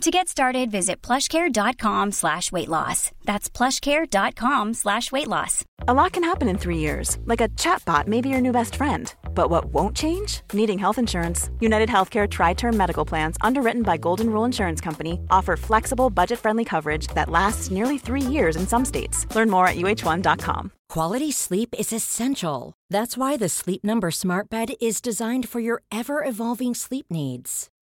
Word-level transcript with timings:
To 0.00 0.10
get 0.10 0.28
started, 0.28 0.70
visit 0.70 1.00
plushcare.com 1.02 2.12
slash 2.12 2.50
weight 2.50 2.68
loss. 2.68 3.12
That's 3.24 3.48
plushcare.com 3.48 4.74
slash 4.74 5.12
weight 5.12 5.28
loss. 5.28 5.64
A 5.86 5.94
lot 5.94 6.12
can 6.12 6.24
happen 6.24 6.48
in 6.48 6.58
three 6.58 6.78
years, 6.78 7.16
like 7.24 7.40
a 7.40 7.48
chatbot 7.50 8.06
may 8.08 8.20
be 8.20 8.28
your 8.28 8.40
new 8.40 8.52
best 8.52 8.74
friend. 8.74 9.14
But 9.34 9.50
what 9.50 9.66
won't 9.66 9.96
change? 9.96 10.40
Needing 10.52 10.78
health 10.78 10.98
insurance. 10.98 11.48
United 11.60 11.88
Healthcare 11.88 12.28
Tri 12.28 12.54
Term 12.54 12.76
Medical 12.76 13.04
Plans, 13.04 13.36
underwritten 13.40 13.82
by 13.82 13.96
Golden 13.96 14.30
Rule 14.30 14.44
Insurance 14.44 14.80
Company, 14.80 15.20
offer 15.30 15.56
flexible, 15.56 16.10
budget 16.10 16.40
friendly 16.40 16.64
coverage 16.64 17.06
that 17.08 17.30
lasts 17.30 17.70
nearly 17.70 17.96
three 17.96 18.20
years 18.20 18.56
in 18.56 18.66
some 18.66 18.84
states. 18.84 19.26
Learn 19.34 19.48
more 19.48 19.68
at 19.68 19.76
uh1.com. 19.76 20.72
Quality 20.88 21.30
sleep 21.32 21.74
is 21.78 21.92
essential. 21.92 22.74
That's 22.90 23.16
why 23.16 23.36
the 23.36 23.48
Sleep 23.48 23.84
Number 23.84 24.10
Smart 24.10 24.50
Bed 24.50 24.74
is 24.80 25.00
designed 25.00 25.48
for 25.48 25.60
your 25.60 25.82
ever 25.90 26.22
evolving 26.24 26.74
sleep 26.74 27.06
needs. 27.10 27.68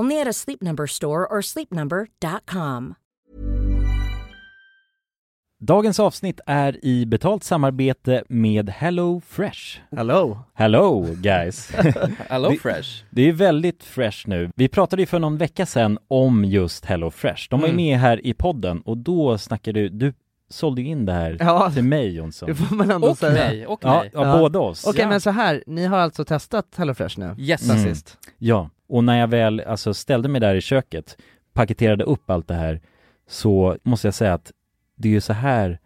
Only 0.00 0.20
at 0.20 0.26
a 0.28 0.32
Sleep 0.32 0.62
Number 0.62 0.86
store 0.86 1.26
or 1.30 1.40
sleepnumber.com. 1.42 2.94
Dagens 5.62 6.00
avsnitt 6.00 6.40
är 6.46 6.84
i 6.84 7.06
betalt 7.06 7.44
samarbete 7.44 8.24
med 8.28 8.68
Hello 8.70 9.20
Fresh. 9.26 9.78
Hello! 9.96 10.38
Hello 10.54 11.00
guys! 11.16 11.70
Hello 12.28 12.50
Det- 12.50 12.56
Fresh. 12.56 13.04
Det 13.10 13.22
är 13.28 13.32
väldigt 13.32 13.82
fresh 13.84 14.28
nu. 14.28 14.50
Vi 14.56 14.68
pratade 14.68 15.02
ju 15.02 15.06
för 15.06 15.18
någon 15.18 15.38
vecka 15.38 15.66
sedan 15.66 15.98
om 16.08 16.44
just 16.44 16.84
Hello 16.84 17.10
Fresh. 17.10 17.46
De 17.50 17.60
var 17.60 17.68
ju 17.68 17.72
Mm. 17.72 17.84
med 17.84 17.98
här 17.98 18.26
i 18.26 18.34
podden 18.34 18.80
och 18.80 18.96
då 18.98 19.38
snackade 19.38 19.80
du, 19.80 19.88
du 19.88 20.12
sålde 20.50 20.82
in 20.82 21.06
det 21.06 21.12
här 21.12 21.36
Ja, 21.40 21.70
till 21.70 21.84
mig 21.84 22.14
Jonsson. 22.14 22.48
det 22.48 22.54
får 22.54 22.74
man 22.76 22.90
ändå 22.90 23.08
Och 23.08 23.18
säga. 23.18 23.32
mig, 23.32 23.66
och 23.66 23.80
Ja, 23.82 24.00
mig. 24.00 24.10
ja, 24.14 24.26
Ja. 24.26 24.38
båda 24.38 24.58
oss. 24.58 24.86
Okej 24.86 25.00
Ja. 25.02 25.08
men 25.08 25.20
så 25.20 25.30
här, 25.30 25.64
ni 25.66 25.86
har 25.86 25.98
alltså 25.98 26.24
testat 26.24 26.66
HelloFresh 26.76 27.18
nu? 27.18 27.34
Yes. 27.38 27.70
Mm. 27.70 27.84
sist? 27.84 28.18
Ja, 28.38 28.70
och 28.90 29.04
när 29.04 29.20
jag 29.20 29.28
väl 29.28 29.60
alltså 29.60 29.94
ställde 29.94 30.28
mig 30.28 30.40
där 30.40 30.54
i 30.54 30.60
köket, 30.60 31.16
paketerade 31.52 32.04
upp 32.04 32.30
allt 32.30 32.48
det 32.48 32.54
här, 32.54 32.80
så 33.28 33.76
måste 33.82 34.06
jag 34.06 34.14
säga 34.14 34.34
att 34.34 34.52
det 34.96 35.08
är 35.08 35.12
ju 35.12 35.20
så 35.20 35.32
här 35.32 35.78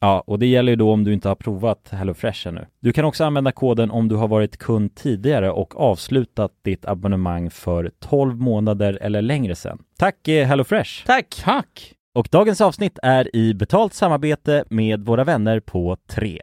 Ja, 0.00 0.24
och 0.26 0.38
det 0.38 0.46
gäller 0.46 0.72
ju 0.72 0.76
då 0.76 0.92
om 0.92 1.04
du 1.04 1.12
inte 1.12 1.28
har 1.28 1.34
provat 1.34 1.88
HelloFresh 1.90 2.48
ännu. 2.48 2.66
Du 2.80 2.92
kan 2.92 3.04
också 3.04 3.24
använda 3.24 3.52
koden 3.52 3.90
om 3.90 4.08
du 4.08 4.16
har 4.16 4.28
varit 4.28 4.56
kund 4.56 4.94
tidigare 4.94 5.50
och 5.50 5.80
avslutat 5.80 6.52
ditt 6.62 6.86
abonnemang 6.86 7.50
för 7.50 7.90
12 7.98 8.40
månader 8.40 8.98
eller 9.00 9.22
längre 9.22 9.54
sedan. 9.54 9.78
Tack 9.98 10.28
eh, 10.28 10.46
HelloFresh! 10.46 11.06
Tack! 11.06 11.40
Tack! 11.44 11.94
Och 12.14 12.28
dagens 12.30 12.60
avsnitt 12.60 12.98
är 13.02 13.36
i 13.36 13.54
betalt 13.54 13.94
samarbete 13.94 14.64
med 14.70 15.04
våra 15.04 15.24
vänner 15.24 15.60
på 15.60 15.96
3. 16.10 16.42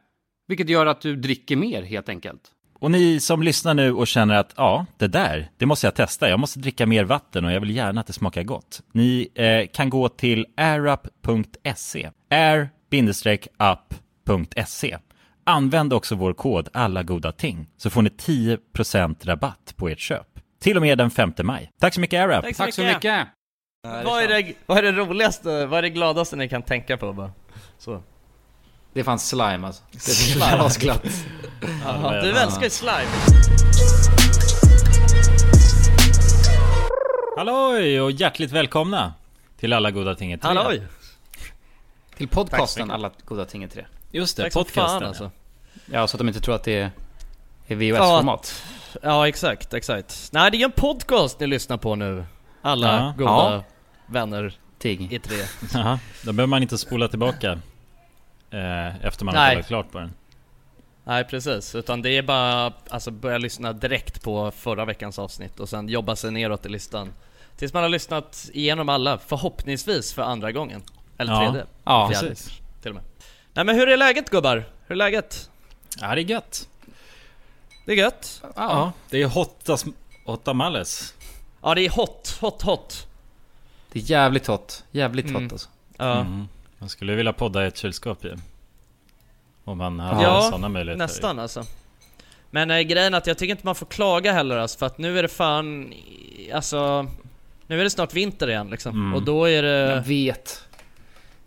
Vilket 0.47 0.69
gör 0.69 0.85
att 0.85 1.01
du 1.01 1.15
dricker 1.15 1.55
mer 1.55 1.81
helt 1.81 2.09
enkelt. 2.09 2.41
Och 2.81 2.91
ni 2.91 3.19
som 3.19 3.43
lyssnar 3.43 3.73
nu 3.73 3.93
och 3.93 4.07
känner 4.07 4.35
att 4.35 4.53
ja, 4.57 4.85
det 4.97 5.07
där, 5.07 5.49
det 5.57 5.65
måste 5.65 5.87
jag 5.87 5.95
testa. 5.95 6.29
Jag 6.29 6.39
måste 6.39 6.59
dricka 6.59 6.85
mer 6.85 7.03
vatten 7.03 7.45
och 7.45 7.51
jag 7.51 7.59
vill 7.59 7.75
gärna 7.75 8.01
att 8.01 8.07
det 8.07 8.13
smakar 8.13 8.43
gott. 8.43 8.81
Ni 8.91 9.27
eh, 9.35 9.67
kan 9.73 9.89
gå 9.89 10.09
till 10.09 10.45
airup.se. 10.57 12.09
air-up.se. 12.29 13.37
Använd 15.43 15.93
också 15.93 16.15
vår 16.15 16.33
kod 16.33 16.69
alla 16.73 17.03
goda 17.03 17.31
ting 17.31 17.67
så 17.77 17.89
får 17.89 18.01
ni 18.01 18.09
10% 18.09 19.25
rabatt 19.25 19.73
på 19.75 19.89
ert 19.89 19.99
köp. 19.99 20.27
Till 20.59 20.77
och 20.77 20.81
med 20.81 20.97
den 20.97 21.11
5 21.11 21.33
maj. 21.43 21.71
Tack 21.79 21.93
så 21.93 22.01
mycket 22.01 22.19
AirUp! 22.19 22.55
Tack 22.57 22.73
så 22.73 22.83
mycket. 22.83 23.27
Vad 23.83 24.23
är, 24.23 24.27
det, 24.27 24.53
vad 24.65 24.77
är 24.77 24.81
det 24.83 24.91
roligaste, 24.91 25.65
vad 25.65 25.77
är 25.77 25.81
det 25.81 25.89
gladaste 25.89 26.35
ni 26.35 26.49
kan 26.49 26.61
tänka 26.61 26.97
på 26.97 27.13
bara? 27.13 27.31
Så. 27.77 28.03
Det 28.93 28.99
är 28.99 29.03
fan 29.03 29.19
slime 29.19 29.67
alltså. 29.67 29.83
Det 29.91 30.41
är 30.41 30.65
asglatt. 30.65 31.03
Du 32.23 32.37
älskar 32.37 32.63
ju 32.63 32.69
slime. 32.69 33.07
Halloj 37.37 38.01
och 38.01 38.11
hjärtligt 38.11 38.51
välkomna 38.51 39.13
till 39.59 39.73
alla 39.73 39.91
goda 39.91 40.15
ting 40.15 40.33
i 40.33 40.37
tre. 40.37 40.47
Halloj! 40.47 40.81
Till 42.17 42.27
podcasten 42.27 42.91
Alla 42.91 43.11
goda 43.25 43.45
ting 43.45 43.63
är 43.63 43.67
tre. 43.67 43.85
Just 44.11 44.37
det, 44.37 44.43
Tack 44.43 44.53
som 44.53 44.63
podcasten. 44.63 44.99
fan 44.99 45.07
alltså. 45.07 45.31
Ja, 45.85 46.07
så 46.07 46.15
att 46.15 46.19
de 46.19 46.27
inte 46.27 46.39
tror 46.41 46.55
att 46.55 46.63
det 46.63 46.77
är, 46.77 46.91
är 47.67 47.75
VHS-format. 47.75 48.63
Ja, 49.01 49.27
exakt, 49.27 49.73
exakt. 49.73 50.29
Nej, 50.31 50.51
det 50.51 50.57
är 50.61 50.65
en 50.65 50.71
podcast 50.71 51.39
ni 51.39 51.47
lyssnar 51.47 51.77
på 51.77 51.95
nu. 51.95 52.25
Alla 52.61 52.87
Ja. 52.87 53.13
goda 53.17 53.31
Ja. 53.53 53.63
vänner 54.05 54.53
Tigg. 54.79 55.13
i 55.13 55.19
tre. 55.19 55.37
Jaha, 55.73 55.99
då 56.23 56.33
behöver 56.33 56.47
man 56.49 56.61
inte 56.61 56.77
spola 56.77 57.07
tillbaka 57.07 57.59
eh, 58.51 59.05
efter 59.05 59.25
man 59.25 59.35
har 59.35 59.43
Nej. 59.43 59.53
kollat 59.55 59.67
klart 59.67 59.91
på 59.91 59.99
den. 59.99 60.13
Nej, 61.03 61.23
precis. 61.23 61.75
Utan 61.75 62.01
det 62.01 62.09
är 62.17 62.21
bara 62.21 62.73
alltså 62.89 63.11
börja 63.11 63.37
lyssna 63.37 63.73
direkt 63.73 64.23
på 64.23 64.51
förra 64.51 64.85
veckans 64.85 65.19
avsnitt 65.19 65.59
och 65.59 65.69
sen 65.69 65.89
jobba 65.89 66.15
sig 66.15 66.31
neråt 66.31 66.65
i 66.65 66.69
listan. 66.69 67.13
Tills 67.57 67.73
man 67.73 67.83
har 67.83 67.89
lyssnat 67.89 68.49
igenom 68.53 68.89
alla, 68.89 69.17
förhoppningsvis 69.17 70.13
för 70.13 70.21
andra 70.21 70.51
gången. 70.51 70.81
Eller 71.17 71.33
Ja. 71.33 71.39
tredje. 71.39 71.65
Ja, 71.83 72.09
fjärde, 72.09 72.27
precis. 72.29 72.59
till 72.81 72.89
och 72.91 72.95
med. 72.95 73.03
Nej 73.53 73.65
men 73.65 73.75
hur 73.75 73.89
är 73.89 73.97
läget 73.97 74.29
gubbar? 74.29 74.57
Hur 74.87 74.91
är 74.91 74.95
läget? 74.95 75.49
Ja, 76.01 76.15
det 76.15 76.21
är 76.21 76.25
gött. 76.25 76.69
Det 77.85 77.91
är 77.91 77.95
gött. 77.95 78.43
Ja, 78.55 78.91
det 79.09 79.21
är 79.21 79.27
hottas, 79.27 79.85
hottamales. 80.25 81.13
Ja 81.61 81.75
det 81.75 81.81
är 81.81 81.89
hot, 81.89 82.37
hot, 82.41 82.61
hot. 82.61 83.07
Det 83.91 83.99
är 83.99 84.03
jävligt 84.03 84.47
hot. 84.47 84.83
Jävligt 84.91 85.25
Mm. 85.29 85.43
hot 85.43 85.51
alltså. 85.51 85.69
Ja, 85.97 86.19
Mm. 86.19 86.47
Man 86.81 86.89
skulle 86.89 87.15
vilja 87.15 87.33
podda 87.33 87.63
i 87.63 87.67
ett 87.67 87.77
kylskåp 87.77 88.23
ju. 88.25 88.35
Om 89.63 89.77
man 89.77 89.99
hade 89.99 90.23
Ja, 90.23 90.41
sådana 90.41 90.69
möjligheter. 90.69 90.97
nästan 91.03 91.39
alltså. 91.39 91.63
Men 92.49 92.71
äh, 92.71 92.79
grejen 92.81 93.13
är 93.13 93.17
att 93.17 93.27
jag 93.27 93.37
tycker 93.37 93.51
inte 93.51 93.65
man 93.65 93.75
får 93.75 93.85
klaga 93.85 94.31
heller 94.33 94.57
alltså, 94.57 94.77
för 94.79 94.85
att 94.85 94.97
nu 94.97 95.19
är 95.19 95.23
det 95.23 95.29
fan, 95.29 95.93
alltså 96.53 97.07
Nu 97.67 97.79
är 97.79 97.83
det 97.83 97.89
snart 97.89 98.13
vinter 98.13 98.49
igen 98.49 98.69
liksom, 98.69 98.91
Mm. 98.95 99.13
och 99.13 99.21
då 99.23 99.45
är 99.45 99.63
Jag 99.63 99.97
det... 99.97 100.03
vet. 100.07 100.67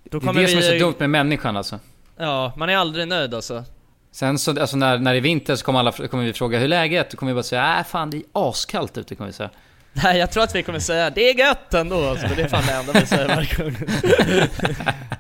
Då 0.04 0.18
Det 0.18 0.28
är 0.28 0.32
det 0.34 0.48
som 0.48 0.58
är 0.58 0.62
vi, 0.72 0.78
så 0.78 0.84
dumt 0.84 0.94
med 0.98 1.10
människan 1.10 1.56
alltså. 1.56 1.78
Ja, 2.16 2.52
man 2.56 2.68
är 2.70 2.76
aldrig 2.76 3.08
nöjd 3.08 3.34
alltså. 3.34 3.64
Sen 4.10 4.38
så, 4.38 4.60
alltså 4.60 4.76
när, 4.76 4.98
när 4.98 5.12
det 5.12 5.18
är 5.18 5.22
vinter 5.22 5.56
så 5.56 5.64
kommer, 5.64 5.78
alla, 5.78 5.92
kommer 5.92 6.24
vi 6.24 6.32
fråga 6.32 6.58
hur 6.58 6.68
läget. 6.68 7.10
Då 7.10 7.16
kommer 7.16 7.32
vi 7.32 7.34
bara 7.34 7.42
säga, 7.42 7.78
äh 7.80 7.84
fan 7.86 8.10
det 8.10 8.16
är 8.16 8.22
askallt 8.32 8.98
ute 8.98 9.14
kommer 9.14 9.28
vi 9.28 9.32
säga. 9.32 9.50
Nej 10.02 10.18
jag 10.18 10.30
tror 10.30 10.42
att 10.42 10.54
vi 10.54 10.62
kommer 10.62 10.78
säga 10.78 11.10
det 11.10 11.30
är 11.30 11.38
gött 11.38 11.74
ändå 11.74 12.08
alltså, 12.08 12.26
men 12.26 12.36
det 12.36 12.42
är 12.42 12.48
fan 12.48 12.62
det 12.66 12.72
enda 12.72 12.92
vi 12.92 13.06
säger 13.06 13.28
varje 13.28 13.54
gång. 13.54 13.76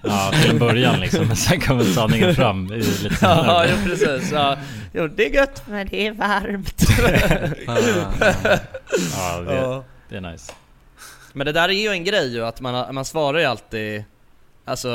Ja, 0.06 0.32
till 0.42 0.50
en 0.50 0.58
början 0.58 1.00
liksom. 1.00 1.26
Men 1.26 1.36
sen 1.36 1.60
kommer 1.60 1.84
sanningen 1.84 2.34
fram. 2.34 2.72
i 2.72 2.76
lite 2.76 3.08
ja, 3.08 3.16
senare. 3.18 3.68
jo 3.70 3.76
precis. 3.90 4.32
Ja. 4.32 4.56
Jo, 4.92 5.08
det 5.08 5.26
är 5.26 5.30
gött 5.30 5.62
men 5.66 5.88
det 5.88 6.06
är 6.06 6.12
varmt. 6.12 6.82
Ja, 9.16 9.40
det, 9.40 9.54
Ja. 9.54 9.84
det 10.08 10.16
är 10.16 10.20
nice. 10.20 10.52
Men 11.32 11.44
det 11.46 11.52
där 11.52 11.68
är 11.68 11.72
ju 11.72 11.88
en 11.88 12.04
grej 12.04 12.34
ju, 12.34 12.44
att 12.46 12.60
man, 12.60 12.94
man 12.94 13.04
svarar 13.04 13.38
ju 13.38 13.44
alltid 13.44 14.04
Alltså, 14.64 14.88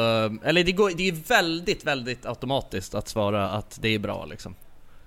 eller 0.43 0.63
det, 0.63 0.71
går, 0.71 0.91
det 0.97 1.03
är 1.09 1.11
ju 1.11 1.21
väldigt, 1.27 1.85
väldigt 1.85 2.25
automatiskt 2.25 2.95
att 2.95 3.07
svara 3.07 3.49
att 3.49 3.77
det 3.81 3.89
är 3.89 3.99
bra 3.99 4.25
liksom 4.25 4.55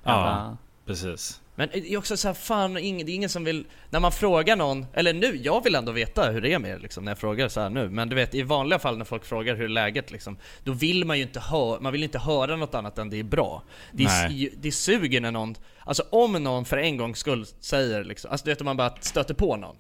Ja, 0.05 0.57
precis. 0.87 1.41
Men 1.55 1.69
det 1.73 1.93
är 1.93 1.97
också 1.97 2.17
så 2.17 2.29
här, 2.29 2.35
fan, 2.35 2.75
det 2.75 2.81
är 2.81 3.09
ingen 3.09 3.29
som 3.29 3.45
vill 3.45 3.65
När 3.91 4.01
man 4.01 4.13
frågar 4.13 4.57
någon, 4.57 4.87
eller 4.95 5.13
nu, 5.13 5.37
jag 5.43 5.65
vill 5.65 5.75
ändå 5.75 5.93
veta 5.93 6.31
hur 6.31 6.41
det 6.41 6.53
är 6.53 6.59
med 6.59 6.71
er 6.71 6.79
liksom, 6.79 7.05
när 7.05 7.11
jag 7.11 7.19
frågar 7.19 7.49
så 7.49 7.61
här 7.61 7.71
nu. 7.71 7.89
Men 7.89 8.09
du 8.09 8.17
vet, 8.17 8.35
i 8.35 8.43
vanliga 8.43 8.79
fall 8.79 8.99
när 8.99 9.05
folk 9.05 9.25
frågar 9.25 9.57
hur 9.57 9.65
är 9.65 9.69
läget 9.69 10.11
liksom 10.11 10.37
Då 10.65 10.73
vill 10.73 11.05
man 11.05 11.17
ju 11.17 11.23
inte 11.23 11.41
höra, 11.41 11.81
man 11.81 11.93
vill 11.93 12.03
inte 12.03 12.19
höra 12.19 12.57
något 12.57 12.75
annat 12.75 12.99
än 12.99 13.11
det 13.11 13.19
är 13.19 13.23
bra. 13.25 13.63
Det, 13.93 14.05
är, 14.05 14.51
det 14.57 14.73
suger 14.73 15.21
när 15.21 15.31
någon, 15.31 15.55
alltså 15.79 16.03
om 16.11 16.33
någon 16.33 16.65
för 16.65 16.77
en 16.77 16.97
gångs 16.97 17.19
skull 17.19 17.47
säger 17.61 18.05
liksom, 18.05 18.31
alltså 18.31 18.45
du 18.45 18.51
vet 18.51 18.61
om 18.61 18.65
man 18.65 18.77
bara 18.77 18.95
stöter 19.01 19.35
på 19.35 19.57
någon 19.57 19.77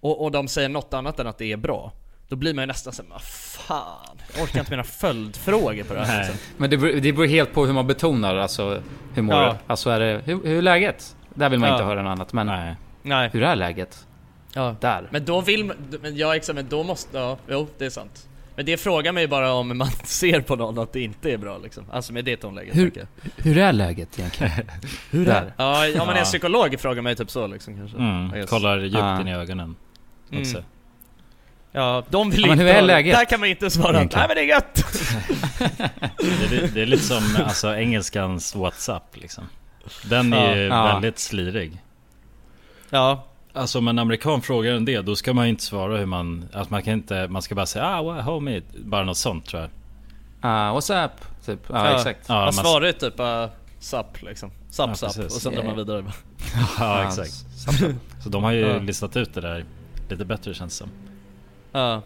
och, 0.00 0.24
och 0.24 0.30
de 0.30 0.48
säger 0.48 0.68
något 0.68 0.94
annat 0.94 1.20
än 1.20 1.26
att 1.26 1.38
det 1.38 1.52
är 1.52 1.56
bra 1.56 1.92
Då 2.28 2.36
blir 2.36 2.54
man 2.54 2.62
ju 2.62 2.66
nästan 2.66 2.92
såhär, 2.92 3.10
vad 3.10 3.22
fan, 3.22 4.18
jag 4.34 4.42
orkar 4.44 4.58
inte 4.60 4.70
med 4.70 4.78
några 4.78 4.84
följdfrågor 4.90 5.84
på 5.84 5.94
det 5.94 6.04
här 6.04 6.22
Nej. 6.22 6.36
Men 6.56 6.70
det 6.70 6.76
beror, 6.76 7.00
det 7.00 7.12
beror 7.12 7.26
helt 7.26 7.52
på 7.54 7.66
hur 7.66 7.72
man 7.72 7.86
betonar, 7.86 8.36
alltså 8.36 8.82
hur 9.14 9.22
mår 9.22 9.34
Ja. 9.36 9.48
du? 9.52 9.58
Alltså 9.66 9.90
är 9.90 10.00
det, 10.00 10.22
hur, 10.24 10.44
hur 10.44 10.58
är 10.58 10.62
läget? 10.62 11.16
Där 11.34 11.48
vill 11.48 11.58
man 11.60 11.68
Ja. 11.68 11.74
inte 11.74 11.84
höra 11.84 12.02
något 12.02 12.10
annat, 12.10 12.32
men 12.32 12.46
Nej. 12.46 12.74
Nej, 13.02 13.30
hur 13.32 13.42
är 13.42 13.56
läget? 13.56 14.06
ja. 14.54 14.76
Där. 14.80 15.08
Men 15.10 15.24
då 15.24 15.40
vill 15.40 15.64
man, 15.64 15.76
men 16.02 16.16
ja 16.16 16.36
exakt, 16.36 16.54
men 16.56 16.68
då 16.68 16.82
måste, 16.82 17.18
ja, 17.18 17.38
jo 17.48 17.68
det 17.78 17.86
är 17.86 17.90
sant 17.90 18.28
Men 18.56 18.66
det 18.66 18.76
frågar 18.76 19.12
mig 19.12 19.28
bara 19.28 19.52
om 19.52 19.78
man 19.78 19.88
ser 20.04 20.40
på 20.40 20.56
någon 20.56 20.78
att 20.78 20.92
det 20.92 21.00
inte 21.00 21.32
är 21.32 21.36
bra 21.38 21.58
liksom, 21.58 21.84
alltså 21.90 22.12
med 22.12 22.24
det 22.24 22.36
tonläget 22.36 22.76
Hur-. 22.76 23.06
Hur 23.36 23.58
är 23.58 23.72
läget 23.72 24.18
egentligen? 24.18 24.52
hur 25.10 25.28
är 25.28 25.52
Ja, 25.56 25.86
ja 25.86 26.04
men 26.04 26.14
Ja. 26.14 26.20
en 26.20 26.24
psykolog 26.24 26.80
frågar 26.80 27.02
mig 27.02 27.16
typ 27.16 27.30
så 27.30 27.46
liksom 27.46 27.76
kanske 27.76 27.96
Mm, 27.96 28.46
kollar 28.46 28.78
djupt 28.78 28.96
Ah. 28.96 29.20
in 29.20 29.28
i 29.28 29.34
ögonen. 29.34 29.76
Mm. 30.32 30.44
Ja, 31.76 32.02
de 32.10 32.30
vill 32.30 32.40
Ja, 32.40 32.46
men 32.48 32.58
hur 32.58 32.66
är 32.66 32.82
läget? 32.82 33.16
Där 33.18 33.24
kan 33.24 33.40
man 33.40 33.48
inte 33.48 33.70
svara, 33.70 33.92
nej 33.92 34.08
men 34.14 34.28
det 34.28 34.40
är 34.40 34.44
gött! 34.44 34.84
Det, 36.50 36.56
är, 36.56 36.68
det 36.74 36.82
är 36.82 36.86
lite 36.86 37.02
som 37.02 37.22
alltså, 37.44 37.76
engelskans 37.76 38.54
WhatsApp 38.54 39.16
liksom. 39.16 39.44
Den 40.04 40.32
är 40.32 40.56
ju 40.56 40.62
Ja. 40.62 40.84
väldigt 40.86 41.18
slirig. 41.18 41.82
Ja, 42.90 43.24
Alltså 43.52 43.78
om 43.78 43.88
en 43.88 43.98
amerikan 43.98 44.42
frågar 44.42 44.72
en 44.72 44.84
det, 44.84 45.00
då 45.00 45.16
ska 45.16 45.32
man 45.34 45.44
ju 45.44 45.50
inte 45.50 45.62
svara 45.62 45.96
hur 45.96 46.06
man... 46.06 46.48
Alltså 46.52 46.72
man 46.72 46.82
kan 46.82 46.92
inte... 46.92 47.28
Man 47.28 47.42
ska 47.42 47.54
bara 47.54 47.66
säga 47.66 47.84
ah 47.86 48.02
well, 48.02 48.22
homie, 48.22 48.62
bara 48.78 49.04
något 49.04 49.16
sånt 49.16 49.46
tror 49.46 49.62
jag. 49.62 49.70
Ah, 50.40 50.72
what's 50.78 51.04
up? 51.04 51.10
Typ. 51.46 51.60
Ja, 51.68 51.90
Ja. 51.90 51.96
exakt. 51.96 52.20
Ja, 52.28 52.34
man 52.34 52.44
man- 52.44 52.52
svarar 52.52 52.86
ju 52.86 52.92
typ 52.92 53.16
bara 53.16 53.50
SAP 53.80 54.22
liksom. 54.22 54.50
SAP 54.70 54.88
Ja, 54.88 54.94
SAP 54.94 55.14
precis. 55.14 55.36
och 55.36 55.42
sen 55.42 55.54
drar 55.54 55.62
man 55.64 55.76
vidare. 55.76 56.04
Ja 56.78 57.04
exakt. 57.08 57.32
Så 58.22 58.28
de 58.28 58.44
har 58.44 58.52
ju 58.52 58.60
Ja. 58.60 58.78
listat 58.78 59.16
ut 59.16 59.34
det 59.34 59.40
där 59.40 59.64
lite 60.08 60.24
bättre 60.24 60.54
känns 60.54 60.72
det 60.78 60.84
som. 60.84 60.88
Ja. 61.80 62.02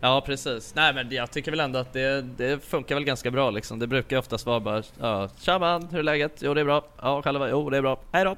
Ja 0.00 0.20
precis. 0.26 0.74
Nej 0.74 0.94
men 0.94 1.10
jag 1.10 1.30
tycker 1.30 1.50
väl 1.50 1.60
ändå 1.60 1.78
att 1.78 1.92
det, 1.92 2.22
det 2.22 2.64
funkar 2.64 2.94
väl 2.94 3.04
ganska 3.04 3.30
bra 3.30 3.50
liksom. 3.50 3.78
Det 3.78 3.86
brukar 3.86 4.18
oftast 4.18 4.46
vara 4.46 4.60
bara 4.60 4.82
ja, 5.00 5.28
Tja 5.40 5.58
man, 5.58 5.88
hur 5.90 5.98
är 5.98 6.02
läget? 6.02 6.32
Jo 6.40 6.54
det 6.54 6.60
är 6.60 6.64
bra. 6.64 6.84
Ja 7.02 7.22
själva? 7.22 7.48
Jo 7.50 7.70
det 7.70 7.76
är 7.76 7.82
bra. 7.82 8.00
Hej 8.12 8.24
då. 8.24 8.36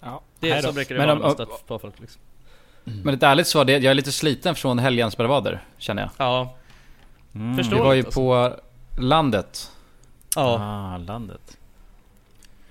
Ja. 0.00 0.20
Det 0.40 0.50
är 0.50 0.62
så 0.62 0.72
brukar 0.72 0.94
det 0.94 1.06
Men 1.06 1.18
vara 1.18 1.28
om- 1.28 1.34
stött 1.34 1.66
på 1.66 1.78
folk 1.78 2.00
liksom. 2.00 2.22
Men 2.84 3.14
ett 3.14 3.22
ärligt 3.22 3.46
svar, 3.46 3.64
det, 3.64 3.72
jag 3.72 3.84
är 3.90 3.94
lite 3.94 4.12
sliten 4.12 4.54
från 4.54 4.78
helgens 4.78 5.16
bravader, 5.16 5.64
känner 5.78 6.02
jag. 6.02 6.10
Ja. 6.16 6.54
Mm. 7.34 7.56
Förstår. 7.56 7.76
Vi 7.76 7.82
var 7.82 7.92
ju 7.94 8.04
alltså. 8.04 8.20
på 8.20 8.56
landet. 9.00 9.72
Ja. 10.36 10.58
Ah, 10.60 10.96
landet. 10.98 11.58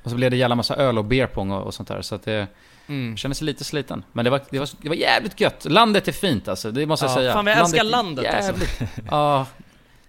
Och 0.04 0.10
så 0.10 0.16
blev 0.16 0.32
det 0.32 0.38
jävla 0.38 0.56
massa 0.56 0.76
öl 0.76 0.98
och 0.98 1.06
beerpong 1.06 1.52
och, 1.52 1.64
och 1.64 1.74
sånt 1.74 1.88
där. 1.90 2.02
Så 2.02 2.16
att 2.16 2.24
det 2.24 2.48
Mm. 2.88 3.18
kändes 3.18 3.42
lite 3.42 3.64
sliten. 3.64 4.04
Men 4.14 4.26
det 4.26 4.32
var, 4.32 4.42
det, 4.50 4.60
var, 4.60 4.70
det 4.82 4.90
var 4.90 4.96
jävligt 4.96 5.40
gött. 5.42 5.66
Landet 5.70 6.08
är 6.08 6.12
fint 6.12 6.48
alltså, 6.48 6.72
det 6.72 6.86
måste 6.86 7.06
jag 7.06 7.12
Ja, 7.12 7.16
säga. 7.16 7.34
fan, 7.34 7.48
jag 7.48 7.58
älskar 7.58 7.84
landet, 7.84 8.26
alltså. 8.36 8.52
jävligt. 8.52 8.82
Ja, 9.12 9.46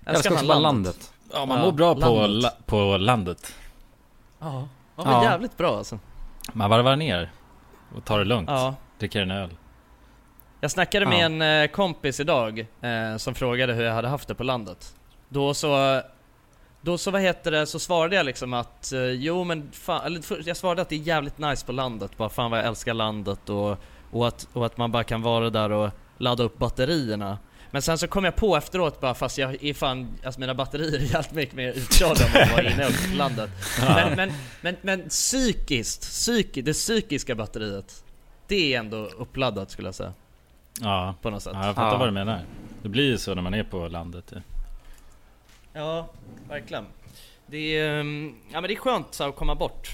jag 0.05 0.15
älskar 0.15 0.33
också 0.33 0.47
bara 0.47 0.59
landet. 0.59 1.13
Ja 1.33 1.47
man 1.47 1.59
Ja, 1.59 1.65
mår 1.65 1.73
bra 1.73 1.95
på, 1.95 2.01
landet. 2.01 2.43
la, 2.43 2.51
på 2.67 2.97
landet. 2.97 3.55
Ja. 4.39 4.69
Ja 4.97 5.05
men 5.05 5.13
Ja. 5.13 5.25
jävligt 5.25 5.57
bra 5.57 5.77
alltså. 5.79 5.99
Man 6.53 6.71
varvar 6.71 6.97
ner 6.97 7.31
och 7.97 8.05
tar 8.05 8.19
det 8.19 8.25
lugnt. 8.25 8.49
Ja. 8.51 8.75
Dricker 8.99 9.23
en 9.23 9.31
öl. 9.31 9.51
Jag 10.61 10.71
snackade 10.71 11.07
med 11.07 11.19
Ja. 11.19 11.25
en 11.25 11.43
eh, 11.63 11.71
kompis 11.71 12.21
idag 12.21 12.59
eh, 12.81 13.17
som 13.17 13.35
frågade 13.35 13.73
hur 13.75 13.85
jag 13.85 13.93
hade 13.95 14.09
haft 14.09 14.29
det 14.29 14.35
på 14.35 14.45
landet. 14.45 14.95
Då 15.29 15.55
så, 15.55 16.03
då 16.81 16.99
så 16.99 17.11
vad 17.11 17.21
heter 17.21 17.51
det, 17.51 17.67
så 17.67 17.79
svarade 17.79 18.17
jag 18.17 18.27
liksom 18.27 18.53
att 18.53 18.93
eh, 18.93 19.01
jo 19.01 19.45
men 19.45 19.71
fan, 19.73 20.07
eller 20.07 20.49
jag 20.49 20.57
svarade 20.57 20.83
att 20.83 20.89
det 20.89 20.95
är 20.95 21.01
jävligt 21.01 21.39
nice 21.39 21.67
på 21.67 21.73
landet, 21.73 22.17
bara 22.17 22.29
fan 22.29 22.51
vad 22.51 22.61
jag 22.61 22.67
älskar 22.67 22.95
landet 22.95 23.49
och, 23.49 23.79
och, 24.11 24.29
att, 24.29 24.49
och 24.53 24.67
att 24.67 24.77
man 24.77 24.93
bara 24.93 25.05
kan 25.05 25.23
vara 25.23 25.51
där 25.51 25.71
och 25.73 25.91
ladda 26.19 26.43
upp 26.45 26.59
batterierna. 26.59 27.39
Men 27.71 27.83
sen 27.83 27.99
så 27.99 28.09
kom 28.09 28.25
jag 28.25 28.37
på 28.37 28.57
efteråt 28.57 29.01
bara 29.01 29.15
fast 29.15 29.39
jag 29.39 29.65
är 29.65 29.75
fan, 29.75 30.09
alltså 30.25 30.41
mina 30.41 30.55
batterier 30.55 30.95
är 30.99 31.13
jävligt 31.13 31.33
mycket 31.33 31.55
mer 31.55 31.73
utkörda 31.73 32.25
om 32.25 32.31
jag 32.35 32.49
var 32.53 32.73
inne 32.73 32.85
på 32.87 33.17
landet. 33.17 33.51
Men, 33.81 34.17
men, 34.17 34.33
men, 34.61 34.77
men 34.83 35.09
psykiskt, 35.09 36.01
psyki, 36.03 36.63
det 36.63 36.73
psykiska 36.73 37.35
batteriet, 37.35 38.05
det 38.47 38.75
är 38.75 38.79
ändå 38.79 38.97
uppladdat 38.97 39.71
skulle 39.71 39.89
jag 39.89 39.95
säga. 39.95 40.13
Ja. 40.81 41.15
På 41.23 41.31
något 41.31 41.43
sätt. 41.43 41.53
ja, 41.55 41.67
jag 41.67 41.75
fattar 41.75 41.93
Ja. 41.93 41.99
vad 41.99 42.09
du 42.09 42.13
menar. 42.13 42.41
Det 42.83 42.89
blir 42.89 43.05
ju 43.05 43.19
så 43.19 43.35
när 43.35 43.43
man 43.43 43.55
är 43.55 43.65
på 43.65 43.89
landet. 43.89 44.25
ju. 44.35 44.41
Ja, 45.79 46.09
verkligen. 46.49 46.85
Det 47.47 47.77
är, 47.79 48.01
ehm, 48.01 48.35
ja, 48.53 48.61
men 48.61 48.69
det 48.69 48.75
är 48.75 48.77
skönt 48.77 49.15
så, 49.15 49.25
att 49.25 49.37
komma 49.37 49.55
bort. 49.55 49.89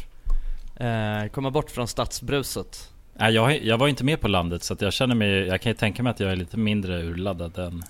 Eh, 0.77 1.27
komma 1.33 1.51
bort 1.51 1.71
från 1.71 1.89
stadsbruset. 1.89 2.91
Nej, 3.15 3.35
jag, 3.35 3.63
jag 3.65 3.79
var 3.79 3.89
inte 3.89 4.05
med 4.05 4.21
på 4.21 4.29
landet 4.29 4.63
så 4.63 4.73
att 4.75 4.81
jag 4.81 4.93
känner 4.93 5.15
mig, 5.15 5.31
jag 5.31 5.61
kan 5.61 5.71
ju 5.71 5.77
tänka 5.77 6.03
mig 6.03 6.11
att 6.11 6.21
jag 6.21 6.33
är 6.33 6.37
lite 6.37 6.57
mindre 6.57 7.03
urladdad 7.03 7.59
än, 7.59 7.83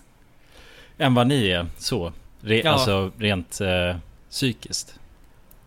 än 0.98 1.14
vad 1.14 1.26
ni 1.26 1.48
är. 1.48 1.66
Så. 1.76 2.12
Re, 2.40 2.62
Ja. 2.64 2.70
Alltså 2.70 3.10
rent 3.18 3.60
eh, 3.60 3.96
psykiskt. 4.30 4.98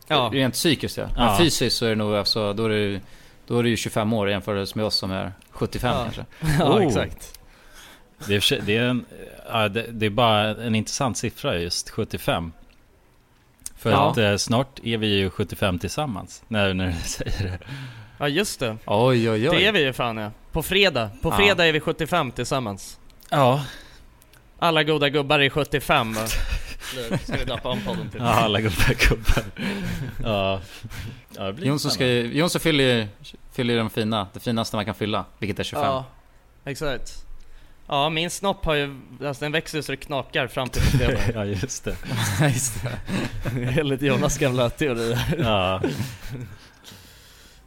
Ja, 0.08 0.30
Rent 0.34 0.54
psykiskt 0.54 0.98
ja. 0.98 1.10
Ja. 1.18 1.26
Men 1.26 1.38
fysiskt 1.38 1.78
så 1.78 1.86
är 1.86 1.90
det 1.90 1.96
nog, 1.96 2.16
alltså, 2.16 2.54
då 2.54 2.66
är 2.66 2.70
det, 2.70 3.02
då 3.48 3.60
är 3.60 3.64
det 3.64 3.70
ju 3.70 3.78
25 3.78 4.14
år 4.14 4.30
jämfört 4.30 4.76
med 4.76 4.86
oss 4.86 4.96
som 4.96 5.12
är 5.12 5.32
75 5.52 5.94
Ja. 5.96 6.04
kanske. 6.04 6.26
ja 6.60 6.78
Oh. 6.78 6.88
exakt. 6.88 7.37
Det 8.26 8.36
är, 8.52 8.62
det, 8.62 8.78
är 8.78 8.84
en, 8.84 9.06
ja, 9.50 9.70
det, 9.70 9.86
det 9.92 10.06
är 10.06 10.10
bara 10.10 10.42
en 10.64 10.76
intressant 10.76 11.18
siffra 11.18 11.58
just, 11.60 11.90
75. 11.90 12.52
För 13.76 13.92
Ja. 13.92 14.12
att 14.12 14.18
eh, 14.18 14.36
snart 14.38 14.80
är 14.84 14.98
vi 14.98 15.08
ju 15.08 15.30
75 15.30 15.80
tillsammans, 15.80 16.44
när, 16.48 16.74
när 16.74 16.88
du 16.88 16.94
säger 17.10 17.44
det. 17.44 17.60
Ja 18.18 18.28
just 18.28 18.60
det. 18.60 18.78
Oj 18.86 19.30
oj 19.30 19.50
oj. 19.50 19.56
Det 19.58 19.66
är 19.66 19.72
vi 19.72 19.84
ju 19.84 19.94
fan 19.94 20.18
ja. 20.18 20.32
På 20.52 20.64
fredag. 20.64 21.10
På 21.22 21.30
Ja. 21.30 21.38
fredag 21.38 21.66
är 21.66 21.72
vi 21.74 21.80
75 21.80 22.32
tillsammans. 22.32 23.00
Ja, 23.30 23.66
Alla 24.60 24.84
goda 24.84 25.10
gubbar 25.10 25.40
är 25.40 25.50
75 25.50 26.14
va? 26.14 26.22
Nu 26.96 27.18
Ska 27.18 27.38
vi 27.38 27.46
döpa 27.46 27.70
om 27.70 27.80
podden 27.82 28.10
till. 28.10 28.20
ja 28.22 28.28
alla 28.28 28.62
goda 28.62 28.94
gubbar. 29.10 29.44
Ja. 30.24 30.62
ja 31.38 31.44
det 31.44 31.54
blir 31.54 31.68
Jonsson, 31.68 31.92
ska 31.92 32.06
Jonsson 32.08 32.62
fyller 32.62 32.84
ju 32.84 33.08
fyller 33.52 33.74
ju 33.74 33.80
de 33.80 33.90
fina, 33.90 34.28
det 34.34 34.40
finaste 34.40 34.76
man 34.76 34.86
kan 34.86 34.96
fylla, 34.96 35.26
vilket 35.40 35.60
är 35.60 35.64
25. 35.64 35.86
Ja, 35.86 36.06
exakt. 36.66 37.26
Ja, 37.88 38.10
min 38.10 38.30
snopp 38.30 38.66
har 38.66 38.74
ju, 38.74 38.96
alltså 39.26 39.46
den 39.46 39.52
växer 39.52 39.82
så 39.82 39.92
det 39.92 39.96
knakar 39.98 40.48
fram 40.48 40.70
till 40.70 40.82
fredag. 40.98 41.20
Ja 41.34 41.46
just 41.46 41.84
det. 41.84 41.96
Just 42.42 42.84
det. 42.84 43.00
Enligt 43.80 44.02
Jonas 44.02 44.38
gamla 44.38 44.70
teorier. 44.70 45.20
Ja. 45.38 45.82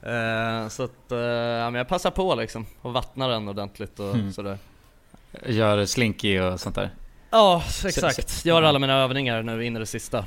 Eh, 0.02 0.68
så 0.68 0.82
att, 0.82 1.12
eh, 1.12 1.18
ja 1.18 1.70
men 1.70 1.74
jag 1.74 1.88
passar 1.88 2.10
på 2.10 2.34
liksom 2.34 2.66
och 2.82 2.92
vattnar 2.92 3.28
den 3.28 3.48
ordentligt 3.48 4.00
och 4.00 4.14
Mm. 4.14 4.32
sådär. 4.32 4.58
Gör 5.46 5.84
slinky 5.86 6.40
och 6.40 6.60
sånt 6.60 6.74
där. 6.74 6.90
Ja, 7.30 7.62
exakt. 7.84 8.44
Gör 8.44 8.62
alla 8.62 8.78
mina 8.78 8.94
övningar 8.94 9.42
nu 9.42 9.64
in 9.64 9.76
i 9.76 9.78
det 9.78 9.86
sista. 9.86 10.24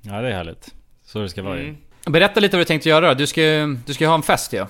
ja, 0.00 0.20
det 0.20 0.28
är 0.28 0.32
härligt. 0.32 0.74
Så 1.04 1.18
det 1.18 1.28
ska 1.28 1.42
vara 1.42 1.56
ju. 1.56 1.62
Mm. 1.62 1.76
Berätta 2.06 2.40
lite 2.40 2.56
vad 2.56 2.60
du 2.60 2.64
tänkte 2.64 2.88
göra. 2.88 3.14
Du 3.14 3.26
ska 3.26 3.42
ju 3.42 3.78
du 3.86 3.94
ska 3.94 4.04
ju 4.04 4.08
ha 4.08 4.14
en 4.14 4.22
fest 4.22 4.52
ja. 4.52 4.68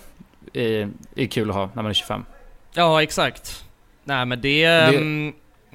Det 0.52 0.60
är, 0.80 0.88
det 1.14 1.22
är 1.22 1.26
kul 1.26 1.50
att 1.50 1.56
ha 1.56 1.70
när 1.74 1.82
man 1.82 1.86
är 1.90 1.94
25. 1.94 2.24
Ja, 2.72 3.02
exakt. 3.02 3.64
Nej 4.04 4.26
men 4.26 4.40
det... 4.40 4.66
Det- 4.66 4.96
ehm, 4.96 5.32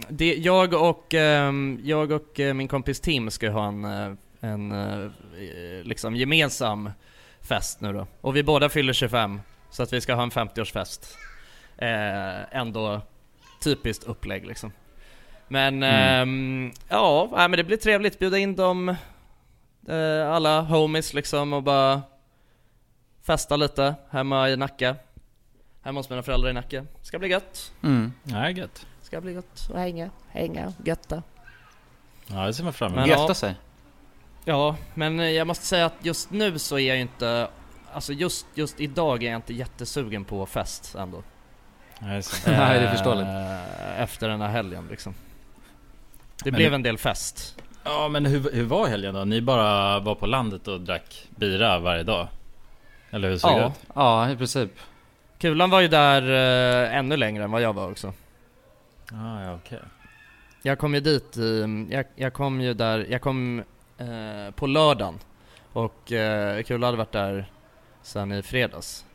det 0.09 0.33
jag 0.35 0.73
och, 0.73 1.13
ehm, 1.13 1.79
jag 1.83 2.11
och 2.11 2.39
eh, 2.39 2.53
min 2.53 2.67
kompis 2.67 2.99
Tim 2.99 3.31
ska 3.31 3.49
ha 3.49 3.67
en, 3.67 3.85
eh, 3.85 4.11
en 4.39 4.71
eh, 4.71 5.09
liksom 5.83 6.15
gemensam 6.15 6.89
fest 7.41 7.81
nu 7.81 7.93
då. 7.93 8.07
Och 8.21 8.35
vi 8.35 8.43
båda 8.43 8.69
fyller 8.69 8.93
25, 8.93 9.41
så 9.69 9.83
att 9.83 9.93
vi 9.93 10.01
ska 10.01 10.13
ha 10.13 10.23
en 10.23 10.29
50-årsfest. 10.31 11.15
Eh, 11.77 12.57
ändå 12.57 13.01
typiskt 13.63 14.03
upplägg 14.03 14.45
liksom. 14.47 14.71
Men 15.47 15.83
ehm, 15.83 16.71
ja, 16.89 17.29
nej, 17.35 17.49
men 17.49 17.57
det 17.57 17.63
blir 17.63 17.77
trevligt. 17.77 18.19
Bjuda 18.19 18.37
in 18.37 18.55
dem, 18.55 18.95
alla 20.27 20.61
homies 20.61 21.13
liksom 21.13 21.53
och 21.53 21.63
bara 21.63 22.01
festa 23.25 23.55
lite 23.55 23.95
hemma 24.11 24.49
i 24.49 24.57
Nacka. 24.57 24.95
Hemma 25.89 25.99
hos 25.99 26.09
mina 26.09 26.23
föräldrar 26.23 26.49
i 26.49 26.53
Nacka. 26.53 26.85
Ska 27.01 27.19
bli 27.19 27.27
gött. 27.27 27.71
Mm. 27.83 28.13
Ja, 28.23 28.49
gött. 28.49 28.85
Ska 29.01 29.21
bli 29.21 29.33
gött 29.33 29.69
att 29.69 29.75
hänga, 29.75 30.09
hänga, 30.29 30.73
götta. 30.85 31.23
Ja, 32.27 32.45
det 32.45 32.53
ser 32.53 32.63
man 32.63 32.73
fram 32.73 32.93
emot. 32.93 33.07
ja. 33.07 33.21
Götta 33.21 33.33
sig. 33.33 33.55
Ja, 34.45 34.75
men 34.93 35.19
eh, 35.19 35.29
jag 35.29 35.47
måste 35.47 35.65
säga 35.65 35.85
att 35.85 35.93
just 36.01 36.31
nu 36.31 36.59
så 36.59 36.75
är 36.79 36.87
jag 36.87 36.95
ju 36.95 37.01
inte 37.01 37.47
Alltså 37.93 38.13
just, 38.13 38.45
just 38.53 38.79
idag 38.79 39.23
är 39.23 39.27
jag 39.31 39.37
inte 39.37 39.53
jättesugen 39.53 40.25
på 40.25 40.45
fest 40.45 40.95
ändå 40.95 41.17
det. 41.99 42.05
Nej, 42.05 42.21
det 42.79 42.85
är 42.87 42.91
förståeligt. 42.91 43.27
Eh, 43.27 44.01
Efter 44.01 44.29
den 44.29 44.41
här 44.41 44.49
helgen 44.49 44.87
liksom 44.89 45.13
Det 46.43 46.51
Men 46.51 46.57
blev 46.57 46.71
det- 46.71 46.75
en 46.75 46.83
del 46.83 46.97
fest 46.97 47.55
Ja, 47.83 48.07
men 48.07 48.25
hur, 48.25 48.51
hur 48.53 48.65
var 48.65 48.87
helgen 48.87 49.13
då? 49.15 49.25
Ni 49.25 49.41
bara 49.41 49.99
var 49.99 50.15
på 50.15 50.25
landet 50.25 50.67
och 50.67 50.81
drack 50.81 51.27
bira 51.29 51.79
varje 51.79 52.03
dag? 52.03 52.27
Eller 53.11 53.29
hur 53.29 53.37
såg 53.37 53.51
det 53.55 53.59
Ja, 53.61 53.67
ut? 53.67 53.73
Ja, 53.95 54.29
i 54.31 54.37
princip. 54.37 54.71
Kulan 55.39 55.69
var 55.69 55.81
ju 55.81 55.87
där 55.87 56.21
eh, 56.21 56.97
ännu 56.97 57.17
längre 57.17 57.43
än 57.43 57.51
vad 57.51 57.61
jag 57.61 57.73
var 57.73 57.91
också 57.91 58.13
Ah, 59.11 59.43
ja, 59.43 59.53
okej. 59.55 59.79
Jag 60.61 60.79
kom 60.79 60.93
ju 60.93 60.99
dit 60.99 61.37
i, 61.37 61.87
jag, 61.91 62.05
jag 62.15 62.33
kom 62.33 62.61
ju 62.61 62.73
där, 62.73 63.05
jag 63.09 63.21
kom 63.21 63.63
eh, 63.97 64.51
på 64.55 64.67
lördagen 64.67 65.19
Och 65.73 66.11
eh, 66.11 66.63
Kulan 66.63 66.83
hade 66.83 66.97
varit 66.97 67.11
där 67.11 67.51
sen 68.01 68.31
i 68.31 68.41
fredags 68.41 69.05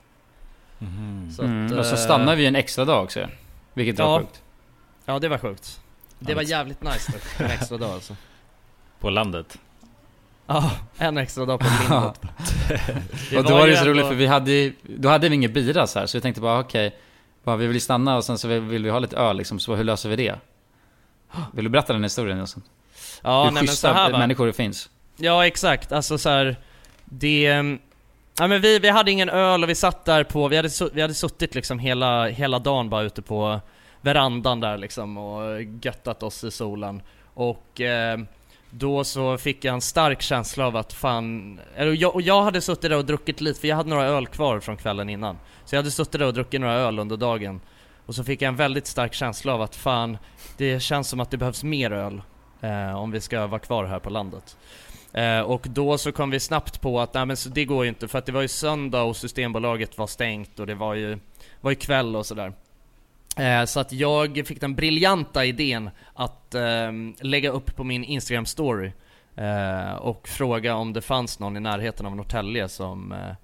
Mhm. 0.78 1.30
Så 1.36 1.42
mm. 1.42 1.66
att, 1.66 1.72
Och 1.72 1.86
så 1.86 1.94
eh, 1.94 1.98
stannar 2.00 2.36
vi 2.36 2.46
en 2.46 2.56
extra 2.56 2.84
dag 2.84 3.04
också. 3.04 3.28
Vilket 3.74 3.98
var 3.98 4.06
Ja. 4.06 4.20
sjukt. 4.20 4.42
Ja 5.04 5.18
det 5.18 5.28
var 5.28 5.38
sjukt 5.38 5.80
Det 6.18 6.34
var 6.34 6.42
jävligt 6.42 6.82
nice 6.82 7.12
dock, 7.12 7.40
en 7.40 7.46
extra 7.50 7.76
dag 7.78 7.90
alltså 7.90 8.16
På 9.00 9.10
landet? 9.10 9.58
Ja, 10.46 10.70
en 10.98 11.18
extra 11.18 11.44
dag 11.44 11.60
på 11.60 11.66
Lindot 11.80 12.18
och 13.36 13.44
då 13.44 13.54
var 13.54 13.66
det 13.66 13.70
ju 13.70 13.76
så 13.76 13.84
roligt 13.84 14.06
för 14.06 14.14
vi 14.14 14.26
hade 14.26 14.50
ju- 14.50 14.72
då 14.82 15.08
hade 15.08 15.28
vi 15.28 15.34
ingen 15.34 15.52
bira 15.52 15.86
så 15.86 15.98
här, 15.98 16.06
så 16.06 16.16
vi 16.18 16.22
tänkte 16.22 16.40
bara 16.40 16.58
okej, 16.60 16.94
bara, 17.44 17.56
vi 17.56 17.66
vill 17.66 17.80
stanna 17.80 18.16
och 18.16 18.24
sen 18.24 18.38
så 18.38 18.48
vill, 18.48 18.60
vill 18.60 18.84
vi 18.84 18.90
ha 18.90 18.98
lite 18.98 19.16
öl 19.16 19.36
liksom, 19.36 19.58
så 19.58 19.74
hur 19.74 19.84
löser 19.84 20.08
vi 20.08 20.16
det? 20.16 20.34
Vill 21.52 21.64
du 21.64 21.70
berätta 21.70 21.92
den 21.92 22.02
historien 22.02 22.38
Jonsson? 22.38 22.62
Ja, 23.22 23.44
hur 23.44 23.50
nej 23.50 23.62
men 23.64 23.74
så 23.74 23.88
här 23.88 24.10
va. 24.10 24.18
människor 24.18 24.46
det 24.46 24.52
finns. 24.52 24.90
Ja 25.16 25.46
exakt, 25.46 25.92
alltså 25.92 26.18
så 26.18 26.28
här, 26.28 26.56
Det... 27.04 27.46
ehm, 27.46 27.78
Ja 28.38 28.46
men 28.46 28.60
vi, 28.60 28.78
vi 28.78 28.88
hade 28.88 29.10
ingen 29.10 29.28
öl 29.28 29.62
och 29.62 29.68
vi 29.68 29.74
satt 29.74 30.04
där 30.04 30.24
på, 30.24 30.48
vi 30.48 30.56
hade, 30.56 30.68
vi 30.92 31.00
hade 31.02 31.14
suttit 31.14 31.54
liksom 31.54 31.78
hela, 31.78 32.26
hela 32.26 32.58
dagen 32.58 32.90
bara 32.90 33.02
ute 33.02 33.22
på 33.22 33.60
verandan 34.00 34.60
där 34.60 34.78
liksom 34.78 35.16
och 35.18 35.62
göttat 35.82 36.22
oss 36.22 36.44
i 36.44 36.50
solen. 36.50 37.02
Och 37.34 37.80
ehm, 37.80 38.26
då 38.76 39.04
så 39.04 39.38
fick 39.38 39.64
jag 39.64 39.74
en 39.74 39.80
stark 39.80 40.22
känsla 40.22 40.66
av 40.66 40.76
att 40.76 40.92
fan, 40.92 41.60
eller 41.76 41.92
jag, 41.92 42.14
och 42.14 42.22
jag 42.22 42.42
hade 42.42 42.60
suttit 42.60 42.82
där 42.82 42.96
och 42.96 43.04
druckit 43.04 43.40
lite, 43.40 43.60
för 43.60 43.68
jag 43.68 43.76
hade 43.76 43.88
några 43.88 44.04
öl 44.06 44.26
kvar 44.26 44.60
från 44.60 44.76
kvällen 44.76 45.08
innan. 45.08 45.38
Så 45.64 45.74
jag 45.74 45.78
hade 45.78 45.90
suttit 45.90 46.12
där 46.12 46.26
och 46.26 46.34
druckit 46.34 46.60
några 46.60 46.74
öl 46.74 46.98
under 46.98 47.16
dagen. 47.16 47.60
Och 48.06 48.14
så 48.14 48.24
fick 48.24 48.42
jag 48.42 48.48
en 48.48 48.56
väldigt 48.56 48.86
stark 48.86 49.14
känsla 49.14 49.54
av 49.54 49.62
att 49.62 49.76
fan, 49.76 50.18
det 50.56 50.80
känns 50.82 51.08
som 51.08 51.20
att 51.20 51.30
det 51.30 51.36
behövs 51.36 51.64
mer 51.64 51.90
öl. 51.92 52.22
eh, 52.60 52.94
om 52.96 53.10
vi 53.10 53.20
ska 53.20 53.46
vara 53.46 53.58
kvar 53.60 53.84
här 53.84 53.98
på 53.98 54.10
landet. 54.10 54.56
Eh, 55.12 55.40
och 55.40 55.66
då 55.70 55.98
så 55.98 56.12
kom 56.12 56.30
vi 56.30 56.40
snabbt 56.40 56.80
på 56.80 57.00
att 57.00 57.14
nej 57.14 57.26
men 57.26 57.36
så 57.36 57.48
det 57.48 57.64
går 57.64 57.84
ju 57.84 57.88
inte 57.88 58.08
för 58.08 58.18
att 58.18 58.26
det 58.26 58.32
var 58.32 58.42
ju 58.42 58.48
söndag 58.48 59.02
och 59.02 59.16
Systembolaget 59.16 59.98
var 59.98 60.06
stängt 60.06 60.60
och 60.60 60.66
det 60.66 60.74
var 60.74 60.94
ju, 60.94 61.18
var 61.60 61.70
ju 61.70 61.76
kväll 61.76 62.16
och 62.16 62.26
sådär. 62.26 62.52
Eh, 63.36 63.64
så 63.64 63.80
att 63.80 63.92
jag 63.92 64.42
fick 64.46 64.60
den 64.60 64.74
briljanta 64.74 65.44
idén 65.44 65.90
att 66.14 66.54
eh, 66.54 66.92
lägga 67.20 67.50
upp 67.50 67.76
på 67.76 67.84
min 67.84 68.04
Instagram 68.04 68.46
story 68.46 68.92
eh, 69.36 69.94
och 69.94 70.28
fråga 70.28 70.74
om 70.74 70.92
det 70.92 71.02
fanns 71.02 71.38
någon 71.38 71.56
i 71.56 71.60
närheten 71.60 72.06
av 72.06 72.16
Norrtälje 72.16 72.68
som 72.68 73.12
eh, 73.12 73.34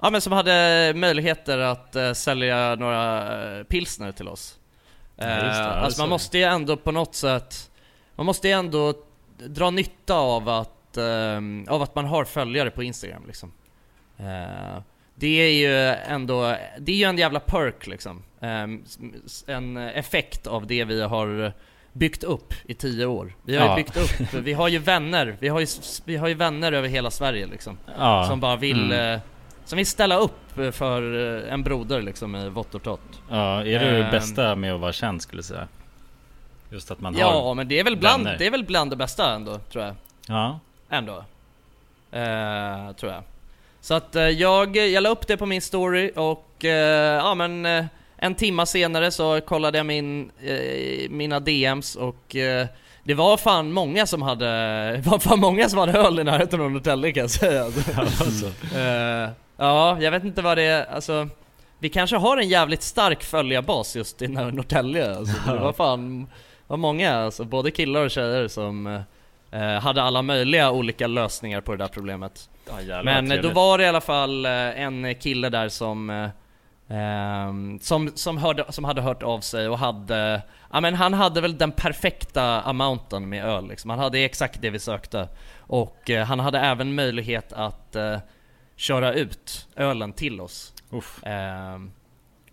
Ja 0.00 0.10
men 0.10 0.20
som 0.20 0.32
hade 0.32 0.92
möjligheter 0.96 1.58
att 1.58 2.16
sälja 2.16 2.74
några 2.74 3.24
pilsner 3.64 4.12
till 4.12 4.28
oss. 4.28 4.58
Ja, 5.16 5.26
det. 5.26 5.64
Alltså 5.64 6.02
man 6.02 6.08
måste 6.08 6.38
ju 6.38 6.44
ändå 6.44 6.76
på 6.76 6.92
något 6.92 7.14
sätt 7.14 7.70
Man 8.14 8.26
måste 8.26 8.48
ju 8.48 8.54
ändå 8.54 8.94
dra 9.38 9.70
nytta 9.70 10.14
av 10.14 10.48
att, 10.48 10.96
ehm, 10.96 11.66
av 11.68 11.82
att 11.82 11.94
man 11.94 12.04
har 12.04 12.24
följare 12.24 12.70
på 12.70 12.82
Instagram 12.82 13.22
liksom. 13.26 13.52
Det 15.14 15.26
är 15.26 15.52
ju 15.52 15.96
ändå, 16.14 16.56
det 16.78 16.92
är 16.92 16.96
ju 16.96 17.04
en 17.04 17.18
jävla 17.18 17.40
perk 17.40 17.86
liksom. 17.86 18.22
Ehm, 18.44 18.84
en 19.46 19.76
effekt 19.76 20.46
av 20.46 20.66
det 20.66 20.84
vi 20.84 21.02
har 21.02 21.52
byggt 21.92 22.24
upp 22.24 22.54
i 22.66 22.74
tio 22.74 23.06
år. 23.06 23.32
Vi 23.44 23.56
har 23.56 23.66
Ja. 23.66 23.78
ju 23.78 23.84
byggt 23.84 23.96
upp, 23.96 24.34
vi 24.34 24.52
har 24.52 24.68
ju 24.68 24.78
vänner, 24.78 25.36
vi 25.40 25.48
har 25.48 25.60
ju, 25.60 25.66
vi 26.04 26.16
har 26.16 26.28
ju 26.28 26.34
vänner 26.34 26.72
över 26.72 26.88
hela 26.88 27.10
Sverige 27.10 27.46
liksom. 27.46 27.78
Ja. 27.98 28.26
Som 28.28 28.40
bara 28.40 28.56
vill, 28.56 28.92
Mm. 28.92 29.14
eh, 29.14 29.20
som 29.64 29.76
vill 29.76 29.86
ställa 29.86 30.16
upp 30.18 30.38
för 30.72 31.02
eh, 31.46 31.52
en 31.52 31.62
broder 31.62 32.02
liksom 32.02 32.36
i 32.36 32.48
vått 32.48 32.74
och 32.74 32.82
torrt. 32.82 33.00
Ja, 33.30 33.60
är 33.60 33.64
det 33.64 33.90
det 33.90 34.04
Ehm. 34.04 34.10
bästa 34.10 34.54
med 34.56 34.74
att 34.74 34.80
vara 34.80 34.92
känd 34.92 35.22
skulle 35.22 35.38
jag 35.38 35.44
säga? 35.44 35.68
Just 36.70 36.90
att 36.90 37.00
man 37.00 37.14
Ja, 37.18 37.30
har... 37.42 37.54
men 37.54 37.68
det 37.68 37.78
är 37.80 37.84
väl 37.84 37.96
bland, 37.96 38.24
vänner. 38.24 38.38
det 38.38 38.46
är 38.46 38.50
väl 38.50 38.64
bland 38.64 38.90
det 38.90 38.96
bästa 38.96 39.34
ändå, 39.34 39.58
tror 39.58 39.84
jag. 39.84 39.94
Ja. 40.28 40.58
Ändå. 40.90 41.24
Eh, 42.12 42.92
tror 42.96 43.12
jag. 43.12 43.22
Så 43.80 43.94
att 43.94 44.16
eh, 44.16 44.22
jag, 44.28 44.76
jag 44.76 45.02
la 45.02 45.08
upp 45.08 45.26
det 45.26 45.36
på 45.36 45.46
min 45.46 45.60
story 45.62 46.10
och 46.16 46.64
eh, 46.64 47.16
ja 47.16 47.34
men 47.34 47.66
en 48.24 48.34
timma 48.34 48.66
senare 48.66 49.10
så 49.10 49.40
kollade 49.40 49.78
jag 49.78 49.86
min, 49.86 50.30
eh, 50.42 51.10
mina 51.10 51.40
DMs 51.40 51.96
och 51.96 52.36
eh, 52.36 52.66
det 53.02 53.14
var 53.14 53.36
fan 53.36 53.72
många 53.72 54.06
som 54.06 54.22
hade, 54.22 54.46
var 55.04 55.18
fan 55.18 55.40
många 55.40 55.68
som 55.68 55.78
hade 55.78 55.98
öl 55.98 56.18
i 56.18 56.24
närheten 56.24 56.60
av 56.60 56.70
Norrtälje 56.70 57.12
kan 57.12 57.20
jag 57.20 57.30
säga. 57.30 57.64
Alltså. 57.96 58.46
Eh, 58.76 59.30
ja, 59.56 60.00
jag 60.00 60.10
vet 60.10 60.24
inte 60.24 60.42
vad 60.42 60.58
det 60.58 60.62
är, 60.62 60.84
alltså 60.84 61.28
vi 61.78 61.88
kanske 61.88 62.16
har 62.16 62.36
en 62.36 62.48
jävligt 62.48 62.82
stark 62.82 63.24
följarbas 63.24 63.96
just 63.96 64.22
i 64.22 64.28
Norrtälje 64.28 65.16
alltså. 65.16 65.52
Det 65.52 65.58
var 65.58 65.72
fan, 65.72 66.26
var 66.66 66.76
många 66.76 67.14
alltså, 67.14 67.44
både 67.44 67.70
killar 67.70 68.04
och 68.04 68.10
tjejer 68.10 68.48
som 68.48 68.86
eh, 69.50 69.80
hade 69.80 70.02
alla 70.02 70.22
möjliga 70.22 70.70
olika 70.70 71.06
lösningar 71.06 71.60
på 71.60 71.72
det 71.72 71.78
där 71.78 71.88
problemet. 71.88 72.50
Ja, 72.68 72.80
jävlar, 72.80 73.02
Men 73.02 73.32
eh, 73.32 73.42
då 73.42 73.48
var 73.48 73.78
det 73.78 73.84
i 73.84 73.86
alla 73.86 74.00
fall 74.00 74.46
eh, 74.46 74.80
en 74.80 75.14
kille 75.14 75.48
där 75.48 75.68
som 75.68 76.30
eh, 76.88 76.96
ehm, 76.96 77.78
som, 77.80 78.10
som, 78.14 78.38
hörde, 78.38 78.64
som 78.68 78.84
hade 78.84 79.00
hört 79.02 79.22
av 79.22 79.40
sig 79.40 79.68
och 79.68 79.78
hade 79.78 80.42
Ja 80.72 80.80
men 80.80 80.94
han 80.94 81.14
hade 81.14 81.40
väl 81.40 81.58
den 81.58 81.72
perfekta 81.72 82.60
amounten 82.60 83.28
med 83.28 83.44
öl 83.44 83.68
liksom. 83.68 83.90
Han 83.90 83.98
hade 83.98 84.18
exakt 84.18 84.60
det 84.62 84.70
vi 84.70 84.78
sökte 84.78 85.28
Och 85.58 86.10
eh, 86.10 86.24
han 86.26 86.40
hade 86.40 86.58
även 86.58 86.94
möjlighet 86.94 87.52
att 87.52 87.96
eh, 87.96 88.18
köra 88.76 89.12
ut 89.12 89.68
ölen 89.76 90.12
till 90.12 90.40
oss. 90.40 90.72
Ehm, 91.22 91.90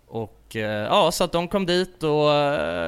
Och 0.08 0.56
eh, 0.56 0.62
ja, 0.62 1.10
så 1.12 1.24
att 1.24 1.32
de 1.32 1.48
kom 1.48 1.66
dit 1.66 2.02
och 2.02 2.30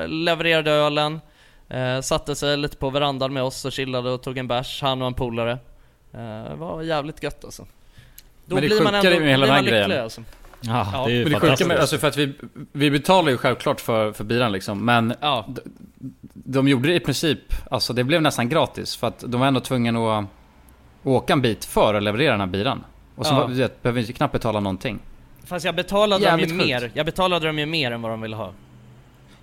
levererade 0.09 0.71
ölen 0.71 1.21
eh, 1.69 2.01
Satte 2.01 2.37
sig 2.37 2.57
lite 2.57 2.77
på 2.77 2.91
verandan 2.91 3.33
med 3.33 3.43
oss 3.43 3.65
och 3.65 3.73
chillade 3.73 4.11
och 4.11 4.23
tog 4.23 4.39
en 4.39 4.49
bärs, 4.49 4.83
han 4.83 5.03
och 5.03 5.09
en 5.09 5.15
polare 5.15 5.59
Det 6.11 6.55
var 6.57 6.83
jävligt 6.83 7.23
gött 7.23 7.45
alltså 7.45 7.67
Då 8.47 8.55
Men 8.55 8.63
det 8.63 8.69
blir 8.69 8.83
man 8.83 8.95
ändå 8.95 9.11
med 9.11 9.29
hela 9.29 9.47
blir 9.47 9.55
man 9.55 9.65
grejen- 9.65 9.89
lycklig 9.89 10.03
alltså. 10.03 10.23
Ja, 10.67 10.91
Ja, 10.93 11.05
det 11.07 11.13
är 11.13 11.17
ju 11.17 11.23
Men 11.25 11.33
det 11.33 11.41
sjuka 11.41 11.67
med, 11.67 11.79
alltså 11.79 11.99
för 11.99 12.09
att 12.09 12.17
vi, 12.17 12.33
vi 12.73 12.91
betalar 12.91 13.31
ju 13.31 13.37
självklart 13.37 13.81
för, 13.81 14.13
för 14.13 14.25
bilen 14.25 14.53
liksom, 14.53 14.85
men 14.85 15.15
Ja, 15.21 15.45
d- 15.49 15.61
de 16.35 16.69
gjorde 16.69 16.89
det 16.89 16.95
i 16.95 17.01
princip, 17.01 17.39
alltså 17.71 17.93
det 17.93 18.05
blev 18.05 18.23
nästan 18.23 18.49
gratis 18.49 18.97
för 18.97 19.07
att 19.07 19.25
de 19.27 19.41
var 19.41 19.47
ändå 19.47 19.61
tvungna 19.61 20.19
att 20.19 20.25
åka 21.03 21.33
en 21.33 21.43
bit 21.43 21.65
för 21.65 21.95
att 21.95 22.03
leverera 22.03 22.31
den 22.31 22.41
här 22.41 22.47
bilen. 22.47 22.85
Och 23.17 23.27
så 23.27 23.35
Ja. 23.35 23.41
var, 23.41 23.49
vet, 23.49 23.83
behöver 23.83 24.03
vi 24.03 24.13
knappt 24.13 24.33
betala 24.33 24.61
någonting. 24.61 24.99
fast 25.45 25.65
jag 25.65 25.75
betalade 25.75 26.25
dem 26.27 26.39
ju 26.39 26.45
Jävligt 26.47 26.61
sjukt. 26.61 26.67
mer, 26.83 26.91
jag 26.95 27.07
betalade 27.07 27.47
dem 27.47 27.59
ju 27.59 27.67
mer 27.67 27.91
än 27.91 28.03
vad 28.03 28.11
de 28.13 28.21
ville 28.21 28.37
ha 28.37 28.53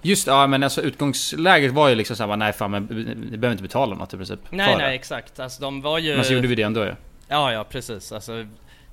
Just 0.04 0.28
ja 0.28 0.48
men 0.48 0.64
alltså 0.64 0.82
utgångsläget 0.82 1.72
var 1.72 1.90
ju 1.90 1.96
liksom 1.96 2.16
såhär, 2.16 2.38
nej 2.38 2.54
fan 2.54 2.72
men 2.72 2.88
vi 2.88 3.04
vi 3.04 3.38
behöver 3.38 3.52
inte 3.52 3.64
betala 3.64 3.96
något 3.96 4.14
i 4.14 4.18
princip. 4.18 4.40
Nej 4.50 4.76
nej 4.78 4.90
det. 4.90 4.96
exakt, 4.96 5.40
alltså 5.40 5.62
de 5.62 5.82
var 5.82 6.00
ju 6.00 6.16
Men 6.16 6.26
så 6.26 6.34
gjorde 6.34 6.48
vi 6.48 6.56
det 6.56 6.64
ändå 6.64 6.84
ju. 6.86 6.96
Ja 7.28 7.52
ja 7.54 7.64
precis, 7.64 8.12
alltså 8.12 8.46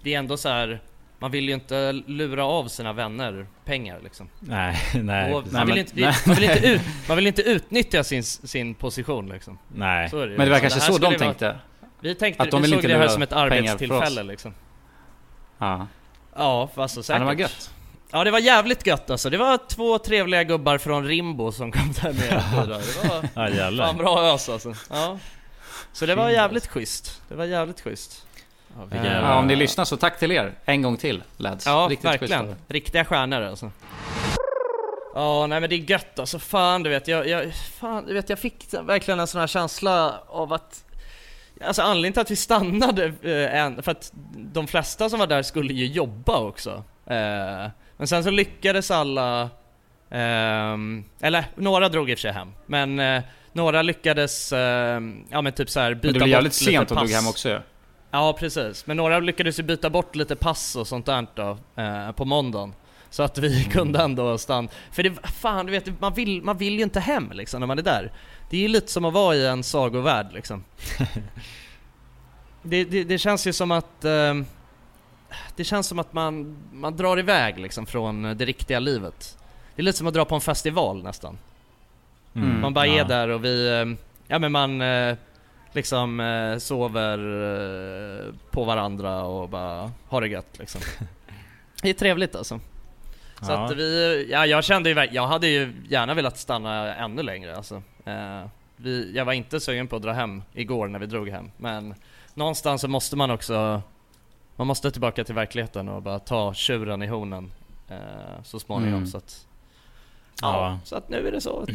Det 0.02 0.14
är 0.14 0.18
ändå 0.18 0.36
så 0.36 0.48
här. 0.48 0.80
Man 1.20 1.30
vill 1.30 1.48
ju 1.48 1.54
inte 1.54 1.92
lura 1.92 2.44
av 2.44 2.68
sina 2.68 2.92
vänner 2.92 3.46
pengar 3.64 4.00
liksom 4.04 4.28
Nej, 4.40 4.76
nej, 5.02 5.34
och 5.34 5.52
man, 5.52 5.66
vill 5.66 5.74
men- 5.74 5.78
inte, 5.78 5.92
nej. 5.94 6.14
man, 6.26 6.34
vill 6.36 6.44
inte 6.50 6.66
ut, 6.68 6.80
man 7.08 7.16
vill 7.16 7.26
inte 7.26 7.42
utnyttja 7.42 8.04
sin, 8.04 8.22
sin 8.24 8.74
position 8.74 9.28
liksom 9.28 9.58
nej. 9.68 10.10
Så 10.10 10.18
är 10.18 10.26
det. 10.26 10.36
Men 10.36 10.46
det 10.46 10.50
var 10.52 10.58
Så 10.58 10.60
kanske 10.60 10.80
så 10.80 10.92
skulle 10.92 11.06
de 11.06 11.14
vara- 11.18 11.18
tänkte. 11.18 11.58
Vi 12.00 12.14
tänkte, 12.14 12.42
Att 12.42 12.50
de 12.50 12.62
vi 12.62 12.68
såg 12.68 12.76
inte 12.78 12.88
det 12.88 12.98
här 12.98 13.08
som 13.08 13.22
ett 13.22 13.32
arbetstillfälle 13.32 14.22
liksom 14.22 14.54
Ja. 15.58 15.86
Ja, 16.36 16.70
alltså 16.74 16.98
ja, 16.98 17.02
säkert 17.02 17.20
det 17.20 17.24
var 17.26 17.32
gött. 17.32 17.70
Ja 18.10 18.24
det 18.24 18.30
var 18.30 18.38
jävligt 18.38 18.86
gött 18.86 19.10
alltså, 19.10 19.30
det 19.30 19.36
var 19.38 19.58
två 19.68 19.98
trevliga 19.98 20.44
gubbar 20.44 20.78
från 20.78 21.04
Rimbo 21.06 21.52
som 21.52 21.72
kom 21.72 21.92
där 22.02 22.12
med 22.12 22.14
bidrar. 22.52 22.78
Det 23.02 23.08
var 23.08 23.28
Ja 23.34 23.50
jävlar. 23.50 23.86
fan 23.86 23.96
bra 23.96 24.34
ös 24.34 24.48
alltså 24.48 24.74
Ja 24.90 25.18
Så 25.92 26.06
det 26.06 26.14
var 26.14 26.30
jävligt 26.30 26.66
schysst, 26.66 27.22
det 27.28 27.34
var 27.34 27.44
jävligt 27.44 27.80
schysst 27.80 28.26
Ja, 28.78 28.96
Ja, 28.96 29.04
Ja, 29.04 29.38
om 29.38 29.46
ni 29.46 29.56
lyssnar 29.56 29.84
så 29.84 29.96
tack 29.96 30.18
till 30.18 30.32
er. 30.32 30.54
En 30.64 30.82
gång 30.82 30.96
till 30.96 31.22
lads. 31.36 31.66
Ja, 31.66 31.86
Riktigt 31.90 32.10
verkligen. 32.10 32.46
det. 32.46 32.56
Riktiga 32.68 33.04
stjärnor 33.04 33.42
alltså. 33.42 33.70
Ja, 35.14 35.46
nej 35.46 35.60
men 35.60 35.70
det 35.70 35.76
är 35.76 35.90
gött 35.90 36.18
alltså. 36.18 36.38
Fan 36.38 36.82
du 36.82 36.90
vet, 36.90 37.08
jag, 37.08 37.28
jag, 37.28 37.54
fan, 37.54 38.06
du 38.06 38.14
vet, 38.14 38.28
jag 38.30 38.38
fick 38.38 38.74
verkligen 38.82 39.20
en 39.20 39.26
sån 39.26 39.40
här 39.40 39.48
känsla 39.48 40.20
av 40.26 40.52
att 40.52 40.84
Alltså 41.64 41.82
anledningen 41.82 42.12
till 42.12 42.20
att 42.20 42.30
vi 42.30 42.36
stannade, 42.36 43.04
eh, 43.04 43.82
för 43.82 43.90
att 43.90 44.12
de 44.36 44.66
flesta 44.66 45.08
som 45.08 45.18
var 45.18 45.26
där 45.26 45.42
skulle 45.42 45.72
ju 45.72 45.86
jobba 45.86 46.38
också. 46.38 46.70
Eh, 47.06 47.70
men 47.96 48.06
sen 48.06 48.24
så 48.24 48.30
lyckades 48.30 48.90
alla, 48.90 49.50
ehm, 50.10 51.04
eller 51.20 51.44
några 51.54 51.88
drog 51.88 52.10
i 52.10 52.14
och 52.14 52.18
för 52.18 52.20
sig 52.20 52.32
hem, 52.32 52.52
men 52.66 52.98
eh, 52.98 53.22
några 53.52 53.82
lyckades, 53.82 54.52
ehm, 54.52 55.24
ja 55.30 55.42
men 55.42 55.52
typ 55.52 55.70
så 55.70 55.80
här 55.80 55.94
byta 55.94 56.06
Men 56.06 56.12
det 56.12 56.18
var 56.20 56.26
bort 56.26 56.30
jävligt 56.30 56.60
lite 56.60 56.64
sent 56.72 56.90
och 56.90 56.96
drog 56.96 57.08
pass. 57.08 57.16
hem 57.16 57.28
också 57.28 57.48
ju. 57.48 57.60
Ja 58.10 58.32
precis, 58.32 58.86
men 58.86 58.96
några 58.96 59.18
lyckades 59.18 59.58
ju 59.58 59.62
byta 59.62 59.90
bort 59.90 60.16
lite 60.16 60.36
pass 60.36 60.76
och 60.76 60.86
sånt 60.86 61.06
där 61.06 61.26
då, 61.34 61.58
eh, 61.82 62.12
på 62.12 62.24
måndagen. 62.24 62.74
Så 63.10 63.22
att 63.22 63.38
vi 63.38 63.64
kunde 63.64 64.02
ändå 64.02 64.38
stanna, 64.38 64.68
för 64.92 65.02
det, 65.02 65.28
fan 65.28 65.66
du 65.66 65.72
vet, 65.72 66.00
man 66.00 66.14
vill, 66.14 66.42
man 66.42 66.58
vill 66.58 66.76
ju 66.76 66.82
inte 66.82 67.00
hem 67.00 67.32
liksom 67.32 67.60
när 67.60 67.66
man 67.66 67.78
är 67.78 67.82
där. 67.82 68.12
Det 68.50 68.56
är 68.56 68.60
ju 68.60 68.68
lite 68.68 68.92
som 68.92 69.04
att 69.04 69.12
vara 69.12 69.34
i 69.34 69.46
en 69.46 69.62
sagovärld 69.62 70.26
liksom. 70.32 70.64
Det, 72.62 72.84
det, 72.84 73.04
det 73.04 73.18
känns 73.18 73.46
ju 73.46 73.52
som 73.52 73.70
att 73.70 74.04
eh, 74.04 74.34
Det 75.56 75.64
känns 75.64 75.86
som 75.86 75.98
att 75.98 76.12
man, 76.12 76.56
man 76.72 76.96
drar 76.96 77.18
iväg 77.18 77.58
liksom 77.58 77.86
från 77.86 78.22
det 78.22 78.44
riktiga 78.44 78.78
livet. 78.78 79.38
Det 79.74 79.82
är 79.82 79.84
lite 79.84 79.98
som 79.98 80.06
att 80.06 80.14
dra 80.14 80.24
på 80.24 80.34
en 80.34 80.40
festival 80.40 81.02
nästan. 81.02 81.38
Mm. 82.34 82.60
man 82.60 82.74
bara 82.74 82.86
är 82.86 82.98
ja. 82.98 83.04
där 83.04 83.28
och 83.28 83.44
vi, 83.44 83.68
eh, 83.68 83.98
ja 84.26 84.38
men 84.38 84.52
man 84.52 84.80
eh, 84.80 85.16
liksom 85.78 86.20
eh, 86.20 86.58
sover 86.58 87.18
eh, 87.18 88.34
på 88.50 88.64
varandra 88.64 89.22
och 89.22 89.48
bara 89.48 89.92
har 90.08 90.20
det 90.20 90.28
gött 90.28 90.58
liksom. 90.58 90.80
Det 91.82 91.88
är 91.90 91.94
trevligt 91.94 92.36
alltså. 92.36 92.60
Så 93.42 93.52
Ja. 93.52 93.64
att 93.64 93.76
vi, 93.76 94.26
ja 94.30 94.46
jag 94.46 94.64
kände 94.64 94.90
ju, 94.90 95.08
jag 95.12 95.26
hade 95.26 95.48
ju 95.48 95.72
gärna 95.88 96.14
velat 96.14 96.38
stanna 96.38 96.94
ännu 96.94 97.22
längre 97.22 97.56
alltså. 97.56 97.82
Eh, 98.04 98.44
vi, 98.76 99.12
jag 99.14 99.24
var 99.24 99.32
inte 99.32 99.60
sugen 99.60 99.88
på 99.88 99.96
att 99.96 100.02
dra 100.02 100.12
hem 100.12 100.42
igår 100.52 100.88
när 100.88 100.98
vi 100.98 101.06
drog 101.06 101.28
hem, 101.28 101.50
men 101.56 101.94
någonstans 102.34 102.80
så 102.80 102.88
måste 102.88 103.16
man 103.16 103.30
också, 103.30 103.82
man 104.56 104.66
måste 104.66 104.90
tillbaka 104.90 105.24
till 105.24 105.34
verkligheten 105.34 105.88
och 105.88 106.02
bara 106.02 106.18
ta 106.18 106.54
tjuren 106.54 107.02
i 107.02 107.06
hornen 107.06 107.52
eh, 107.88 107.96
så 108.44 108.58
småningom 108.60 108.94
Mm. 108.98 109.06
så 109.06 109.16
att 109.18 109.46
Ja. 110.42 110.70
Ja, 110.70 110.78
så 110.84 110.96
att 110.96 111.08
nu 111.08 111.28
är 111.28 111.32
det 111.32 111.40
så. 111.40 111.64
du. 111.64 111.74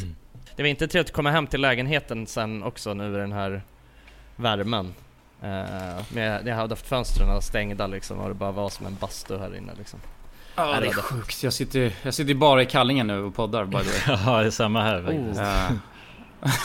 Det 0.55 0.63
var 0.63 0.69
inte 0.69 0.87
trevligt 0.87 1.09
att 1.09 1.15
komma 1.15 1.31
hem 1.31 1.47
till 1.47 1.61
lägenheten 1.61 2.27
sen 2.27 2.63
också 2.63 2.93
nu 2.93 3.13
i 3.15 3.17
den 3.17 3.31
här 3.31 3.61
värmen. 4.36 4.93
Uh, 5.43 5.50
med, 6.13 6.48
jag 6.48 6.56
hade 6.56 6.72
haft 6.72 6.88
fönstren 6.88 7.41
stängda 7.41 7.88
liksom 7.88 8.19
och 8.19 8.28
det 8.30 8.34
bara 8.36 8.52
var 8.52 8.69
som 8.69 8.86
en 8.86 8.96
bastu 8.96 9.38
här 9.38 9.56
inne 9.58 9.72
liksom. 9.78 10.00
Ja, 10.56 10.80
det 10.80 10.88
är 10.88 10.91
sjukt. 10.93 11.43
Jag 11.43 11.54
sitter, 11.54 11.93
jag 12.04 12.13
sitter 12.13 12.34
bara 12.34 12.62
i 12.62 12.65
kallingen 12.65 13.08
nu 13.08 13.19
och 13.24 13.36
poddar 13.36 13.65
by 13.65 13.78
the 13.78 14.12
way. 14.12 14.19
Ja, 14.26 14.39
det 14.41 14.46
är 14.46 14.52
samma 14.52 14.82
här 14.82 15.02
faktiskt. 15.04 15.39
Oh. 15.39 15.72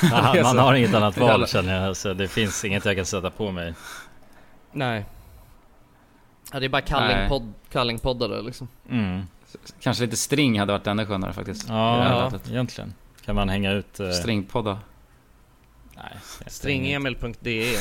Eh, 0.03 0.11
Man, 0.11 0.43
man 0.43 0.59
har 0.59 0.75
inget 0.75 0.95
annat 0.95 1.19
val 1.19 1.47
känner 1.49 1.87
jag, 1.87 1.97
så 1.97 2.13
det 2.15 2.29
finns 2.29 2.65
inget 2.65 2.85
jag 2.85 2.97
kan 2.97 3.07
sätta 3.07 3.31
på 3.31 3.51
mig. 3.51 3.75
Nej. 4.73 5.05
Ja, 6.53 6.61
det 6.61 6.67
är 6.67 6.69
bara 6.71 6.83
kallingpodd, 6.83 7.53
kallingpoddare 7.71 8.43
liksom. 8.43 8.69
Mm. 8.91 9.23
Kanske 9.81 10.05
lite 10.05 10.17
string 10.17 10.59
hade 10.61 10.73
varit 10.73 10.87
ännu 10.87 11.07
skönare 11.07 11.33
faktiskt. 11.33 11.69
Ja, 11.69 12.29
lätet. 12.31 12.51
egentligen. 12.51 12.95
Kan 13.25 13.35
man 13.35 13.49
hänga 13.49 13.73
ut... 13.73 14.01
eh, 14.01 14.11
Stringpodda. 14.11 14.79
Nej, 16.03 16.19
Stringemil.de 16.47 17.77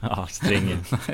Ja, 0.00 0.26
stringen. 0.30 0.84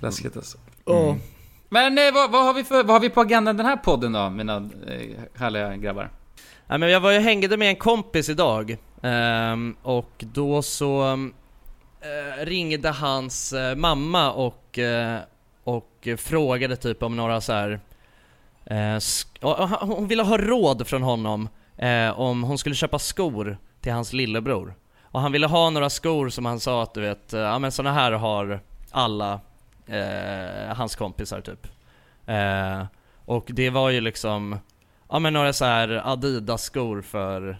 Läskigt 0.00 0.36
alltså. 0.36 0.58
Mm. 0.86 1.20
Men 1.68 1.98
eh, 1.98 2.14
vad, 2.14 2.30
vad, 2.30 2.44
har 2.44 2.54
vi 2.54 2.64
för, 2.64 2.76
vad 2.84 2.90
har 2.94 3.00
vi 3.00 3.10
på 3.10 3.20
agendan 3.20 3.56
den 3.56 3.66
här 3.66 3.76
podden 3.76 4.12
då, 4.12 4.30
mina 4.30 4.56
eh, 4.56 5.40
härliga 5.40 5.76
grabbar? 5.76 6.10
Ja, 6.66 6.78
men 6.78 6.90
jag 6.90 7.00
var 7.00 7.10
ju 7.10 7.18
hängde 7.18 7.56
med 7.56 7.68
en 7.68 7.76
kompis 7.76 8.28
idag, 8.28 8.76
ehm, 9.02 9.76
och 9.82 10.10
då 10.18 10.62
så 10.62 11.12
eh, 12.00 12.44
ringde 12.44 12.90
hans 12.90 13.52
eh, 13.52 13.76
mamma 13.76 14.32
och, 14.32 14.78
och 15.64 16.08
frågade 16.18 16.76
typ 16.76 17.02
om 17.02 17.16
några 17.16 17.40
så 17.40 17.52
här. 17.52 17.80
Sk- 18.98 19.38
och- 19.40 19.58
och 19.60 19.68
han- 19.68 19.88
hon 19.88 20.08
ville 20.08 20.22
ha 20.22 20.38
råd 20.38 20.86
från 20.86 21.02
honom 21.02 21.48
eh, 21.76 22.20
om 22.20 22.42
hon 22.42 22.58
skulle 22.58 22.74
köpa 22.74 22.98
skor 22.98 23.58
till 23.80 23.92
hans 23.92 24.12
lillebror. 24.12 24.74
Och 25.02 25.20
han 25.20 25.32
ville 25.32 25.46
ha 25.46 25.70
några 25.70 25.90
skor 25.90 26.28
som 26.28 26.44
han 26.44 26.60
sa 26.60 26.82
att 26.82 26.94
du 26.94 27.00
vet, 27.00 27.32
eh, 27.32 27.40
ja 27.40 27.58
men 27.58 27.72
såna 27.72 27.92
här 27.92 28.12
har 28.12 28.60
alla 28.90 29.40
eh, 29.86 30.76
hans 30.76 30.96
kompisar 30.96 31.40
typ. 31.40 31.66
Eh, 32.26 32.84
och 33.24 33.44
det 33.52 33.70
var 33.70 33.90
ju 33.90 34.00
liksom, 34.00 34.58
ja 35.10 35.18
men 35.18 35.32
några 35.32 35.52
så 35.52 35.64
här 35.64 36.02
Adidas 36.12 36.62
skor 36.62 37.02
för, 37.02 37.58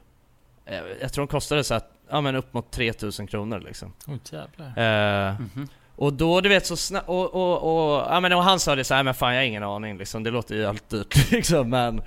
eh, 0.66 0.78
jag 1.00 1.12
tror 1.12 1.26
de 1.26 1.30
kostade 1.30 1.64
så 1.64 1.74
här, 1.74 1.82
ja 2.10 2.20
men 2.20 2.36
upp 2.36 2.54
mot 2.54 2.70
3000 2.70 3.26
kronor 3.26 3.60
liksom. 3.60 3.92
Oh, 4.06 4.16
jävlar. 4.32 4.66
Eh, 5.28 5.34
Mhm. 5.40 5.68
och 5.96 6.12
då 6.12 6.40
du 6.40 6.48
vet 6.48 6.66
så 6.66 6.76
snabbt, 6.76 7.08
och, 7.08 7.34
och, 7.34 7.62
och, 7.96 8.06
ja 8.10 8.20
men 8.20 8.32
och 8.32 8.44
han 8.44 8.60
sa 8.60 8.74
det 8.74 8.84
så 8.84 8.94
här, 8.94 9.02
men 9.02 9.14
fan 9.14 9.34
jag 9.34 9.40
har 9.40 9.46
ingen 9.46 9.62
aning 9.62 9.98
liksom, 9.98 10.22
det 10.22 10.30
låter 10.30 10.54
ju 10.54 10.66
allt 10.66 10.88
dyrt 10.88 11.30
liksom 11.30 11.70
men 11.70 12.02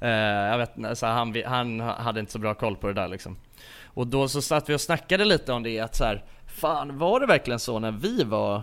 Jag 0.00 0.58
vet 0.58 0.76
inte, 0.76 0.96
så 0.96 1.06
här, 1.06 1.12
han, 1.12 1.34
han 1.44 1.80
hade 1.80 2.20
inte 2.20 2.32
så 2.32 2.38
bra 2.38 2.54
koll 2.54 2.76
på 2.76 2.86
det 2.86 2.92
där 2.92 3.08
liksom 3.08 3.36
Och 3.84 4.06
då 4.06 4.28
så 4.28 4.42
satt 4.42 4.68
vi 4.68 4.74
och 4.74 4.80
snackade 4.80 5.24
lite 5.24 5.52
om 5.52 5.62
det 5.62 5.80
att 5.80 5.94
så 5.94 6.04
här, 6.04 6.24
fan 6.46 6.98
var 6.98 7.20
det 7.20 7.26
verkligen 7.26 7.58
så 7.60 7.78
när 7.78 7.90
vi 7.92 8.24
var 8.24 8.62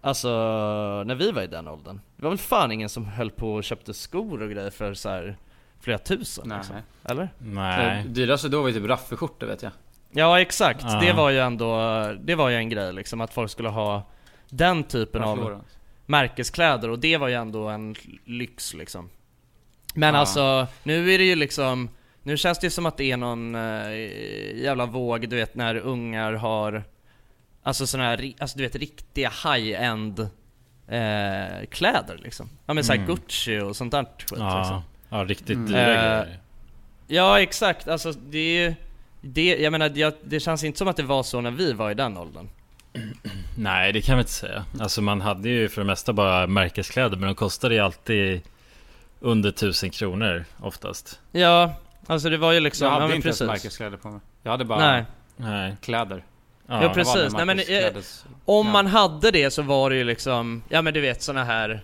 Alltså 0.00 0.28
när 1.06 1.14
vi 1.14 1.30
var 1.32 1.42
i 1.42 1.46
den 1.46 1.68
åldern? 1.68 2.00
Det 2.16 2.22
var 2.22 2.30
väl 2.30 2.38
fan 2.38 2.72
ingen 2.72 2.88
som 2.88 3.04
höll 3.06 3.30
på 3.30 3.54
och 3.54 3.64
köpte 3.64 3.94
skor 3.94 4.42
och 4.42 4.50
grejer 4.50 4.70
för 4.70 4.94
så 4.94 5.08
här 5.08 5.36
flera 5.80 5.98
tusen 5.98 6.48
Nej. 6.48 6.58
liksom. 6.58 6.76
Eller? 7.04 7.28
Nej. 7.38 8.02
Det 8.02 8.08
dyraste 8.08 8.48
då 8.48 8.60
var 8.62 8.68
ju 8.68 8.74
typ 8.74 8.88
raffelskjortor 8.88 9.46
vet 9.46 9.62
jag. 9.62 9.72
Ja 10.10 10.40
exakt, 10.40 10.82
Ja. 10.88 11.00
det 11.00 11.12
var 11.12 11.30
ju 11.30 11.38
ändå, 11.38 11.76
det 12.20 12.34
var 12.34 12.48
ju 12.48 12.56
en 12.56 12.68
grej 12.68 12.92
liksom 12.92 13.20
att 13.20 13.34
folk 13.34 13.50
skulle 13.50 13.68
ha 13.68 14.02
den 14.48 14.84
typen 14.84 15.22
av 15.22 15.28
Ralph 15.28 15.42
Lauren. 15.44 15.64
märkeskläder 16.06 16.90
och 16.90 16.98
det 16.98 17.16
var 17.16 17.28
ju 17.28 17.34
ändå 17.34 17.68
en 17.68 17.94
lyx 18.24 18.74
liksom 18.74 19.10
Men 19.96 20.14
Ja. 20.14 20.20
alltså, 20.20 20.66
nu 20.82 21.12
är 21.12 21.18
det 21.18 21.24
ju 21.24 21.34
liksom 21.34 21.88
Nu 22.22 22.36
känns 22.36 22.58
det 22.58 22.66
ju 22.66 22.70
som 22.70 22.86
att 22.86 22.96
det 22.96 23.10
är 23.12 23.16
någon 23.16 23.54
eh, 23.54 23.92
jävla 24.62 24.86
våg, 24.86 25.28
du 25.28 25.36
vet 25.36 25.54
när 25.54 25.76
ungar 25.76 26.32
har 26.32 26.84
Alltså 27.62 27.86
såna 27.86 28.04
här, 28.04 28.32
alltså 28.38 28.58
du 28.58 28.64
vet 28.64 28.74
riktiga 28.76 29.32
high-end 29.44 30.20
eh, 30.88 31.66
kläder 31.70 32.18
liksom 32.22 32.48
Ja 32.66 32.74
men 32.74 32.84
såhär 32.84 32.98
Mm. 32.98 33.06
Gucci 33.14 33.58
och 33.60 33.76
sånt 33.76 33.92
där 33.92 34.02
skit 34.04 34.30
liksom 34.30 34.40
Ja, 34.40 34.82
ja 35.08 35.24
riktigt 35.24 35.56
Mm. 35.56 35.66
dyra 35.66 35.80
Eh, 35.80 35.86
grejer. 36.24 36.38
Ja 37.06 37.40
exakt, 37.40 37.88
alltså 37.88 38.12
det 38.12 38.38
är 38.38 38.68
ju 38.68 38.74
det, 39.20 39.56
jag 39.56 39.70
menar, 39.70 39.92
jag, 39.94 40.12
det 40.24 40.40
känns 40.40 40.64
inte 40.64 40.78
som 40.78 40.88
att 40.88 40.96
det 40.96 41.02
var 41.02 41.22
så 41.22 41.40
när 41.40 41.50
vi 41.50 41.72
var 41.72 41.90
i 41.90 41.94
den 41.94 42.16
åldern 42.16 42.48
Nej, 43.58 43.92
det 43.92 44.00
kan 44.00 44.16
vi 44.16 44.20
inte 44.20 44.32
säga. 44.32 44.64
Alltså 44.80 45.02
man 45.02 45.20
hade 45.20 45.48
ju 45.48 45.68
för 45.68 45.80
det 45.80 45.86
mesta 45.86 46.12
bara 46.12 46.46
märkeskläder, 46.46 47.16
men 47.16 47.26
de 47.28 47.34
kostade 47.34 47.74
ju 47.74 47.80
alltid 47.80 48.40
under 49.20 49.50
tusen 49.50 49.90
kronor 49.90 50.44
oftast. 50.60 51.20
Ja, 51.32 51.74
alltså 52.06 52.28
det 52.30 52.36
var 52.36 52.52
ju 52.52 52.60
liksom, 52.60 52.84
Jag 52.86 52.92
hade 52.92 53.04
ja 53.06 53.14
inte 53.14 53.28
ens 53.28 53.38
precis 53.38 53.46
märkeskläder 53.48 53.96
på 53.96 54.08
mig. 54.08 54.20
Jag 54.42 54.50
hade 54.50 54.64
bara 54.64 54.78
Nej, 54.78 55.04
Nej. 55.36 55.76
kläder. 55.82 56.24
Ja, 56.66 56.82
Ja, 56.82 56.94
precis. 56.94 57.32
Nej, 57.32 57.46
men, 57.46 57.58
märkesklädes- 57.58 58.24
om 58.44 58.66
Ja. 58.66 58.72
man 58.72 58.86
hade 58.86 59.30
det 59.30 59.50
så 59.50 59.62
var 59.62 59.90
det 59.90 59.96
ju 59.96 60.04
liksom, 60.04 60.62
ja 60.68 60.82
men 60.82 60.94
du 60.94 61.00
vet 61.00 61.22
såna 61.22 61.44
här 61.44 61.80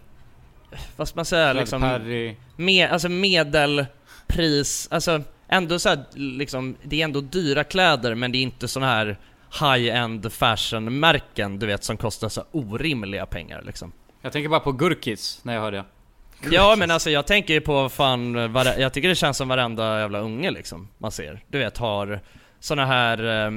Vad 0.97 1.09
ska 1.09 1.17
man 1.17 1.25
säga 1.25 1.47
Kläder, 1.53 1.61
liksom, 1.61 2.35
med, 2.57 2.91
alltså 2.91 3.09
medelpris, 3.09 4.89
alltså 4.91 5.23
ändå 5.49 5.79
så 5.79 5.89
här, 5.89 6.05
liksom, 6.15 6.77
det 6.83 7.01
är 7.01 7.05
ändå 7.05 7.21
dyra 7.21 7.65
kläder 7.65 8.15
men 8.15 8.33
det 8.33 8.39
är 8.39 8.43
inte 8.43 8.69
såna 8.69 8.87
här 8.87 9.19
high-end 9.61 10.33
fashion-märken 10.33 11.59
du 11.59 11.67
vet 11.67 11.85
som 11.85 11.97
kostar 11.97 12.29
så 12.29 12.45
orimliga 12.53 13.27
pengar 13.27 13.63
liksom 13.67 13.93
Jag 14.23 14.33
tänker 14.33 14.49
bara 14.49 14.61
på 14.61 14.73
Gurkis 14.73 15.41
när 15.43 15.55
jag 15.55 15.61
hör 15.61 15.73
det. 15.73 15.85
Ja 16.51 16.75
men 16.79 16.91
alltså 16.91 17.11
jag 17.11 17.27
tänker 17.27 17.55
ju 17.55 17.61
på 17.61 17.89
fan, 17.89 18.53
vare- 18.53 18.81
jag 18.81 18.93
tycker 18.93 19.09
det 19.09 19.15
känns 19.15 19.37
som 19.37 19.49
varenda 19.49 20.01
jävla 20.01 20.19
unge 20.19 20.51
liksom 20.51 20.89
man 20.99 21.13
ser. 21.13 21.45
Du 21.49 21.59
vet 21.59 21.79
har 21.79 22.21
såna 22.61 22.87
här, 22.87 23.47
eh, 23.47 23.51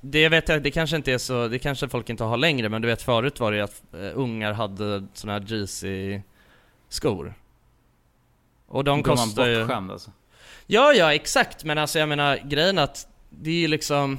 det 0.00 0.28
vet 0.28 0.48
jag, 0.48 0.62
det 0.62 0.70
kanske 0.70 0.96
inte 0.96 1.12
är 1.12 1.18
så, 1.18 1.48
det 1.48 1.58
kanske 1.58 1.88
folk 1.88 2.10
inte 2.10 2.24
har 2.24 2.36
längre 2.36 2.68
men 2.68 2.82
du 2.82 2.88
vet 2.88 3.02
förut 3.02 3.40
var 3.40 3.50
det 3.52 3.56
ju 3.56 3.64
att 3.64 3.82
eh, 3.94 4.10
ungar 4.14 4.52
hade 4.52 5.06
såna 5.14 5.32
här 5.32 5.52
Yeezy 5.52 6.20
skor. 6.88 7.34
Och 8.66 8.84
de 8.84 8.90
man 8.90 9.02
kostar 9.02 9.46
ju... 9.46 9.58
bortskämd 9.60 9.90
alltså. 9.90 10.10
Ja, 10.66 10.92
ja 10.92 11.14
exakt, 11.14 11.64
men 11.64 11.78
alltså 11.78 11.98
jag 11.98 12.08
menar 12.08 12.36
grejen 12.44 12.78
att 12.78 13.06
det 13.30 13.50
är 13.50 13.54
ju 13.60 13.68
liksom 13.68 14.18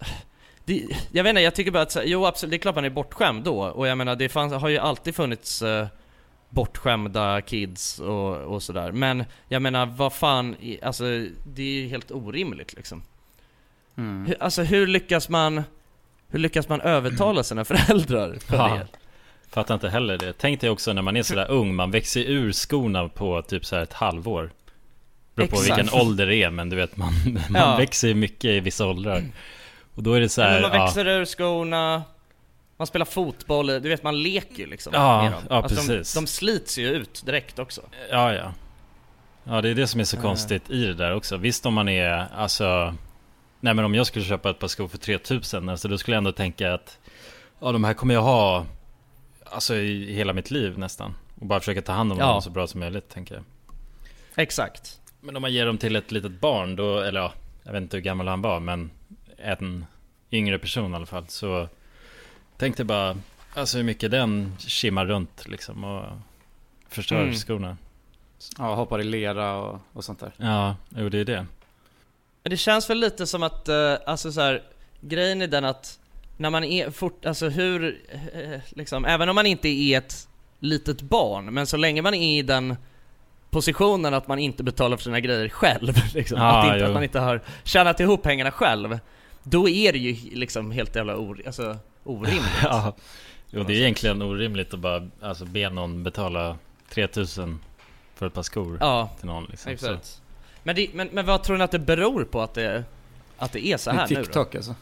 det, 0.64 0.86
Jag 1.12 1.24
vet 1.24 1.30
inte, 1.30 1.40
jag 1.42 1.54
tycker 1.54 1.70
bara 1.70 1.82
att, 1.82 1.96
jo 2.04 2.26
absolut, 2.26 2.50
det 2.50 2.56
är 2.56 2.58
klart 2.58 2.74
man 2.74 2.84
är 2.84 2.90
bortskämd 2.90 3.44
då 3.44 3.62
och 3.62 3.86
jag 3.88 3.98
menar 3.98 4.16
det 4.16 4.28
fanns, 4.28 4.52
har 4.52 4.68
ju 4.68 4.78
alltid 4.78 5.14
funnits 5.14 5.62
eh, 5.62 5.86
bortskämda 6.52 7.40
kids 7.40 7.98
och, 7.98 8.36
och 8.36 8.62
sådär 8.62 8.92
men 8.92 9.24
jag 9.48 9.62
menar 9.62 9.86
vad 9.86 10.12
fan, 10.12 10.56
alltså 10.82 11.04
det 11.54 11.62
är 11.62 11.82
ju 11.82 11.88
helt 11.88 12.10
orimligt 12.10 12.74
liksom 12.74 13.02
Mm. 13.96 14.26
hur, 14.26 14.36
Alltså 14.42 14.62
hur 14.62 14.86
lyckas 14.86 15.28
man, 15.28 15.62
hur 16.28 16.38
lyckas 16.38 16.68
man 16.68 16.80
övertala 16.80 17.42
sina 17.42 17.64
föräldrar 17.64 18.36
för 18.46 18.56
Ja. 18.56 18.68
det? 18.74 18.86
Fattar 19.50 19.74
inte 19.74 19.88
heller 19.88 20.18
det. 20.18 20.32
Tänk 20.38 20.60
dig 20.60 20.70
också 20.70 20.92
när 20.92 21.02
man 21.02 21.16
är 21.16 21.22
sådär 21.22 21.50
ung, 21.50 21.74
man 21.74 21.90
växer 21.90 22.20
ur 22.20 22.52
skorna 22.52 23.08
på 23.08 23.42
typ 23.42 23.64
så 23.64 23.76
här 23.76 23.82
ett 23.82 23.92
halvår. 23.92 24.50
Beror 25.34 25.46
på 25.48 25.56
Exakt. 25.56 25.78
vilken 25.78 26.00
ålder 26.00 26.26
det 26.26 26.36
är, 26.42 26.50
men 26.50 26.68
du 26.68 26.76
vet 26.76 26.96
man, 26.96 27.12
man 27.50 27.62
Ja. 27.62 27.76
växer 27.76 28.08
ju 28.08 28.14
mycket 28.14 28.44
i 28.44 28.60
vissa 28.60 28.86
åldrar. 28.86 29.22
Och 29.94 30.02
då 30.02 30.12
är 30.12 30.20
det 30.20 30.28
så 30.28 30.40
Ja, 30.40 30.46
här, 30.46 30.62
man 30.62 30.72
ja, 30.74 30.84
växer 30.84 31.06
ur 31.06 31.24
skorna, 31.24 32.02
man 32.82 32.86
spelar 32.86 33.06
fotboll, 33.06 33.66
du 33.66 33.80
vet 33.88 34.02
man 34.02 34.22
leker 34.22 34.56
ju 34.58 34.66
liksom 34.66 34.92
Ja, 34.94 35.22
med 35.22 35.32
dem. 35.32 35.42
ja, 35.50 35.56
Alltså, 35.56 35.76
precis. 35.76 36.14
De, 36.14 36.20
de 36.20 36.26
slits 36.26 36.78
ju 36.78 36.88
ut 36.88 37.22
direkt 37.26 37.58
också 37.58 37.82
ja, 38.10 38.34
ja. 38.34 38.52
Ja, 39.44 39.60
det 39.60 39.68
är 39.70 39.74
det 39.74 39.86
som 39.86 40.00
är 40.00 40.04
så 40.04 40.16
Ja. 40.16 40.20
konstigt 40.20 40.70
i 40.70 40.84
det 40.86 40.94
där 40.94 41.14
också. 41.14 41.36
Visst 41.36 41.66
om 41.66 41.74
man 41.74 41.88
är, 41.88 42.26
alltså, 42.36 42.94
nej 43.60 43.74
men 43.74 43.84
om 43.84 43.94
jag 43.94 44.06
skulle 44.06 44.24
köpa 44.24 44.50
ett 44.50 44.58
par 44.58 44.68
skor 44.68 44.88
för 44.88 44.98
3000, 44.98 45.68
alltså 45.68 45.88
då 45.88 45.98
skulle 45.98 46.14
jag 46.14 46.18
ändå 46.18 46.32
tänka 46.32 46.74
att, 46.74 46.98
ja 47.60 47.72
de 47.72 47.84
här 47.84 47.94
kommer 47.94 48.14
jag 48.14 48.22
ha, 48.22 48.66
alltså 49.44 49.74
i 49.74 50.12
hela 50.14 50.32
mitt 50.32 50.50
liv 50.50 50.78
nästan. 50.78 51.14
Och 51.40 51.46
bara 51.46 51.60
försöka 51.60 51.82
ta 51.82 51.92
hand 51.92 52.12
om 52.12 52.18
Ja. 52.18 52.26
dem 52.26 52.42
så 52.42 52.50
bra 52.50 52.66
som 52.66 52.80
möjligt, 52.80 53.08
tänker 53.08 53.34
jag. 53.34 53.44
Exakt 54.36 55.00
Men 55.20 55.36
om 55.36 55.42
man 55.42 55.52
ger 55.52 55.66
dem 55.66 55.78
till 55.78 55.96
ett 55.96 56.12
litet 56.12 56.40
barn 56.40 56.76
då, 56.76 56.98
eller 57.00 57.20
ja, 57.20 57.32
jag 57.62 57.72
vet 57.72 57.82
inte 57.82 57.96
hur 57.96 58.04
gammal 58.04 58.28
han 58.28 58.42
var 58.42 58.60
men 58.60 58.90
en 59.38 59.84
yngre 60.32 60.58
person 60.58 60.92
i 60.92 60.96
alla 60.96 61.06
fall 61.06 61.24
så 61.28 61.68
Tänkte 62.62 62.84
bara, 62.84 63.16
alltså 63.54 63.76
hur 63.76 63.84
mycket 63.84 64.10
den 64.10 64.56
kimmar 64.58 65.06
runt 65.06 65.48
liksom 65.48 65.84
och 65.84 66.04
förstör 66.88 67.22
Mm. 67.22 67.34
skorna 67.34 67.76
Ja, 68.58 68.74
hoppar 68.74 69.00
i 69.00 69.04
lera 69.04 69.56
och, 69.56 69.80
och 69.92 70.04
sånt 70.04 70.20
där. 70.20 70.32
Ja, 70.36 70.76
jo 70.88 71.08
det 71.08 71.18
är 71.18 71.24
det 71.24 71.46
Men 72.42 72.50
det 72.50 72.56
känns 72.56 72.90
väl 72.90 72.98
lite 72.98 73.26
som 73.26 73.42
att, 73.42 73.68
eh, 73.68 73.94
alltså 74.06 74.32
så 74.32 74.40
här, 74.40 74.62
grejen 75.00 75.42
är 75.42 75.46
den 75.46 75.64
att 75.64 75.98
när 76.36 76.50
man 76.50 76.64
är 76.64 76.90
fort, 76.90 77.26
alltså 77.26 77.48
hur, 77.48 78.00
eh, 78.34 78.60
liksom, 78.70 79.04
även 79.04 79.28
om 79.28 79.34
man 79.34 79.46
inte 79.46 79.68
är 79.68 79.98
ett 79.98 80.28
litet 80.58 81.02
barn, 81.02 81.44
men 81.54 81.66
så 81.66 81.76
länge 81.76 82.02
man 82.02 82.14
är 82.14 82.38
i 82.38 82.42
den 82.42 82.76
positionen 83.50 84.14
att 84.14 84.28
man 84.28 84.38
inte 84.38 84.62
betalar 84.62 84.96
för 84.96 85.04
sina 85.04 85.20
grejer 85.20 85.48
själv, 85.48 85.94
liksom, 86.14 86.38
Ja, 86.38 86.58
att, 86.58 86.66
inte, 86.66 86.78
jo. 86.78 86.86
att 86.86 86.92
man 86.94 87.02
inte 87.02 87.20
har 87.20 87.40
tjänat 87.64 88.00
ihop 88.00 88.22
pengarna 88.22 88.50
själv, 88.50 88.98
då 89.42 89.68
är 89.68 89.92
det 89.92 89.98
ju 89.98 90.34
liksom 90.36 90.70
helt 90.70 90.96
jävla 90.96 91.16
or, 91.16 91.42
alltså, 91.46 91.76
orimligt. 92.04 92.42
Ja, 92.62 92.94
jo 93.50 93.62
det 93.62 93.72
är 93.72 93.76
egentligen 93.80 94.22
orimligt 94.22 94.74
att 94.74 94.80
bara 94.80 95.08
alltså, 95.22 95.44
be 95.44 95.70
någon 95.70 96.02
betala 96.02 96.56
3000 96.90 97.58
för 98.14 98.26
ett 98.26 98.34
par 98.34 98.42
skor 98.42 98.76
Ja, 98.80 99.10
till 99.18 99.26
någon 99.26 99.44
liksom. 99.44 99.64
Så, 99.64 99.70
exakt. 99.86 100.22
Men, 100.62 100.76
det, 100.76 100.88
men, 100.94 101.08
men 101.12 101.26
vad 101.26 101.42
tror 101.42 101.56
ni 101.56 101.64
att 101.64 101.70
det 101.70 101.78
beror 101.78 102.24
på 102.24 102.42
att 102.42 102.54
det, 102.54 102.84
att 103.38 103.52
det 103.52 103.66
är 103.66 103.76
så 103.76 103.90
här 103.90 104.08
Det 104.08 104.14
är 104.14 104.18
nu? 104.18 104.24
TikTok 104.24 104.54
alltså. 104.54 104.74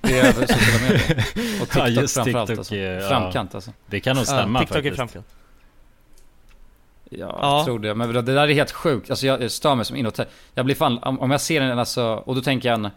Det 0.00 0.18
är 0.18 0.24
över 0.28 0.46
sociala 0.46 0.82
medier. 0.92 1.18
Och 1.62 1.68
TikTok 1.68 1.76
Ja, 1.82 1.88
just 1.88 2.14
framförallt 2.14 2.46
TikTok 2.48 2.58
alltså. 2.58 2.74
är- 2.74 3.00
ja. 3.00 3.08
Framkant 3.08 3.54
alltså. 3.54 3.72
det 3.86 4.00
kan 4.00 4.16
nog 4.16 4.22
Ja, 4.22 4.26
stämma 4.26 4.58
TikTok 4.58 4.76
är 4.76 4.80
faktiskt 4.82 4.96
framkant. 4.96 5.26
Ja, 7.10 7.18
Ja. 7.40 7.56
jag 7.56 7.64
tror 7.64 7.78
det. 7.78 7.94
Men 7.94 8.12
det 8.12 8.22
där 8.22 8.48
är 8.48 8.54
helt 8.54 8.72
sjukt. 8.72 9.10
Alltså 9.10 9.26
jag 9.26 9.50
stör 9.50 9.74
mig 9.74 9.84
som 9.84 9.96
inåt. 9.96 10.20
Jag 10.54 10.64
blir 10.64 10.74
fan, 10.74 10.98
om 10.98 11.20
om 11.20 11.30
jag 11.30 11.40
ser 11.40 11.60
en 11.60 11.78
alltså, 11.78 12.04
och 12.04 12.34
då 12.34 12.40
tänker 12.40 12.68
jag 12.68 12.84
en 12.84 12.90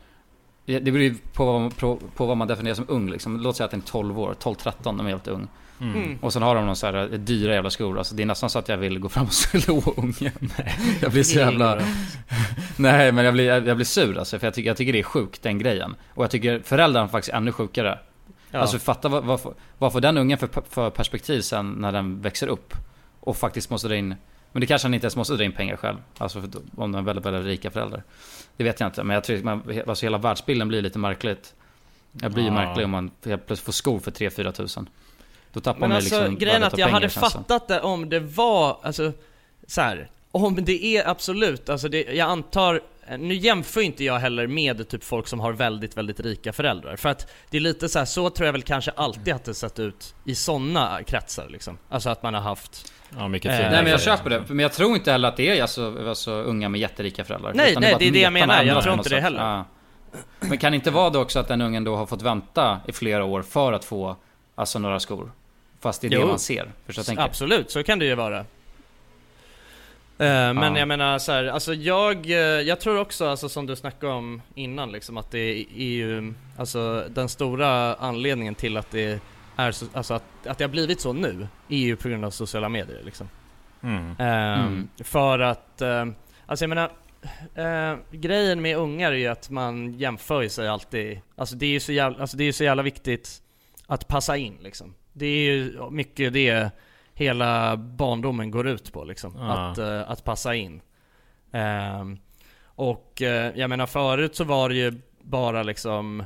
det 0.66 0.82
beror 0.82 1.00
ju 1.02 1.16
på 1.34 1.46
vad, 1.46 1.62
man, 1.62 1.72
på, 1.72 2.00
på 2.16 2.26
vad 2.26 2.38
man 2.38 2.48
definierar 2.48 2.76
som 2.76 2.86
ung 2.88 3.10
liksom. 3.10 3.40
Låt 3.40 3.56
säga 3.56 3.66
att 3.66 3.72
den 3.72 3.80
är 3.80 3.86
12 3.86 4.20
år, 4.20 4.36
12-13, 4.42 4.74
de 4.84 5.00
är 5.00 5.04
helt 5.10 5.28
ung. 5.28 5.48
Mm. 5.82 6.18
Och 6.22 6.34
sen 6.34 6.42
har 6.42 6.56
de 6.56 6.66
någon 6.66 6.76
så 6.76 6.86
här 6.86 7.08
dyra 7.18 7.54
jävla 7.54 7.70
skor. 7.70 7.98
Alltså 7.98 8.16
det 8.16 8.24
är 8.24 8.28
nästan 8.28 8.50
så 8.50 8.60
att 8.60 8.70
jag 8.70 8.78
vill 8.78 9.00
gå 9.00 9.10
fram 9.10 9.26
och 9.26 9.34
slå 9.34 9.84
ungen. 9.98 10.52
Jag 11.02 11.12
blir 11.12 11.24
så 11.24 11.40
jävla... 11.40 11.82
Nej 12.78 13.12
men 13.12 13.26
jag 13.26 13.34
blir, 13.34 13.68
jag 13.68 13.76
blir 13.76 13.86
sur 13.86 14.18
alltså. 14.18 14.40
För 14.40 14.48
jag 14.48 14.54
tycker, 14.54 14.70
jag 14.70 14.78
tycker 14.78 14.94
det 14.94 15.00
är 15.00 15.04
sjukt 15.04 15.42
den 15.44 15.60
grejen. 15.60 15.96
Och 16.14 16.24
jag 16.24 16.32
tycker 16.32 16.60
föräldrarna 16.60 17.08
faktiskt 17.08 17.34
ännu 17.34 17.52
sjukare. 17.52 18.00
Ja. 18.52 18.60
Alltså 18.60 18.80
fatta 18.80 19.10
vad, 19.10 19.24
vad, 19.24 19.42
får- 19.42 19.54
vad 19.78 19.92
får 19.94 20.02
den 20.02 20.18
ungen 20.18 20.38
för, 20.38 20.50
för 20.70 20.90
perspektiv 20.90 21.42
sen 21.42 21.72
när 21.72 21.92
den 21.92 22.22
växer 22.22 22.48
upp? 22.48 22.74
Och 23.20 23.38
faktiskt 23.38 23.70
måste 23.70 23.88
dra 23.88 23.96
in... 23.96 24.16
Men 24.52 24.62
det 24.62 24.68
kanske 24.68 24.86
han 24.86 24.94
inte 24.94 25.06
ens 25.06 25.16
måste 25.16 25.34
dra 25.34 25.44
in 25.44 25.52
pengar 25.52 25.76
själv. 25.76 25.98
Alltså 26.18 26.42
för, 26.42 26.50
om 26.76 26.92
de 26.92 26.96
är 26.96 27.02
väldigt, 27.02 27.26
väldigt 27.26 27.46
rika 27.46 27.72
föräldrar. 27.72 28.04
Det 28.58 28.64
vet 28.64 28.80
jag 28.80 28.88
inte. 28.88 29.04
Men 29.04 29.14
jag 29.14 29.24
tror 29.24 29.38
man, 29.44 29.82
alltså 29.88 30.06
hela 30.06 30.18
världsbilden 30.18 30.68
blir 30.68 30.82
lite 30.82 31.00
märkligt. 31.00 31.54
Jag 32.22 32.32
blir 32.32 32.44
ju 32.44 32.50
Ja. 32.50 32.54
märklig 32.54 32.86
om 32.86 32.92
man 32.92 33.12
helt 33.26 33.48
plötsligt 33.48 33.66
får 33.66 33.74
skor 33.74 34.00
för 34.00 34.12
3-4 34.12 34.52
tusen. 34.52 34.90
Då 35.54 35.60
tappar 35.60 35.80
Men 35.80 35.90
man 35.90 35.96
alltså 35.96 36.16
liksom 36.22 36.38
grejen 36.38 36.64
att 36.64 36.78
jag 36.78 36.88
pengar, 36.88 36.94
hade 36.94 37.10
fattat 37.10 37.68
det 37.68 37.82
om 37.82 38.10
det 38.10 38.20
var, 38.20 38.78
alltså 38.84 39.12
så 39.68 39.82
här. 39.82 40.10
Om 40.32 40.66
det 40.66 40.86
är 40.86 41.08
absolut, 41.10 41.70
alltså 41.70 41.88
det, 41.90 42.04
jag 42.04 42.30
antar 42.30 42.82
nu 43.18 43.34
jämför 43.34 43.82
inte 43.82 44.04
jag 44.04 44.20
heller 44.20 44.48
med 44.48 44.90
typ 44.90 45.04
folk 45.04 45.28
som 45.28 45.40
har 45.40 45.54
väldigt, 45.54 45.98
väldigt 45.98 46.20
rika 46.20 46.54
föräldrar. 46.54 46.96
För 46.96 47.10
att 47.10 47.32
det 47.50 47.58
är 47.58 47.62
lite 47.62 47.90
så 47.90 48.00
här, 48.00 48.06
så 48.06 48.30
tror 48.30 48.46
jag 48.46 48.54
väl 48.54 48.64
kanske 48.64 48.92
alltid 48.92 49.34
att 49.34 49.44
det 49.44 49.54
sett 49.54 49.80
ut 49.80 50.16
i 50.26 50.36
sådana 50.36 51.04
kretsar 51.04 51.48
liksom. 51.50 51.78
Alltså 51.90 52.10
att 52.10 52.24
man 52.24 52.34
har 52.34 52.42
haft 52.42 52.92
Ja, 53.18 53.28
mycket 53.28 53.52
Eh, 53.52 53.58
Nej 53.58 53.84
men 53.84 53.92
jag 53.92 54.02
köper 54.02 54.30
det, 54.30 54.44
men 54.48 54.60
jag 54.60 54.74
tror 54.74 54.96
inte 54.96 55.12
heller 55.12 55.28
att 55.28 55.38
det 55.38 55.58
är 55.58 55.62
alltså, 55.62 56.08
alltså 56.08 56.32
unga 56.32 56.70
med 56.70 56.82
jätterika 56.82 57.24
föräldrar. 57.24 57.54
Nej, 57.54 57.72
Utan 57.72 57.82
nej, 57.82 57.96
det 58.00 58.08
är 58.08 58.12
det 58.12 58.20
jag 58.22 58.34
menar. 58.34 58.64
Jag 58.64 58.84
tror 58.84 58.94
inte 58.94 59.10
det 59.10 59.22
heller. 59.22 59.40
Ja. 59.40 59.66
Men 60.40 60.58
kan 60.58 60.72
det 60.72 60.76
inte 60.76 60.92
vara 60.92 61.10
det 61.10 61.18
också 61.20 61.40
att 61.40 61.48
den 61.48 61.62
ungen 61.62 61.84
då 61.84 61.96
har 61.96 62.06
fått 62.06 62.22
vänta 62.22 62.80
i 62.88 62.92
flera 62.92 63.26
år 63.26 63.42
för 63.42 63.74
att 63.74 63.86
få 63.86 64.16
alltså 64.56 64.80
några 64.80 65.00
skor? 65.00 65.32
Fast 65.80 66.02
det 66.02 66.08
är 66.08 66.10
det 66.10 66.16
Jo. 66.16 66.28
man 66.28 66.40
ser. 66.40 66.72
Jag 66.86 67.06
tänker? 67.06 67.24
Absolut, 67.24 67.72
så 67.72 67.84
kan 67.84 68.00
det 68.00 68.06
ju 68.06 68.16
vara. 68.16 68.46
Eh, 70.22 70.54
men 70.54 70.74
Ja. 70.74 70.80
jag 70.80 70.88
menar 70.88 71.20
så 71.20 71.32
här, 71.32 71.46
alltså 71.46 71.74
jag, 71.74 72.26
eh, 72.26 72.36
jag 72.38 72.80
tror 72.80 73.00
också, 73.00 73.28
alltså 73.28 73.50
som 73.50 73.66
du 73.66 73.76
snackade 73.76 74.14
om 74.14 74.42
innan 74.56 74.92
liksom, 74.92 75.18
att 75.18 75.32
det 75.32 75.40
är 75.78 75.90
ju, 75.92 76.34
alltså 76.58 77.04
den 77.10 77.30
stora 77.30 77.96
anledningen 77.96 78.56
till 78.56 78.78
att 78.78 78.92
det 78.92 79.20
är 79.56 79.72
så, 79.72 79.86
alltså 79.94 80.14
att, 80.14 80.24
att 80.46 80.58
det 80.58 80.64
har 80.64 80.70
blivit 80.70 81.02
så 81.02 81.14
nu, 81.14 81.48
är 81.70 81.78
ju 81.78 81.96
på 81.96 82.10
grund 82.10 82.26
av 82.26 82.32
sociala 82.32 82.70
medier 82.70 83.02
liksom. 83.06 83.30
Mm. 83.84 84.06
Ehm, 84.20 84.60
Mm. 84.68 84.90
För 85.04 85.40
att, 85.40 85.82
eh, 85.82 86.06
alltså 86.46 86.64
jag 86.66 86.70
menar, 86.70 86.92
eh, 87.56 87.98
grejen 88.12 88.62
med 88.62 88.78
ungar 88.78 89.12
är 89.12 89.16
ju 89.16 89.28
att 89.28 89.50
man 89.50 89.94
jämför 89.94 90.48
sig 90.48 90.68
alltid, 90.68 91.20
alltså 91.36 91.56
det 91.56 91.66
är 91.66 91.70
ju 91.72 91.80
så 91.80 91.92
jävla, 91.92 92.20
alltså 92.22 92.38
det 92.38 92.44
är 92.44 92.52
så 92.52 92.64
jävla 92.64 92.84
viktigt 92.84 93.42
att 93.88 94.08
passa 94.08 94.38
in 94.38 94.58
liksom. 94.62 94.94
Det 95.14 95.26
är 95.26 95.44
ju 95.52 95.74
mycket 95.92 96.34
det 96.34 96.70
hela 97.22 97.78
barndomen 97.78 98.52
går 98.52 98.68
ut 98.68 98.94
på 98.94 99.04
liksom, 99.04 99.36
Ja. 99.38 99.52
att, 99.72 99.78
eh, 99.78 100.10
att 100.12 100.24
passa 100.24 100.56
in. 100.56 100.82
Ehm, 101.52 102.18
och 102.66 103.22
eh, 103.22 103.52
jag 103.56 103.70
menar 103.70 103.86
förut 103.86 104.36
så 104.36 104.44
var 104.44 104.70
det 104.70 104.76
ju 104.76 105.02
bara 105.22 105.64
liksom, 105.64 106.24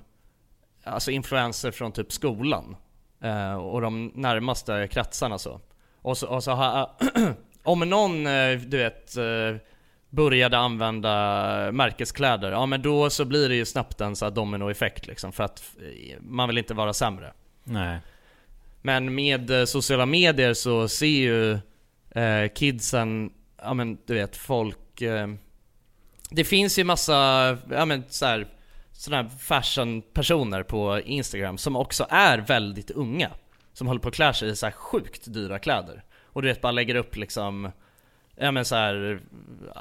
alltså 0.83 1.11
influenser 1.11 1.71
från 1.71 1.91
typ 1.91 2.11
skolan. 2.11 2.75
eh, 3.21 3.53
och 3.55 3.81
de 3.81 4.11
närmaste 4.15 4.87
kretsarna 4.91 5.37
så. 5.37 5.59
Och 6.01 6.17
så, 6.17 6.27
och 6.27 6.43
så 6.43 6.51
har, 6.51 6.89
om 7.63 7.79
någon, 7.79 8.23
du 8.69 8.77
vet, 8.77 9.15
började 10.09 10.57
använda 10.57 11.11
märkeskläder, 11.71 12.51
ja 12.51 12.65
men 12.65 12.81
då 12.81 13.09
så 13.09 13.25
blir 13.25 13.49
det 13.49 13.55
ju 13.55 13.65
snabbt 13.65 14.01
en 14.01 14.15
så 14.15 14.29
dominoeffekt 14.29 15.07
liksom, 15.07 15.31
för 15.31 15.43
att 15.43 15.63
man 16.19 16.47
vill 16.47 16.57
inte 16.57 16.73
vara 16.73 16.93
sämre. 16.93 17.33
Nej. 17.63 17.99
Men 18.85 19.15
med 19.15 19.51
eh, 19.51 19.65
sociala 19.65 20.05
medier 20.05 20.53
så 20.53 20.87
ser 20.87 21.05
ju 21.05 21.53
eh, 22.21 22.51
kidsen, 22.55 23.33
ja 23.61 23.73
men 23.73 23.97
du 24.05 24.13
vet 24.13 24.35
folk 24.35 25.01
eh, 25.01 25.27
Det 26.29 26.43
finns 26.43 26.79
ju 26.79 26.83
massa, 26.83 27.13
ja 27.69 27.85
men 27.85 28.03
så 28.09 28.25
här, 28.25 28.47
sådana 28.91 29.23
här 29.23 29.37
fashion-personer 29.37 30.63
på 30.63 30.99
Instagram 30.99 31.57
som 31.57 31.75
också 31.75 32.05
är 32.09 32.37
väldigt 32.37 32.91
unga 32.91 33.31
Som 33.73 33.87
håller 33.87 34.01
på 34.01 34.07
att 34.07 34.15
klä 34.15 34.33
sig 34.33 34.49
i 34.49 34.55
så 34.55 34.65
här 34.65 34.73
sjukt 34.73 35.33
dyra 35.33 35.59
kläder 35.59 36.03
Och 36.23 36.41
du 36.41 36.47
vet 36.47 36.61
bara 36.61 36.71
lägger 36.71 36.95
upp 36.95 37.15
liksom, 37.15 37.71
ja 38.35 38.51
men 38.51 38.65
så 38.65 38.75
här 38.75 39.19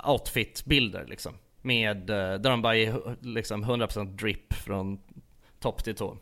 outfit-bilder 0.05 1.07
liksom 1.07 1.35
Med, 1.63 2.11
eh, 2.11 2.17
där 2.17 2.51
de 2.51 2.63
bara 2.63 2.77
är 2.77 3.17
liksom 3.21 3.65
100% 3.65 4.17
drip 4.17 4.55
från 4.55 5.01
topp 5.61 5.85
till 5.85 5.95
tå 5.95 6.17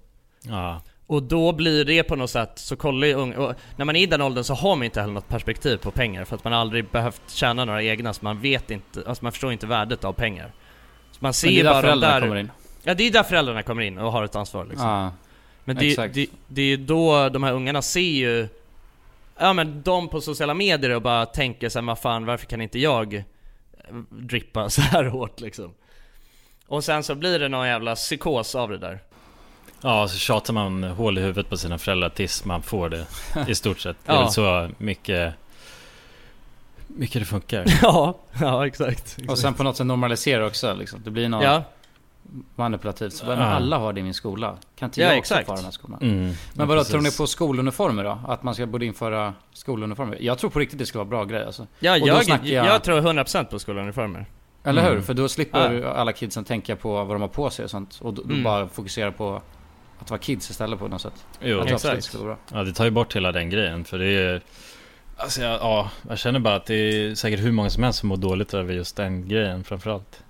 Ja 0.44 0.82
och 1.06 1.22
då 1.22 1.52
blir 1.52 1.84
det 1.84 2.02
på 2.02 2.16
något 2.16 2.30
sätt, 2.30 2.50
så 2.54 2.76
kollar 2.76 3.06
ju 3.06 3.14
unga, 3.14 3.54
när 3.76 3.84
man 3.84 3.96
är 3.96 4.00
i 4.00 4.06
den 4.06 4.22
åldern 4.22 4.44
så 4.44 4.54
har 4.54 4.76
man 4.76 4.84
inte 4.84 5.00
heller 5.00 5.14
något 5.14 5.28
perspektiv 5.28 5.76
på 5.76 5.90
pengar 5.90 6.24
för 6.24 6.36
att 6.36 6.44
man 6.44 6.52
aldrig 6.52 6.88
behövt 6.88 7.22
tjäna 7.30 7.64
några 7.64 7.82
egna 7.82 8.12
så 8.12 8.24
man 8.24 8.40
vet 8.40 8.70
inte, 8.70 9.02
alltså 9.06 9.24
man 9.24 9.32
förstår 9.32 9.52
inte 9.52 9.66
värdet 9.66 10.04
av 10.04 10.12
pengar. 10.12 10.52
Så 11.10 11.18
man 11.20 11.32
ser 11.32 11.48
ju 11.48 11.64
bara 11.64 11.82
de 11.82 12.00
där, 12.00 12.20
kommer 12.20 12.36
in. 12.36 12.50
ja 12.82 12.94
det 12.94 13.06
är 13.06 13.10
där 13.10 13.22
föräldrarna 13.22 13.62
kommer 13.62 13.82
in 13.82 13.98
och 13.98 14.12
har 14.12 14.24
ett 14.24 14.36
ansvar 14.36 14.64
liksom. 14.64 14.88
Ja. 14.88 15.12
Men 15.64 15.76
det, 15.76 15.88
exakt. 15.88 16.14
det, 16.14 16.26
det 16.48 16.62
är 16.62 16.66
ju 16.66 16.76
då 16.76 17.28
de 17.28 17.42
här 17.42 17.52
ungarna 17.52 17.82
ser 17.82 18.00
ju 18.00 18.48
Ja 19.38 19.52
men 19.52 19.82
de 19.82 20.08
på 20.08 20.20
sociala 20.20 20.54
medier 20.54 20.90
och 20.90 21.02
bara 21.02 21.26
tänker 21.26 21.68
såhär, 21.68 21.86
vad 21.86 21.98
fan 21.98 22.26
varför 22.26 22.46
kan 22.46 22.60
inte 22.60 22.78
jag 22.78 23.14
eh, 23.14 23.22
drippa 24.10 24.70
så 24.70 24.80
här 24.80 25.04
hårt 25.04 25.40
liksom? 25.40 25.74
Och 26.66 26.84
sen 26.84 27.02
så 27.02 27.14
blir 27.14 27.38
det 27.38 27.48
någon 27.48 27.66
jävla 27.66 27.94
psykos 27.94 28.54
av 28.54 28.70
det 28.70 28.78
där. 28.78 28.98
Ja, 29.82 30.08
så 30.08 30.16
tjatar 30.18 30.52
man 30.52 30.84
hål 30.84 31.18
i 31.18 31.20
huvudet 31.20 31.48
på 31.50 31.56
sina 31.56 31.78
föräldrar 31.78 32.08
tills 32.08 32.44
man 32.44 32.62
får 32.62 32.88
det. 32.88 33.06
I 33.48 33.54
stort 33.54 33.80
sett. 33.80 33.96
Det 34.06 34.12
är 34.12 34.16
Ja. 34.16 34.22
väl 34.22 34.30
så 34.30 34.68
mycket, 34.78 35.34
mycket 36.86 37.20
det 37.22 37.26
funkar. 37.26 37.64
ja, 37.82 38.18
ja 38.40 38.66
exakt. 38.66 39.18
Och 39.28 39.38
sen 39.38 39.54
på 39.54 39.62
något 39.62 39.76
sätt 39.76 39.86
normalisera 39.86 40.46
också 40.46 40.74
liksom. 40.74 41.00
Det 41.04 41.10
blir 41.10 41.28
något 41.28 41.44
Ja, 41.44 41.62
manipulativt. 42.56 43.12
Så, 43.12 43.26
men 43.26 43.38
Ja. 43.38 43.44
alla 43.44 43.78
har 43.78 43.92
det 43.92 44.00
i 44.00 44.02
min 44.02 44.14
skola. 44.14 44.56
Kan 44.78 44.86
inte 44.86 45.00
Ja, 45.00 45.06
jag 45.08 45.16
exakt. 45.18 45.40
också 45.40 45.52
få 45.52 45.56
den 45.56 45.64
här 45.64 45.72
skolan? 45.72 45.98
Mm. 46.02 46.32
Men 46.54 46.68
vadå, 46.68 46.80
Ja, 46.80 46.84
tror 46.84 47.00
ni 47.00 47.10
på 47.16 47.26
skoluniformer 47.26 48.04
då? 48.04 48.18
Att 48.28 48.42
man 48.42 48.54
ska 48.54 48.66
borde 48.66 48.86
införa 48.86 49.34
skoluniformer? 49.52 50.18
Jag 50.20 50.38
tror 50.38 50.50
på 50.50 50.58
riktigt 50.58 50.78
det 50.78 50.86
skulle 50.86 50.98
vara 51.04 51.08
bra 51.08 51.24
grej 51.24 51.44
alltså. 51.44 51.66
Ja, 51.80 51.96
jag, 51.96 52.24
jag... 52.24 52.46
jag- 52.66 52.82
tror 52.82 53.00
100% 53.00 53.44
på 53.44 53.58
skoluniformer. 53.58 54.26
Eller 54.64 54.82
hur? 54.82 54.90
Mm. 54.90 55.02
För 55.02 55.14
då 55.14 55.28
slipper 55.28 55.72
Ja. 55.72 55.88
alla 55.92 56.12
kidsen 56.12 56.44
tänka 56.44 56.76
på 56.76 57.04
vad 57.04 57.14
de 57.14 57.20
har 57.20 57.28
på 57.28 57.50
sig 57.50 57.64
och 57.64 57.70
sånt. 57.70 57.98
Och 58.02 58.14
då, 58.14 58.22
då 58.22 58.30
Mm. 58.30 58.42
bara 58.42 58.68
fokusera 58.68 59.12
på 59.12 59.42
att 60.02 60.10
vara 60.10 60.20
kids 60.20 60.50
istället 60.50 60.78
på 60.78 60.88
något 60.88 61.02
sätt. 61.02 61.26
Jo, 61.40 61.48
Jag 61.48 61.56
tror 61.56 61.62
exakt. 61.64 61.74
absolut 61.84 61.96
det 61.96 62.02
skulle 62.02 62.24
vara 62.24 62.36
bra. 62.50 62.58
ja, 62.58 62.64
det 62.64 62.72
tar 62.72 62.84
ju 62.84 62.90
bort 62.90 63.16
hela 63.16 63.32
den 63.32 63.50
grejen. 63.50 63.84
För 63.84 63.98
det 63.98 64.06
är 64.06 64.40
Alltså 65.16 65.42
jag, 65.42 65.60
ja, 65.60 65.90
jag 66.08 66.18
känner 66.18 66.38
bara 66.40 66.54
att 66.54 66.66
det 66.66 66.74
är 66.74 67.14
säkert 67.14 67.40
hur 67.40 67.52
många 67.52 67.70
som 67.70 67.82
helst 67.82 67.98
som 67.98 68.08
mår 68.08 68.16
dåligt 68.16 68.54
över 68.54 68.74
just 68.74 68.96
den 68.96 69.28
grejen 69.28 69.64
framförallt. 69.64 70.22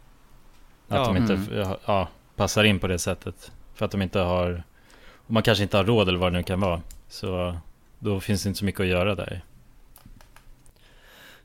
Att 0.89 0.99
Ja. 0.99 1.05
de 1.05 1.17
inte 1.17 1.33
Mm. 1.35 1.77
ja, 1.85 2.09
passar 2.37 2.65
in 2.65 2.79
på 2.79 2.87
det 2.87 2.99
sättet. 2.99 3.53
För 3.75 3.85
att 3.85 3.91
de 3.91 4.03
inte 4.03 4.19
har, 4.19 4.63
och 5.27 5.31
man 5.33 5.43
kanske 5.43 5.63
inte 5.63 5.77
har 5.77 5.85
råd 5.85 6.09
eller 6.09 6.19
vad 6.19 6.33
det 6.33 6.39
nu 6.39 6.43
kan 6.45 6.61
vara. 6.61 6.81
Så 7.09 7.57
då 7.99 8.21
finns 8.21 8.43
det 8.43 8.49
inte 8.49 8.59
så 8.59 8.65
mycket 8.65 8.81
att 8.81 8.87
göra 8.87 9.15
där. 9.15 9.43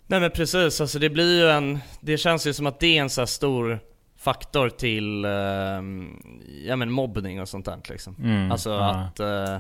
Nej 0.07 0.19
men 0.19 0.31
precis, 0.31 0.81
alltså 0.81 0.99
det 0.99 1.09
blir 1.09 1.37
ju 1.43 1.49
en... 1.49 1.79
Det 1.99 2.17
känns 2.17 2.47
ju 2.47 2.53
som 2.53 2.65
att 2.67 2.79
det 2.79 2.97
är 2.97 3.01
en 3.01 3.09
så 3.09 3.21
här 3.21 3.25
stor 3.25 3.79
faktor 4.17 4.69
till, 4.69 5.25
ehm, 5.25 6.21
ja 6.65 6.75
men 6.75 6.91
mobbning 6.91 7.41
och 7.41 7.49
sånt 7.49 7.65
där 7.65 7.79
liksom. 7.89 8.15
Mm, 8.19 8.51
Alltså 8.51 8.69
ja. 8.69 8.89
att, 8.89 9.19
eh, 9.19 9.59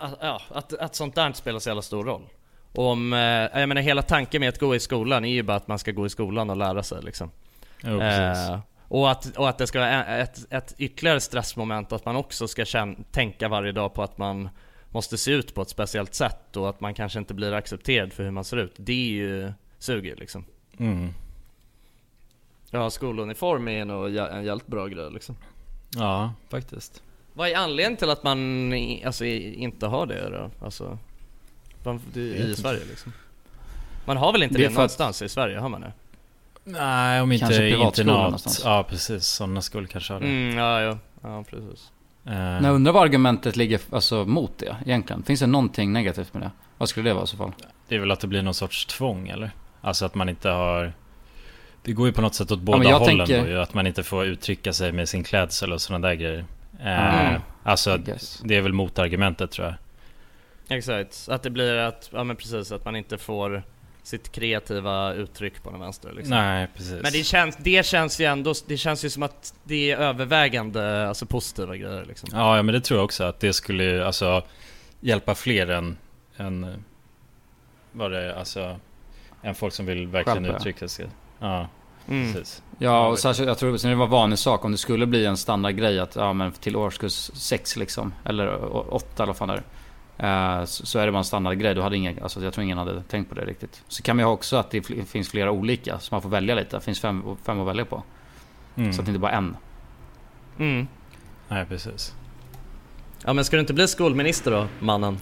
att, 0.00 0.18
ja, 0.20 0.40
att, 0.48 0.72
att 0.74 0.94
sånt 0.94 1.14
där 1.14 1.32
spelar 1.32 1.58
så 1.58 1.68
jävla 1.68 1.82
stor 1.82 2.04
roll. 2.04 2.28
Och 2.72 2.86
om, 2.88 3.12
eh, 3.12 3.18
jag 3.60 3.68
menar 3.68 3.82
hela 3.82 4.02
tanken 4.02 4.40
med 4.40 4.48
att 4.48 4.58
gå 4.58 4.74
i 4.74 4.80
skolan 4.80 5.24
är 5.24 5.32
ju 5.32 5.42
bara 5.42 5.56
att 5.56 5.68
man 5.68 5.78
ska 5.78 5.92
gå 5.92 6.06
i 6.06 6.08
skolan 6.08 6.50
och 6.50 6.56
lära 6.56 6.82
sig 6.82 7.02
liksom. 7.02 7.30
Jo. 7.80 8.00
Eh, 8.00 8.58
och, 8.88 9.10
att, 9.10 9.36
och 9.36 9.48
att 9.48 9.58
det 9.58 9.66
ska 9.66 9.78
vara 9.78 10.04
ett, 10.04 10.52
ett 10.52 10.74
ytterligare 10.78 11.20
stressmoment 11.20 11.92
att 11.92 12.04
man 12.04 12.16
också 12.16 12.48
ska 12.48 12.64
känna, 12.64 12.96
tänka 13.10 13.48
varje 13.48 13.72
dag 13.72 13.94
på 13.94 14.02
att 14.02 14.18
man 14.18 14.48
måste 14.90 15.18
se 15.18 15.30
ut 15.30 15.54
på 15.54 15.62
ett 15.62 15.68
speciellt 15.68 16.14
sätt 16.14 16.56
och 16.56 16.68
att 16.68 16.80
man 16.80 16.94
kanske 16.94 17.18
inte 17.18 17.34
blir 17.34 17.52
accepterad 17.52 18.12
för 18.12 18.24
hur 18.24 18.30
man 18.30 18.44
ser 18.44 18.56
ut. 18.56 18.74
Det 18.76 18.92
är 18.92 19.12
ju, 19.12 19.52
suger 19.78 20.16
liksom. 20.16 20.44
Mm. 20.78 21.14
Ja, 22.74 22.90
skoluniform 22.90 23.68
är 23.68 23.84
nog 23.84 24.06
en 24.16 24.44
jävligt 24.44 24.66
bra 24.66 24.86
grej 24.86 25.10
liksom. 25.10 25.36
Ja, 25.96 26.32
faktiskt. 26.50 27.02
Vad 27.32 27.48
är 27.48 27.56
anledningen 27.56 27.96
till 27.96 28.10
att 28.10 28.22
man 28.22 28.72
alltså, 29.06 29.24
inte 29.24 29.86
har 29.86 30.06
det 30.06 30.30
då? 30.30 30.50
Alltså, 30.64 30.98
i 32.14 32.54
Sverige 32.54 32.84
liksom? 32.90 33.12
Man 34.04 34.16
har 34.16 34.32
väl 34.32 34.42
inte 34.42 34.54
Det 34.54 34.58
det, 34.62 34.64
för 34.64 34.70
att- 34.72 34.76
någonstans 34.76 35.22
i 35.22 35.28
Sverige, 35.28 35.58
har 35.58 35.68
man 35.68 35.80
det? 35.80 35.92
Nej, 36.64 37.20
om 37.20 37.32
inte 37.32 37.40
Kanske 37.44 37.58
privatskolor 37.58 37.88
internat. 38.08 38.22
någonstans. 38.24 38.62
Ja, 38.64 38.84
precis. 38.88 39.24
Sådana 39.26 39.62
skolor 39.62 39.86
kanske 39.86 40.12
har 40.12 40.20
det. 40.20 40.26
Mm, 40.26 40.58
ja, 40.58 40.80
ja, 40.82 40.98
ja 41.22 41.44
precis. 41.50 41.90
Men 42.22 42.64
jag 42.64 42.74
undrar 42.74 42.92
vad 42.92 43.02
argumentet 43.02 43.56
ligger 43.56 43.80
alltså, 43.92 44.24
mot 44.24 44.58
det 44.58 44.76
egentligen. 44.86 45.22
Finns 45.22 45.40
det 45.40 45.46
någonting 45.46 45.92
negativt 45.92 46.34
med 46.34 46.42
det? 46.42 46.50
Vad 46.78 46.88
skulle 46.88 47.10
det 47.10 47.14
vara 47.14 47.24
i 47.24 47.26
så 47.26 47.36
fall? 47.36 47.52
Det 47.88 47.94
är 47.94 47.98
väl 47.98 48.10
att 48.10 48.20
det 48.20 48.26
blir 48.26 48.42
någon 48.42 48.54
sorts 48.54 48.86
tvång 48.86 49.28
eller? 49.28 49.50
Alltså 49.80 50.04
att 50.04 50.14
man 50.14 50.28
inte 50.28 50.48
har 50.50 50.92
Det 51.84 51.92
går 51.92 52.06
ju 52.06 52.12
på 52.12 52.20
något 52.22 52.34
sätt 52.34 52.50
åt 52.50 52.60
båda 52.60 52.84
jag 52.90 52.98
hållen 52.98 53.18
tänker- 53.18 53.42
då 53.42 53.48
ju, 53.48 53.60
att 53.60 53.74
man 53.74 53.86
inte 53.86 54.02
får 54.02 54.24
uttrycka 54.24 54.72
sig 54.72 54.92
med 54.92 55.08
sin 55.08 55.24
klädsel 55.24 55.72
och 55.72 55.80
sådana 55.80 56.08
där 56.08 56.14
grejer. 56.14 56.44
Eh, 56.80 57.26
Mm. 57.28 57.40
Alltså, 57.64 57.94
I 57.94 57.98
guess. 57.98 58.40
det 58.44 58.56
är 58.56 58.60
väl 58.60 58.72
motargumentet 58.72 59.50
tror 59.50 59.66
jag. 59.66 59.74
Exakt, 60.76 61.26
att 61.30 61.42
det 61.42 61.50
blir 61.50 61.76
att, 61.76 62.08
ja 62.12 62.24
men 62.24 62.36
precis, 62.36 62.72
att 62.72 62.84
man 62.84 62.96
inte 62.96 63.18
får 63.18 63.62
sitt 64.02 64.32
kreativa 64.32 65.12
uttryck 65.12 65.62
på 65.62 65.70
den 65.70 65.80
vänster 65.80 66.12
liksom. 66.12 66.30
Nej, 66.30 66.68
precis. 66.76 67.02
Men 67.02 67.12
det 67.12 67.24
känns, 67.24 67.56
det 67.56 67.86
känns 67.86 68.20
ju 68.20 68.24
ändå, 68.24 68.54
det 68.66 68.76
känns 68.76 69.04
ju 69.04 69.10
som 69.10 69.22
att 69.22 69.54
det 69.64 69.90
är 69.90 69.96
övervägande, 69.96 71.08
alltså 71.08 71.26
positiva 71.26 71.76
grejer 71.76 72.04
liksom. 72.08 72.28
Ja, 72.32 72.56
ja, 72.56 72.62
men 72.62 72.72
det 72.74 72.80
tror 72.80 72.98
jag 72.98 73.04
också 73.04 73.24
att 73.24 73.40
det 73.40 73.52
skulle 73.52 73.84
ju 73.84 74.02
alltså 74.04 74.42
hjälpa 75.00 75.34
fler 75.34 75.70
än, 75.70 75.96
än 76.36 76.84
vad 77.92 78.10
det 78.10 78.20
är, 78.22 78.32
alltså, 78.34 78.78
än 79.42 79.54
folk 79.54 79.74
som 79.74 79.86
vill 79.86 80.06
verkligen 80.06 80.44
Skärpa. 80.44 80.56
uttrycka 80.58 80.88
sig. 80.88 81.04
Ja, 81.04 81.10
Mm. 82.08 82.32
precis. 82.32 82.62
Ja, 82.78 83.06
och 83.06 83.18
särskilt, 83.18 83.48
jag 83.48 83.58
tror 83.58 83.76
sen 83.76 83.90
det 83.90 83.96
var 83.96 84.06
vanlig 84.06 84.38
sak 84.38 84.64
om 84.64 84.72
det 84.72 84.78
skulle 84.78 85.06
bli 85.06 85.26
en 85.26 85.36
standardgrej 85.36 86.00
att, 86.00 86.16
ja 86.16 86.32
men 86.32 86.52
till 86.52 86.76
årskurs 86.76 87.30
6 87.34 87.76
liksom, 87.76 88.14
eller 88.24 88.74
8 88.94 89.06
eller 89.16 89.26
vad 89.26 89.36
fan 89.36 89.48
det 89.48 89.54
är. 89.54 89.62
Eh, 90.22 90.64
så, 90.64 90.86
så 90.86 90.98
är 90.98 91.06
det 91.06 91.12
bara 91.12 91.18
en 91.18 91.24
standardgrej, 91.24 91.74
då 91.74 91.82
hade 91.82 91.96
ingen, 91.96 92.22
alltså 92.22 92.44
jag 92.44 92.52
tror 92.52 92.64
ingen 92.64 92.78
hade 92.78 93.02
tänkt 93.02 93.28
på 93.28 93.34
det 93.34 93.44
riktigt. 93.44 93.82
Så 93.88 94.02
kan 94.02 94.16
man 94.16 94.22
ju 94.22 94.26
ha 94.26 94.32
också 94.32 94.56
att 94.56 94.70
det 94.70 94.82
finns 95.08 95.28
flera 95.28 95.50
olika, 95.50 95.98
så 95.98 96.14
man 96.14 96.22
får 96.22 96.28
välja 96.28 96.54
lite. 96.54 96.76
Det 96.76 96.80
finns 96.80 97.00
fem, 97.00 97.22
fem 97.44 97.60
att 97.60 97.66
välja 97.66 97.84
på. 97.84 98.02
Mm. 98.76 98.92
Så 98.92 99.00
att 99.00 99.06
det 99.06 99.10
inte 99.10 99.20
bara 99.20 99.32
är 99.32 99.36
en. 99.36 99.56
Mm. 100.58 100.86
Nej, 101.48 101.66
precis. 101.66 102.14
Ja 103.24 103.32
men 103.32 103.44
ska 103.44 103.56
du 103.56 103.60
inte 103.60 103.74
bli 103.74 103.88
skolminister 103.88 104.50
då, 104.50 104.66
mannen? 104.80 105.18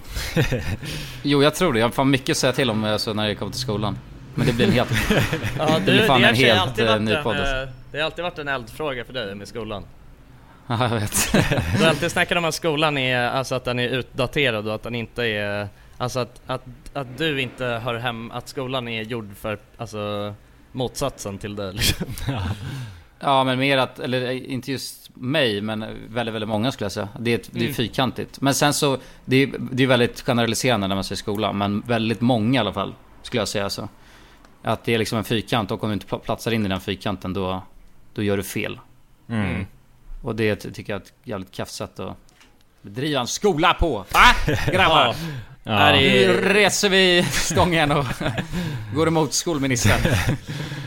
Jo, 1.22 1.42
jag 1.42 1.54
tror 1.54 1.72
det. 1.72 1.78
Jag 1.78 1.86
har 1.86 1.92
fan 1.92 2.10
mycket 2.10 2.30
att 2.30 2.36
säga 2.36 2.52
till 2.52 2.70
om 2.70 2.84
alltså, 2.84 3.12
när 3.12 3.28
det 3.28 3.34
kommer 3.34 3.52
till 3.52 3.60
skolan. 3.60 3.98
Men 4.34 4.46
det 4.46 4.52
blir 4.52 4.66
en 4.66 4.72
helt... 4.72 4.90
Ja 5.58 5.78
Det 5.84 5.92
blir 5.92 6.06
fan 6.06 6.22
har 6.22 6.28
en 6.30 6.34
helt, 6.34 6.78
eh, 6.78 7.00
ny 7.00 7.16
podd, 7.16 7.36
alltså. 7.36 7.54
eh, 7.56 7.68
Det 7.92 7.98
har 7.98 8.04
alltid 8.04 8.22
varit 8.24 8.38
en 8.38 8.48
eldfråga 8.48 9.04
för 9.04 9.12
dig 9.12 9.34
med 9.34 9.48
skolan. 9.48 9.84
Ja, 10.66 10.82
jag 10.82 11.00
vet. 11.00 11.32
Du 11.78 11.82
har 11.82 11.88
alltid 11.90 12.10
snackat 12.10 12.38
om 12.38 12.44
att 12.44 12.54
skolan 12.54 12.98
är, 12.98 13.18
alltså 13.28 13.54
att 13.54 13.64
den 13.64 13.78
är 13.78 13.88
utdaterad 13.88 14.68
och 14.68 14.74
att 14.74 14.82
den 14.82 14.94
inte 14.94 15.24
är, 15.24 15.68
alltså 15.98 16.20
att, 16.20 16.40
att, 16.46 16.64
att 16.92 17.18
du 17.18 17.40
inte 17.40 17.64
hör 17.64 17.94
hem, 17.94 18.30
att 18.30 18.48
skolan 18.48 18.88
är 18.88 19.02
gjord 19.02 19.30
för, 19.40 19.58
alltså 19.76 20.34
motsatsen 20.72 21.38
till 21.38 21.56
dig 21.56 21.72
liksom. 21.72 22.06
Ja 23.22 23.44
men 23.44 23.58
mer 23.58 23.78
att, 23.78 23.98
eller 23.98 24.26
eh, 24.30 24.52
inte 24.52 24.72
just 24.72 25.10
mig 25.14 25.60
men 25.60 25.84
väldigt, 26.08 26.34
väldigt 26.34 26.48
många 26.48 26.72
skulle 26.72 26.84
jag 26.84 26.92
säga. 26.92 27.08
Det 27.18 27.30
är, 27.30 27.34
ett, 27.34 27.48
det 27.52 27.58
är 27.58 27.62
Mm. 27.62 27.74
fyrkantigt. 27.74 28.40
Men 28.40 28.54
sen 28.54 28.72
så, 28.74 28.98
det 29.24 29.36
är, 29.36 29.50
det 29.72 29.82
är 29.82 29.86
väldigt 29.86 30.20
generaliserande 30.20 30.86
när 30.88 30.94
man 30.94 31.04
säger 31.04 31.16
skola. 31.16 31.52
Men 31.52 31.80
väldigt 31.86 32.20
många 32.20 32.54
i 32.56 32.60
alla 32.60 32.72
fall, 32.72 32.94
skulle 33.22 33.40
jag 33.40 33.48
säga 33.48 33.70
så. 33.70 33.88
Att 34.62 34.84
det 34.84 34.94
är 34.94 34.98
liksom 34.98 35.18
en 35.18 35.24
fyrkant 35.24 35.70
och 35.70 35.84
om 35.84 35.90
du 35.90 35.94
inte 35.94 36.06
pl- 36.06 36.18
platsar 36.18 36.50
in 36.52 36.66
i 36.66 36.68
den 36.68 36.80
fyrkanten 36.80 37.32
då, 37.32 37.62
då 38.14 38.22
gör 38.22 38.36
du 38.36 38.42
fel. 38.42 38.80
Mm. 39.28 39.66
Och 40.22 40.36
det 40.36 40.56
ty- 40.56 40.70
tycker 40.72 40.92
jag 40.92 41.00
är 41.00 41.04
ett 41.04 41.12
jävligt 41.24 41.52
kaffigt 41.52 41.74
sätt 41.74 42.00
att 42.00 42.16
bedriva 42.82 43.20
en 43.20 43.26
skola 43.26 43.74
på. 43.74 43.98
Va? 43.98 44.54
Grabbar! 44.72 45.14
Ja. 45.62 45.72
Här 45.72 45.94
är- 45.94 46.28
Nu 46.28 46.40
reser 46.52 46.88
vi 46.88 47.22
stången 47.30 47.90
och 47.92 48.04
går 48.94 49.08
emot 49.08 49.32
skolministern. 49.32 50.00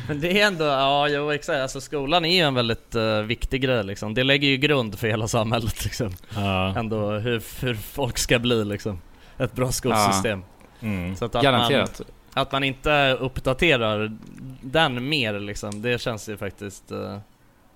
Men 0.08 0.20
det 0.20 0.42
är 0.42 0.48
ändå, 0.48 0.66
ja 0.66 1.08
jo 1.10 1.32
exakt, 1.32 1.60
alltså 1.60 1.82
skolan 1.82 2.26
är 2.26 2.36
ju 2.36 2.42
en 2.42 2.54
väldigt 2.54 2.96
eh, 2.96 3.18
viktig 3.22 3.62
grej 3.62 3.84
liksom. 3.84 4.14
Det 4.14 4.24
lägger 4.24 4.48
ju 4.48 4.58
grund 4.58 5.00
för 5.00 5.08
hela 5.08 5.28
samhället 5.28 5.84
liksom. 5.84 6.10
Ja. 6.36 6.76
Ändå 6.80 7.12
hur, 7.12 7.44
hur 7.66 7.76
folk 7.76 8.18
ska 8.18 8.40
bli 8.40 8.66
liksom. 8.66 9.02
Ett 9.38 9.54
bra 9.54 9.72
skolsystem. 9.72 10.44
Mm. 10.82 11.16
Så 11.16 11.26
att, 11.26 11.36
att 11.36 11.44
man, 11.44 11.54
Garanterat. 11.54 12.02
Att 12.34 12.52
man 12.52 12.64
inte 12.64 13.18
uppdaterar 13.20 14.18
den 14.62 15.10
mer 15.10 15.40
liksom, 15.40 15.82
det 15.82 16.02
känns 16.02 16.30
ju 16.30 16.38
faktiskt 16.38 16.92
eh, 16.92 17.18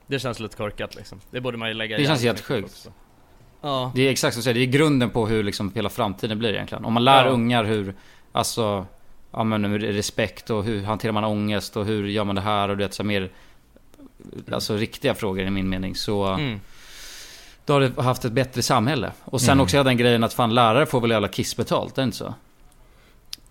Det 0.07 0.19
känns 0.19 0.39
lite 0.39 0.55
korkat 0.57 0.95
liksom. 0.95 1.19
Det 1.31 1.41
borde 1.41 1.57
man 1.57 1.67
ju 1.67 1.73
lägga 1.73 1.97
Det 1.97 2.05
känns 2.05 2.21
jävligt 2.21 2.47
helt 2.49 2.63
mycket 2.63 2.73
sjukt. 2.75 2.83
på. 2.85 2.91
Ja. 3.67 3.91
Det 3.95 4.01
är 4.01 4.11
exakt 4.11 4.33
som 4.33 4.39
du 4.39 4.43
säger, 4.43 4.53
det 4.55 4.61
är 4.61 4.79
grunden 4.79 5.09
på 5.09 5.27
hur 5.27 5.43
liksom 5.43 5.71
hela 5.75 5.89
framtiden 5.89 6.39
blir 6.39 6.53
egentligen. 6.53 6.85
Om 6.85 6.93
man 6.93 7.03
lär 7.03 7.25
Ja. 7.25 7.31
ungar 7.31 7.63
hur, 7.63 7.93
alltså, 8.31 8.85
ja 9.31 9.43
men 9.43 9.65
hur 9.65 9.79
respekt 9.79 10.49
och 10.49 10.63
hur 10.63 10.83
hanterar 10.83 11.11
man 11.13 11.23
ångest 11.23 11.77
och 11.77 11.85
hur 11.85 12.07
gör 12.07 12.23
man 12.23 12.35
det 12.35 12.41
här 12.41 12.69
och 12.69 12.77
det 12.77 12.85
är 12.85 12.89
så 12.89 13.03
mer, 13.03 13.29
alltså 14.51 14.75
riktiga 14.75 15.15
frågor 15.15 15.45
i 15.45 15.49
min 15.49 15.69
mening. 15.69 15.95
Så 15.95 16.25
Mm. 16.25 16.59
då 17.65 17.73
har 17.73 17.79
det 17.81 18.01
haft 18.01 18.25
ett 18.25 18.31
bättre 18.31 18.61
samhälle. 18.61 19.11
Och 19.23 19.41
sen 19.41 19.49
Mm. 19.53 19.63
också 19.63 19.83
den 19.83 19.97
grejen 19.97 20.23
att 20.23 20.33
fan 20.33 20.53
lärare 20.55 20.85
får 20.85 21.01
väl 21.01 21.11
jävla 21.11 21.27
kissbetalt, 21.27 21.95
det 21.95 22.01
är 22.01 22.03
inte 22.03 22.17
så? 22.17 22.33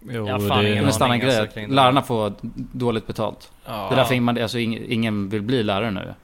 Jo, 0.01 0.29
Ja, 0.29 0.39
fan, 0.39 0.65
Det 0.65 0.71
ingen 0.73 0.85
är 0.89 1.13
en 1.13 1.21
grej 1.21 1.37
alltså, 1.39 1.55
kring 1.55 1.69
det. 1.69 1.75
lärarna 1.75 2.03
får 2.03 2.33
dåligt 2.73 3.07
betalt. 3.07 3.51
Ja. 3.65 3.73
Det 3.89 3.95
är 3.95 3.97
därför 3.97 4.15
ingen, 4.15 4.43
alltså, 4.43 4.59
ingen, 4.59 5.29
vill 5.29 5.43
bli 5.43 5.63
lärare 5.63 5.91
nu. 5.91 6.15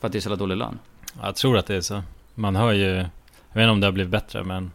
För 0.00 0.06
att 0.06 0.12
det 0.12 0.18
är 0.18 0.20
så 0.20 0.28
jävla 0.28 0.36
dålig 0.36 0.56
lön. 0.56 0.78
Jag 1.22 1.36
tror 1.36 1.58
att 1.58 1.66
det 1.66 1.74
är 1.76 1.80
så. 1.80 2.02
Man 2.34 2.56
hör 2.56 2.72
ju... 2.72 2.86
Jag 2.94 3.60
vet 3.60 3.62
inte 3.62 3.70
om 3.70 3.80
det 3.80 3.86
har 3.86 3.92
blivit 3.92 4.10
bättre 4.10 4.44
men... 4.44 4.70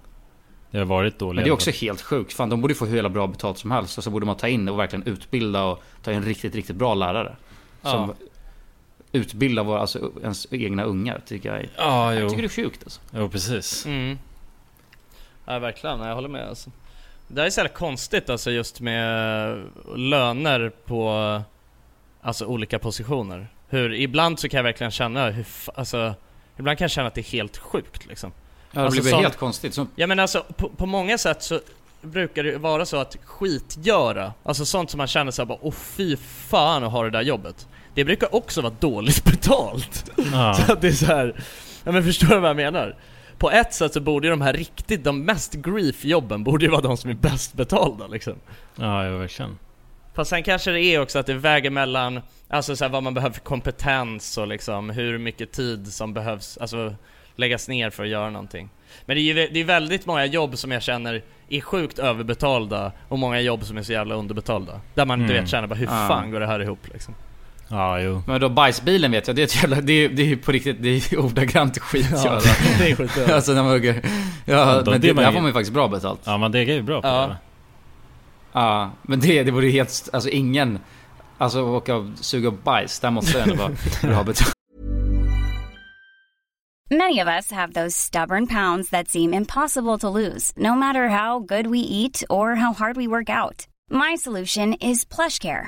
Det 0.71 0.77
har 0.77 0.85
varit 0.85 1.19
dåligt. 1.19 1.35
Men 1.35 1.43
det 1.43 1.49
är 1.49 1.53
också 1.53 1.71
helt 1.71 2.01
sjukt. 2.01 2.33
Fan, 2.33 2.49
de 2.49 2.61
borde 2.61 2.75
få 2.75 2.85
hur 2.85 2.95
jävla 2.95 3.09
bra 3.09 3.27
betalt 3.27 3.57
som 3.57 3.71
helst. 3.71 3.97
Och 3.97 4.03
så 4.03 4.09
borde 4.09 4.25
man 4.25 4.35
ta 4.37 4.47
in 4.47 4.69
och 4.69 4.79
verkligen 4.79 5.03
utbilda 5.07 5.63
och 5.63 5.83
ta 6.03 6.11
in 6.11 6.23
riktigt, 6.23 6.55
riktigt 6.55 6.75
bra 6.75 6.93
lärare. 6.93 7.35
Som 7.81 7.91
Ja. 7.91 8.13
utbildar 9.11 9.63
våra, 9.63 9.79
alltså, 9.79 10.11
ens 10.21 10.47
egna 10.51 10.83
ungar, 10.83 11.21
tycker 11.25 11.53
jag. 11.55 11.69
Ja, 11.77 12.13
jo. 12.13 12.19
Jag 12.19 12.29
tycker 12.29 12.41
det 12.41 12.47
är 12.47 12.63
sjukt 12.63 12.83
alltså. 12.83 13.01
Jo, 13.13 13.29
precis. 13.29 13.85
Mm. 13.85 14.17
Ja 15.45 15.59
verkligen, 15.59 15.99
jag 15.99 16.15
håller 16.15 16.29
med 16.29 16.47
alltså. 16.47 16.69
Det 17.33 17.41
här 17.41 17.45
är 17.45 17.49
så 17.49 17.59
jävla 17.59 17.73
konstigt 17.73 18.29
alltså 18.29 18.51
just 18.51 18.79
med 18.81 19.57
löner 19.95 20.71
på 20.85 21.41
Alltså 22.23 22.45
olika 22.45 22.79
positioner. 22.79 23.47
Hur, 23.69 23.93
ibland 23.93 24.39
så 24.39 24.49
kan 24.49 24.57
jag 24.57 24.63
verkligen 24.63 24.91
känna 24.91 25.29
hur, 25.29 25.45
alltså 25.75 26.13
Ibland 26.57 26.77
kan 26.77 26.83
jag 26.85 26.91
känna 26.91 27.07
att 27.07 27.15
det 27.15 27.21
är 27.21 27.31
helt 27.31 27.57
sjukt 27.57 28.05
liksom. 28.07 28.31
Ja, 28.71 28.79
det 28.79 28.85
Alltså, 28.85 29.01
blir 29.01 29.11
som- 29.11 29.21
helt 29.23 29.37
konstigt. 29.37 29.73
Så, 29.73 29.87
Ja 29.95 30.07
men 30.07 30.19
alltså 30.19 30.45
på, 30.57 30.69
på 30.69 30.85
många 30.85 31.17
sätt 31.17 31.43
så 31.43 31.59
brukar 32.01 32.43
det 32.43 32.57
vara 32.57 32.85
så 32.85 32.97
att 32.97 33.17
skitgöra, 33.25 34.33
alltså 34.43 34.65
sånt 34.65 34.89
som 34.89 34.97
man 34.97 35.07
känner 35.07 35.31
såhär 35.31 35.45
bara 35.47 35.57
åh 35.61 35.73
fy 35.73 36.17
fan 36.17 36.83
att 36.83 36.91
ha 36.91 37.03
det 37.03 37.09
där 37.09 37.21
jobbet. 37.21 37.67
Det 37.93 38.05
brukar 38.05 38.35
också 38.35 38.61
vara 38.61 38.73
dåligt 38.79 39.23
betalt. 39.31 40.09
Ja. 40.31 40.53
Så 40.53 40.73
att 40.73 40.81
det 40.81 40.87
är 40.87 40.91
så 40.91 41.05
här. 41.05 41.35
ja 41.83 41.91
men 41.91 42.03
förstår 42.03 42.27
du 42.27 42.39
vad 42.39 42.49
jag 42.49 42.55
menar? 42.57 42.95
På 43.41 43.51
ett 43.51 43.73
sätt 43.73 43.93
så 43.93 43.99
borde 44.01 44.27
ju 44.27 44.31
de 44.31 44.41
här 44.41 44.53
riktigt, 44.53 45.03
de 45.03 45.21
mest 45.25 45.53
grief-jobben 45.53 46.43
borde 46.43 46.65
ju 46.65 46.71
vara 46.71 46.81
de 46.81 46.97
som 46.97 47.09
är 47.09 47.13
bäst 47.13 47.53
betalda 47.53 48.07
liksom. 48.07 48.33
Ja, 48.75 49.07
jo, 49.07 49.17
verkligen. 49.17 49.57
Fast 50.13 50.29
sen 50.29 50.43
kanske 50.43 50.71
det 50.71 50.81
är 50.81 51.01
också 51.01 51.19
att 51.19 51.25
det 51.25 51.33
väger 51.33 51.69
mellan, 51.69 52.21
alltså 52.49 52.75
så 52.75 52.83
här, 52.85 52.89
vad 52.91 53.03
man 53.03 53.13
behöver 53.13 53.33
för 53.33 53.41
kompetens 53.41 54.37
och 54.37 54.47
liksom 54.47 54.89
hur 54.89 55.17
mycket 55.17 55.51
tid 55.51 55.93
som 55.93 56.13
behövs, 56.13 56.57
alltså 56.57 56.95
läggas 57.35 57.67
ner 57.67 57.89
för 57.89 58.03
att 58.03 58.09
göra 58.09 58.29
någonting. 58.29 58.69
Men 59.05 59.15
det 59.15 59.21
är 59.21 59.23
ju 59.23 59.33
det 59.33 59.59
är 59.59 59.63
väldigt 59.65 60.05
många 60.05 60.25
jobb 60.25 60.57
som 60.57 60.71
jag 60.71 60.81
känner 60.83 61.23
är 61.49 61.61
sjukt 61.61 61.99
överbetalda 61.99 62.91
och 63.09 63.19
många 63.19 63.39
jobb 63.39 63.63
som 63.63 63.77
är 63.77 63.83
så 63.83 63.91
jävla 63.91 64.15
underbetalda. 64.15 64.81
Där 64.93 65.05
man 65.05 65.19
du 65.19 65.25
Mm. 65.25 65.37
vet 65.37 65.49
känner 65.49 65.67
bara 65.67 65.75
hur 65.75 65.87
fan 65.87 66.31
går 66.31 66.39
det 66.39 66.47
här 66.47 66.59
ihop 66.59 66.87
liksom? 66.93 67.15
Ja, 67.71 67.99
jo. 67.99 68.21
men 68.27 68.41
då 68.41 68.49
bajsbilen 68.49 69.11
vet 69.11 69.27
jag, 69.27 69.35
det 69.35 69.41
är 69.41 69.43
ett 69.43 69.55
jävla, 69.61 69.81
det 69.81 69.93
är, 69.93 70.09
det 70.09 70.31
är 70.31 70.35
på 70.35 70.51
riktigt, 70.51 70.77
det 70.79 70.89
är 70.89 71.19
ordagrant 71.19 71.77
skitgöra. 71.79 72.39
det 72.79 72.91
är 72.91 72.95
skit 72.95 73.29
alltså 73.31 73.53
när 73.53 73.63
man 73.63 73.71
hugger, 73.71 74.01
ja, 74.03 74.53
Ja, 74.53 74.75
men 74.75 74.83
det 74.85 74.91
det, 75.07 75.13
där 75.13 75.21
ju- 75.27 75.33
får 75.33 75.39
man 75.41 75.45
ju 75.49 75.53
faktiskt 75.53 75.73
bra 75.73 75.87
betalt. 75.87 76.19
Ja, 76.23 76.31
Ja, 76.31 76.37
man 76.37 76.51
degar 76.51 76.73
ju 76.73 76.81
bra 76.81 77.01
på 77.01 77.07
Ja. 77.07 77.35
det. 78.53 78.89
men 79.01 79.19
det, 79.19 79.43
det 79.43 79.51
vore 79.51 79.65
ju 79.65 79.71
helt, 79.71 80.09
alltså 80.13 80.29
ingen, 80.29 80.79
alltså 81.37 81.61
åka 81.61 81.95
och 81.95 82.05
suga 82.15 82.47
upp 82.47 82.63
bajs, 82.63 82.99
där 82.99 83.11
måste 83.11 83.37
jag 83.37 83.47
ändå 83.47 83.63
vara 83.63 83.71
bra 84.13 84.23
betalt. 84.23 84.53
Many 86.89 87.21
of 87.21 87.27
us 87.27 87.51
have 87.51 87.73
those 87.73 87.95
stubborn 87.97 88.47
pounds 88.47 88.89
that 88.89 89.07
seem 89.09 89.33
impossible 89.33 89.97
to 89.99 90.09
lose, 90.09 90.53
no 90.57 90.75
matter 90.75 91.07
how 91.07 91.39
good 91.39 91.67
we 91.67 91.79
eat 91.79 92.23
or 92.29 92.55
how 92.55 92.73
hard 92.73 92.97
we 92.97 93.07
work 93.07 93.29
out. 93.29 93.65
My 93.89 94.17
solution 94.17 94.73
is 94.73 95.05
PlushCare. 95.05 95.67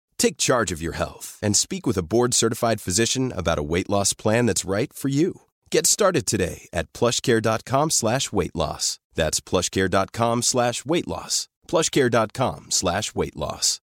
Take 0.21 0.37
charge 0.37 0.75
of 0.75 0.81
your 0.83 0.93
health 0.93 1.39
and 1.41 1.57
speak 1.57 1.87
with 1.87 1.97
a 1.97 2.03
board-certified 2.03 2.79
physician 2.85 3.33
about 3.35 3.59
a 3.59 3.63
weight 3.63 3.89
loss 3.89 4.13
plan 4.13 4.45
that's 4.45 4.69
right 4.69 4.93
for 4.93 5.09
you. 5.09 5.41
Get 5.71 5.87
started 5.87 6.25
today 6.25 6.67
at 6.71 6.93
plushcare.com 6.93 7.89
slash 7.89 8.31
weight 8.31 8.55
loss. 8.55 8.99
That's 9.15 9.41
plushcare.com 9.41 10.43
slash 10.43 10.85
weight 10.85 11.07
loss. 11.07 11.47
plushcare.com 11.67 12.65
slash 12.69 13.15
weight 13.15 13.35
loss. 13.35 13.79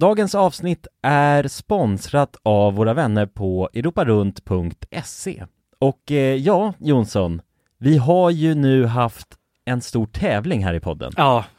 Dagens 0.00 0.34
avsnitt 0.34 0.86
är 1.02 1.48
sponsrat 1.48 2.36
av 2.42 2.74
våra 2.74 2.94
vänner 2.94 3.26
på 3.26 3.70
europarunt.se. 3.74 5.46
Och 5.78 6.12
eh, 6.12 6.36
ja, 6.36 6.74
Jonsson, 6.78 7.42
vi 7.78 7.96
har 7.96 8.30
ju 8.30 8.54
nu 8.54 8.84
haft 8.86 9.28
en 9.64 9.80
stor 9.80 10.06
tävling 10.06 10.64
här 10.64 10.74
i 10.74 10.80
podden. 10.80 11.12
Ja, 11.16 11.44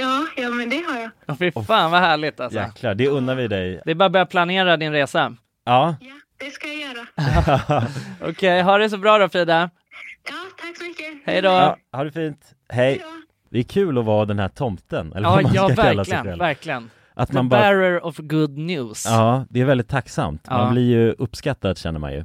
Ja, 0.00 0.26
ja, 0.36 0.50
men 0.50 0.70
det 0.70 0.82
har 0.88 1.00
jag. 1.00 1.10
Ja. 1.26 1.36
Fy 1.38 1.52
fan 1.52 1.90
vad 1.90 2.00
härligt 2.00 2.40
alltså. 2.40 2.58
Jäklar, 2.58 2.94
det 2.94 3.08
unnar 3.08 3.34
vi 3.34 3.48
dig. 3.48 3.80
Det 3.84 3.90
är 3.90 3.94
bara 3.94 4.04
att 4.06 4.12
börja 4.12 4.26
planera 4.26 4.76
din 4.76 4.92
resa. 4.92 5.36
Ja, 5.64 5.96
Ja, 6.00 6.14
det 6.38 6.50
ska 6.50 6.68
jag 6.68 6.76
göra. 6.76 7.06
Okej, 8.30 8.62
ha 8.62 8.78
det 8.78 8.90
så 8.90 8.98
bra 8.98 9.18
då 9.18 9.28
Frida. 9.28 9.70
Ja, 10.28 10.34
tack 10.60 10.76
så 10.76 10.84
mycket. 10.84 11.06
Hej 11.26 11.42
då. 11.42 11.48
ja 11.48 11.76
ha 11.92 12.04
det 12.04 12.12
fint. 12.12 12.54
Hej. 12.68 12.86
Hej 12.88 12.98
då. 13.02 13.06
Det 13.50 13.58
är 13.58 13.62
kul 13.62 13.98
att 13.98 14.04
vara 14.04 14.24
den 14.24 14.38
här 14.38 14.48
tomten, 14.48 15.12
eller 15.12 15.28
Ja, 15.28 15.34
vad 15.34 15.42
man 15.42 15.52
ja 15.54 15.68
ska 15.68 15.82
kalla 15.82 16.04
sig 16.04 16.12
verkligen, 16.12 16.24
själv. 16.24 16.38
verkligen. 16.38 16.90
Att 17.14 17.28
The 17.28 17.34
man 17.34 17.48
bara, 17.48 17.60
bearer 17.60 18.04
of 18.06 18.16
good 18.18 18.58
news. 18.58 19.04
ja, 19.06 19.46
det 19.50 19.60
är 19.60 19.64
väldigt 19.64 19.88
tacksamt. 19.88 20.50
Man 20.50 20.60
Ja. 20.64 20.70
blir 20.70 20.82
ju 20.82 21.12
uppskattad 21.12 21.78
känner 21.78 21.98
man 22.00 22.12
ju. 22.12 22.24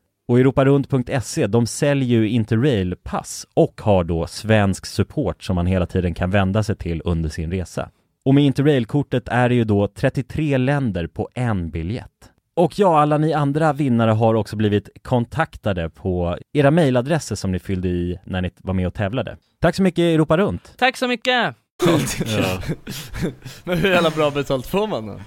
Och 0.31 0.39
europarunt.se, 0.39 1.47
de 1.47 1.67
säljer 1.67 2.19
ju 2.19 2.29
Interrail-pass 2.29 3.47
och 3.53 3.81
har 3.81 4.03
då 4.03 4.27
svensk 4.27 4.85
support 4.85 5.43
som 5.43 5.55
man 5.55 5.65
hela 5.65 5.85
tiden 5.85 6.13
kan 6.13 6.31
vända 6.31 6.63
sig 6.63 6.75
till 6.75 7.01
under 7.05 7.29
sin 7.29 7.51
resa. 7.51 7.89
Och 8.25 8.33
med 8.35 8.43
Interrail-kortet 8.43 9.27
är 9.27 9.49
det 9.49 9.55
ju 9.55 9.63
då 9.63 9.87
33 9.87 10.57
länder 10.57 11.07
på 11.07 11.29
en 11.33 11.69
biljett. 11.69 12.31
Och 12.55 12.79
ja, 12.79 13.01
alla 13.01 13.17
ni 13.17 13.33
andra 13.33 13.73
vinnare 13.73 14.11
har 14.11 14.33
också 14.33 14.55
blivit 14.55 14.89
kontaktade 15.01 15.89
på 15.89 16.37
era 16.53 16.71
mejladresser 16.71 17.35
som 17.35 17.51
ni 17.51 17.59
fyllde 17.59 17.87
i 17.87 18.19
när 18.23 18.41
ni 18.41 18.51
var 18.57 18.73
med 18.73 18.87
och 18.87 18.93
tävlade. 18.93 19.37
Tack 19.61 19.75
så 19.75 19.83
mycket 19.83 20.01
Europa 20.01 20.37
Runt! 20.37 20.73
Tack 20.77 20.97
så 20.97 21.07
mycket! 21.07 21.55
Men 23.63 23.77
hur 23.77 23.89
jävla 23.89 24.09
bra 24.09 24.31
betalt 24.31 24.67
får 24.67 24.87
man 24.87 25.07
då? 25.07 25.19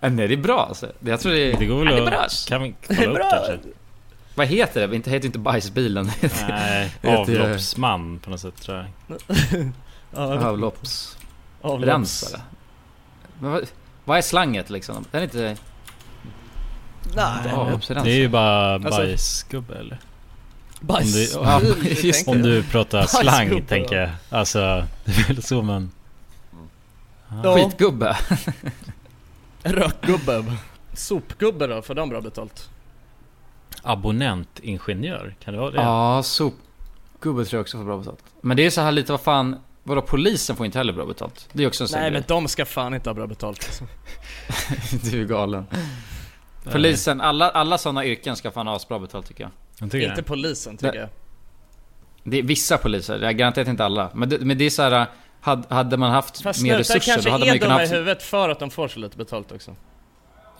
Nej 0.00 0.28
det 0.28 0.34
är 0.34 0.36
bra 0.36 0.60
alltså. 0.68 0.92
Jag 1.00 1.20
tror 1.20 1.32
det 1.32 1.52
är... 1.52 1.58
Det 1.58 1.66
går 1.66 1.86
Ja, 1.86 1.92
det 1.92 1.96
är 1.96 2.00
väl 2.00 2.10
bra. 2.10 2.20
att... 2.20 2.48
Kan 2.48 2.62
vi 2.62 2.74
kolla 2.86 3.06
upp 3.06 3.14
bra. 3.14 3.30
kanske? 3.30 3.58
Vad 4.34 4.46
heter 4.46 4.80
det? 4.88 4.98
Det 4.98 5.10
heter 5.10 5.26
inte 5.26 5.38
bajsbilen. 5.38 6.10
Nej, 6.48 6.92
avloppsman 7.02 8.18
på 8.18 8.30
något 8.30 8.40
sätt 8.40 8.56
tror 8.62 8.76
jag. 8.78 9.18
Ja, 10.14 10.46
avlopps... 10.48 11.16
avlopps- 11.62 11.84
Rensare. 11.86 12.40
Men 13.38 13.50
vad, 13.50 13.64
vad 14.04 14.18
är 14.18 14.22
slanget 14.22 14.70
liksom? 14.70 15.04
Den 15.10 15.20
är 15.20 15.24
inte... 15.24 15.56
Nej. 17.14 17.52
avloppsrensare. 17.52 18.04
Det 18.04 18.10
är 18.10 18.18
ju 18.18 18.28
bara 18.28 18.74
Alltså- 18.74 18.88
bajsgubbe 18.90 19.74
eller? 19.74 19.98
Om 20.80 20.86
Bajs. 20.86 21.14
du, 21.14 21.40
Ja, 21.42 21.60
du 21.82 21.88
just 21.88 22.26
tänker. 22.26 22.30
om 22.30 22.42
du 22.42 22.62
pratar 22.62 23.06
slang 23.06 23.24
Bajsgubbe, 23.26 23.66
tänker 23.68 23.96
jag. 23.96 24.10
Alltså, 24.30 24.58
det 25.04 25.12
är 25.12 25.26
väl 25.34 25.42
så 25.42 25.62
man... 25.62 25.90
Ja. 27.44 27.56
Skitgubbe. 27.56 28.16
Rökgubbe. 29.62 30.44
Sopgubbe 30.92 31.66
då, 31.66 31.82
får 31.82 31.94
de 31.94 32.08
bra 32.08 32.20
betalt? 32.20 32.70
Abonnentingenjör, 33.82 35.34
kan 35.44 35.54
det 35.54 35.60
vara 35.60 35.70
det? 35.70 35.76
Ja, 35.76 36.22
sopgubbe 36.22 37.44
tror 37.44 37.58
jag 37.58 37.60
också 37.60 37.76
får 37.78 37.84
bra 37.84 37.96
betalt. 37.98 38.24
Men 38.40 38.56
det 38.56 38.66
är 38.66 38.70
så 38.70 38.80
här 38.80 38.92
lite, 38.92 39.12
vad 39.12 39.20
fan, 39.20 39.56
vadå 39.82 40.02
polisen 40.02 40.56
får 40.56 40.66
inte 40.66 40.78
heller 40.78 40.92
bra 40.92 41.06
betalt? 41.06 41.48
Det 41.52 41.62
är 41.62 41.66
också 41.66 41.84
en 41.84 41.88
sån 41.88 42.00
Nej 42.00 42.10
grej. 42.10 42.20
men 42.20 42.24
de 42.28 42.48
ska 42.48 42.64
fan 42.66 42.94
inte 42.94 43.10
ha 43.10 43.14
bra 43.14 43.26
betalt 43.26 43.64
alltså. 43.64 43.84
Du 45.10 45.20
är 45.22 45.26
galen. 45.26 45.66
Polisen, 46.72 47.20
alla, 47.20 47.50
alla 47.50 47.78
sådana 47.78 48.04
yrken 48.04 48.36
ska 48.36 48.50
fan 48.50 48.66
ha 48.66 48.76
asbra 48.76 48.98
betalt 48.98 49.26
tycker 49.26 49.42
jag. 49.44 49.50
Jag 49.78 49.90
tycker 49.90 50.08
Inte 50.08 50.20
det. 50.20 50.26
polisen 50.26 50.76
tycker 50.76 50.92
Nej. 50.92 51.00
jag. 51.00 51.08
Det 52.24 52.38
är 52.38 52.42
vissa 52.42 52.78
poliser, 52.78 53.18
jag 53.22 53.36
garanterat 53.36 53.68
inte 53.68 53.84
alla. 53.84 54.10
Men 54.14 54.28
det, 54.28 54.38
men 54.38 54.58
det 54.58 54.64
är 54.64 54.70
så 54.70 54.82
här, 54.82 55.06
hade, 55.40 55.74
hade 55.74 55.96
man 55.96 56.10
haft 56.10 56.42
Fast 56.42 56.62
mer 56.62 56.78
resurser 56.78 57.00
kanske 57.12 57.28
då 57.28 57.32
hade 57.32 57.44
man 57.44 57.48
är 57.48 57.54
ju 57.54 57.60
kunnat 57.60 57.78
dumma 57.78 57.84
i 57.84 57.98
huvudet 57.98 58.22
för 58.22 58.48
att 58.48 58.58
de 58.58 58.70
får 58.70 58.88
så 58.88 58.98
lite 58.98 59.16
betalt 59.16 59.52
också. 59.52 59.76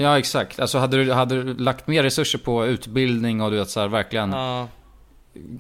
Ja 0.03 0.19
exakt, 0.19 0.61
alltså 0.61 0.79
hade 0.79 1.05
du, 1.05 1.13
hade 1.13 1.43
du 1.43 1.55
lagt 1.55 1.87
mer 1.87 2.03
resurser 2.03 2.39
på 2.39 2.67
utbildning 2.67 3.41
och 3.43 3.51
du 3.51 3.57
vet 3.57 3.71
så 3.71 3.81
här, 3.81 3.89
verkligen, 3.89 4.33
Ja, 4.33 4.69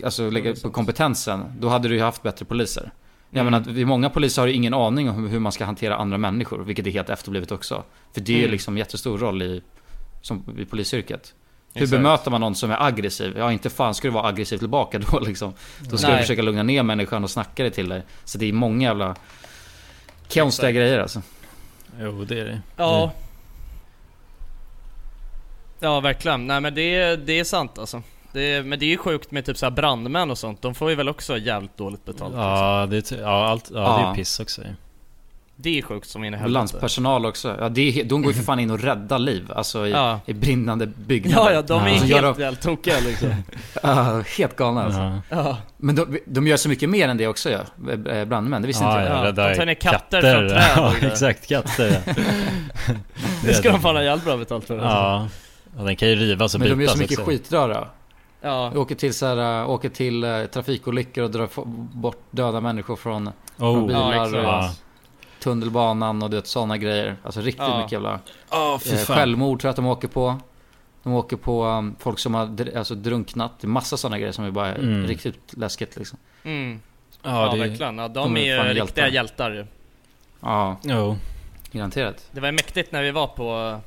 alltså 0.05 0.30
lägga 0.30 0.55
på 0.62 0.70
kompetensen, 0.70 1.45
då 1.61 1.68
hade 1.68 1.88
du 1.88 1.95
ju 1.95 2.03
haft 2.03 2.22
bättre 2.22 2.45
poliser. 2.45 2.91
Jag 3.30 3.41
Mm. 3.41 3.53
menar, 3.53 3.61
att 3.61 3.76
vi- 3.76 3.84
många 3.84 4.11
poliser 4.11 4.43
har 4.43 4.47
ju 4.47 4.55
ingen 4.55 4.74
aning 4.74 5.11
om 5.11 5.28
hur- 5.28 5.38
man 5.38 5.53
ska 5.53 5.64
hantera 5.64 5.97
andra 5.97 6.18
människor, 6.18 6.59
vilket 6.59 6.86
är 6.86 6.91
helt 6.91 7.11
efterblivet 7.11 7.53
också. 7.53 7.82
För 8.14 8.20
det 8.20 8.32
är 8.32 8.36
ju 8.36 8.43
Mm. 8.43 8.51
liksom 8.53 8.78
jättestor 8.78 9.18
roll 9.18 9.43
i, 9.43 9.62
som, 10.22 10.57
i 10.59 10.64
polisyrket. 10.64 11.34
Hur 11.74 11.82
Exakt. 11.82 11.99
bemöter 12.03 12.30
man 12.30 12.41
någon 12.41 12.55
som 12.55 12.70
är 12.70 12.82
aggressiv? 12.86 13.34
Ja, 13.38 13.53
inte 13.53 13.70
fan 13.70 13.95
ska 13.95 14.09
du 14.09 14.12
vara 14.14 14.26
aggressiv 14.28 14.59
tillbaka 14.59 14.99
då 14.99 15.20
liksom. 15.26 15.53
Då 15.91 15.97
ska 15.97 16.07
Nej. 16.09 16.16
du 16.16 16.22
försöka 16.22 16.43
lugna 16.43 16.62
ner 16.62 16.82
människan 16.82 17.24
och 17.24 17.30
snacka 17.30 17.62
det 17.62 17.70
till 17.70 17.88
dig. 17.88 18.03
Så 18.24 18.38
det 18.38 18.49
är 18.49 18.53
många 18.53 18.88
jävla 18.88 19.16
konstiga 20.34 20.72
grejer 20.72 20.99
alltså. 20.99 21.22
Jo, 22.01 22.24
det 22.24 22.41
är 22.41 22.45
det. 22.45 22.61
ja. 22.76 23.12
Ja 25.81 26.01
verkligen, 26.01 26.47
nej 26.47 26.61
men 26.61 26.74
det, 26.74 27.16
det 27.16 27.39
är 27.41 27.45
sant 27.45 27.78
alltså. 27.78 28.03
Det 28.33 28.66
men 28.66 28.78
det 28.78 28.85
är 28.85 28.91
ju 28.91 28.97
sjukt 28.99 29.31
med 29.31 29.45
typ 29.45 29.57
så 29.59 29.66
här 29.66 29.70
brandmän 29.70 30.31
och 30.31 30.39
sånt, 30.39 30.62
de 30.62 30.74
får 30.74 30.91
ju 30.91 30.97
väl 30.97 31.09
också 31.09 31.39
jävligt 31.39 31.76
dåligt 31.76 32.05
betalt. 32.05 32.31
liksom. 32.33 32.41
Ja, 32.49 32.87
det 32.91 32.97
är, 32.97 33.01
ty- 33.01 33.16
ja, 33.20 33.47
allt, 33.49 33.70
ja, 33.74 33.81
det 33.81 34.03
är 34.03 34.09
Ja. 34.09 34.14
piss 34.14 34.41
också 34.41 34.62
ju. 34.62 34.68
Det 35.62 35.78
är 35.78 35.83
sjukt 35.83 36.09
som 36.09 36.24
in 36.24 36.35
i 36.35 36.37
helvete. 36.37 36.45
Ambulanspersonal 36.45 37.26
också. 37.26 37.57
Ja, 37.61 37.68
det 37.68 38.01
är, 38.01 38.05
de 38.05 38.22
går 38.22 38.33
ju 38.33 38.37
för 38.39 38.45
fan 38.45 38.59
in 38.61 38.70
och 38.70 38.81
räddar 38.81 39.18
liv. 39.18 39.53
Alltså 39.55 39.87
i, 39.87 39.91
Ja. 39.91 40.20
i 40.26 40.33
brinnande 40.33 40.87
byggnader. 40.87 41.51
Ja 41.51 41.53
ja, 41.53 41.62
de 41.62 41.81
är 41.83 41.91
Alltså, 41.91 42.05
helt 42.07 42.37
de- 42.37 42.43
jävla 42.43 42.59
tokiga 42.59 42.95
liksom. 43.07 43.35
Ja, 43.83 44.22
helt 44.39 44.57
galna 44.57 44.85
alltså. 44.85 45.01
Ja. 45.01 45.20
Ja. 45.28 45.57
Men 45.76 45.95
de, 45.95 46.18
de 46.26 46.47
gör 46.47 46.57
så 46.57 46.68
mycket 46.68 46.89
mer 46.91 47.09
än 47.09 47.16
det 47.16 47.26
också 47.26 47.51
ja. 47.51 47.59
Eh, 48.11 48.24
Brandmän, 48.24 48.62
det 48.62 48.66
visste 48.68 48.85
Ja, 48.85 48.91
inte 49.01 49.11
jag. 49.12 49.18
ja, 49.18 49.24
Ja, 49.26 49.33
de 49.51 49.55
tar 49.57 49.66
ner 49.66 49.74
katter 49.74 50.20
från 50.20 50.49
träd 50.49 50.62
Ja, 50.76 50.93
grejer. 50.99 51.12
exakt, 51.12 51.49
katter 51.49 52.03
ja. 52.07 52.14
Det 53.45 53.55
ska 53.55 53.72
de 53.72 53.81
fan 53.81 53.97
ha 53.97 54.03
jävligt 54.03 54.24
bra 54.24 54.37
betalt 54.37 54.64
för. 54.64 54.74
Alltså. 54.78 54.89
Ja, 54.89 55.28
och 55.79 55.85
den 55.85 55.97
kan 55.97 56.09
ju 56.09 56.14
rivas 56.14 56.55
och 56.55 56.61
Men 56.61 56.66
de 56.68 56.71
gör 56.71 56.77
bytas 56.77 56.93
så 56.93 56.99
mycket 56.99 57.18
också. 57.18 57.31
skitröra. 57.31 57.89
Ja. 58.41 58.73
Åker 58.77 58.95
till, 58.95 59.14
så 59.14 59.27
här, 59.27 59.61
äh, 59.62 59.71
åker 59.71 59.89
till 59.89 60.25
äh, 60.25 60.45
trafikolyckor 60.45 61.25
och 61.25 61.31
drar 61.31 61.49
bort 61.97 62.23
döda 62.31 62.61
människor 62.61 62.97
från, 62.97 63.31
från 63.57 63.79
Oh. 63.83 63.87
bilar. 63.87 64.14
Ja, 64.14 64.43
Ja. 64.43 64.71
tunnelbanan 65.41 66.23
och 66.23 66.47
sådana 66.47 66.77
grejer. 66.79 67.16
Alltså 67.23 67.41
riktigt 67.41 67.62
Ja. 67.68 67.77
mycket 67.77 67.93
jävla... 67.93 68.21
Ja, 68.51 68.79
fy 68.85 68.91
Eh, 68.97 68.99
självmord 69.05 69.61
tror 69.61 69.68
jag 69.68 69.71
att 69.71 69.77
de 69.77 69.87
åker 69.87 70.09
på. 70.09 70.37
De 71.03 71.12
åker 71.14 71.37
på 71.37 71.64
um, 71.66 71.97
folk 71.99 72.18
som 72.18 72.35
har 72.35 72.47
dr- 72.47 72.79
alltså, 72.79 72.95
drunknat. 72.95 73.53
Det 73.61 73.66
är 73.66 73.68
massa 73.68 73.97
sådana 73.97 74.18
grejer 74.18 74.33
som 74.33 74.45
är 74.45 74.51
bara 74.51 74.75
Mm. 74.75 75.07
riktigt 75.07 75.55
läskigt 75.57 75.97
liksom. 75.97 76.18
Mm. 76.45 76.81
Ja, 77.23 77.47
Ja, 77.47 77.53
det 77.53 77.59
verkligen. 77.59 77.99
Ja, 77.99 78.09
de, 78.09 78.35
de 78.35 78.37
är 78.37 78.59
är 78.59 78.75
riktiga 78.75 79.09
hjältar. 79.09 79.51
hjältar. 79.51 79.66
Ja, 80.41 80.77
Jo. 80.83 81.16
garanterat. 81.73 82.29
Det 82.33 82.41
var 82.41 82.53
mäktigt 82.53 82.93
när 82.93 83.03
vi 83.03 83.11
var 83.11 83.27
på 83.27 83.81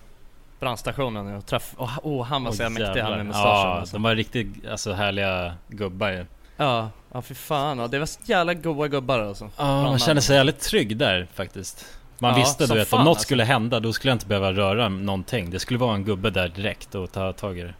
brandstationen 0.64 1.36
och 1.36 1.46
träff... 1.46 1.74
Åh, 1.78 1.98
oh, 2.04 2.24
han 2.26 2.44
var 2.44 2.52
så 2.52 2.64
jävla 2.64 2.80
mäktig 2.80 3.02
han 3.02 3.12
med 3.12 3.26
mustaschen 3.26 3.48
Ja, 3.50 3.80
alltså. 3.80 3.96
de 3.96 4.04
var 4.04 4.16
riktigt 4.16 4.48
alltså, 4.72 4.94
härliga 4.94 5.54
gubbar 5.68 6.10
ju. 6.10 6.26
Ja, 6.58 6.90
ja 7.14 7.22
fy 7.22 7.34
fan. 7.36 7.80
Ja, 7.80 7.88
det 7.88 8.00
var 8.00 8.06
så 8.06 8.20
jävla 8.26 8.54
goa 8.54 8.88
gubbar 8.88 9.20
alltså. 9.20 9.50
Ja, 9.58 9.84
man 9.84 10.00
kände 10.00 10.22
sig 10.22 10.36
jävligt 10.36 10.60
trygg 10.60 10.98
där 10.98 11.28
faktiskt. 11.34 11.86
Man 12.20 12.32
Ja, 12.32 12.38
visste 12.38 12.66
du 12.68 12.74
vet, 12.74 12.88
fan, 12.88 13.00
om 13.00 13.06
något 13.06 13.10
alltså. 13.12 13.24
skulle 13.24 13.44
hända 13.44 13.80
då 13.80 13.94
skulle 13.94 14.10
jag 14.12 14.16
inte 14.16 14.26
behöva 14.28 14.52
röra 14.54 14.90
någonting. 14.90 15.50
Det 15.50 15.60
skulle 15.60 15.80
vara 15.80 15.96
en 15.96 16.04
gubbe 16.04 16.30
där 16.30 16.48
direkt 16.50 16.96
och 16.96 17.12
ta 17.12 17.34
tag 17.34 17.60
i 17.60 17.62
det. 17.62 17.74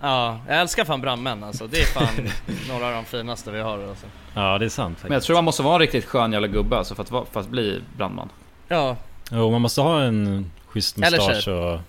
Ja, 0.00 0.38
jag 0.48 0.60
älskar 0.60 0.84
fan 0.84 1.00
brandmän 1.00 1.44
alltså. 1.44 1.66
Det 1.66 1.78
är 1.80 1.84
fan 1.86 2.28
några 2.68 2.86
av 2.86 2.92
de 2.92 3.04
finaste 3.04 3.50
vi 3.50 3.60
har 3.60 3.88
alltså. 3.88 4.06
Ja, 4.34 4.58
det 4.58 4.64
är 4.64 4.68
sant 4.68 4.98
Men 5.02 5.06
jag 5.06 5.14
faktiskt. 5.16 5.26
tror 5.26 5.36
man 5.36 5.44
måste 5.44 5.62
vara 5.62 5.74
en 5.74 5.80
riktigt 5.80 6.04
skön 6.04 6.32
jävla 6.32 6.48
gubbe 6.48 6.76
alltså 6.78 6.94
för 6.94 7.02
att, 7.02 7.28
för 7.32 7.40
att 7.40 7.48
bli 7.48 7.82
brandman. 7.96 8.28
Ja, 8.68 8.96
Jo, 9.30 9.50
man 9.50 9.60
måste 9.60 9.80
ha 9.80 10.02
en 10.02 10.50
schysst 10.66 10.96
mustasch 10.96 11.48
och... 11.48 11.80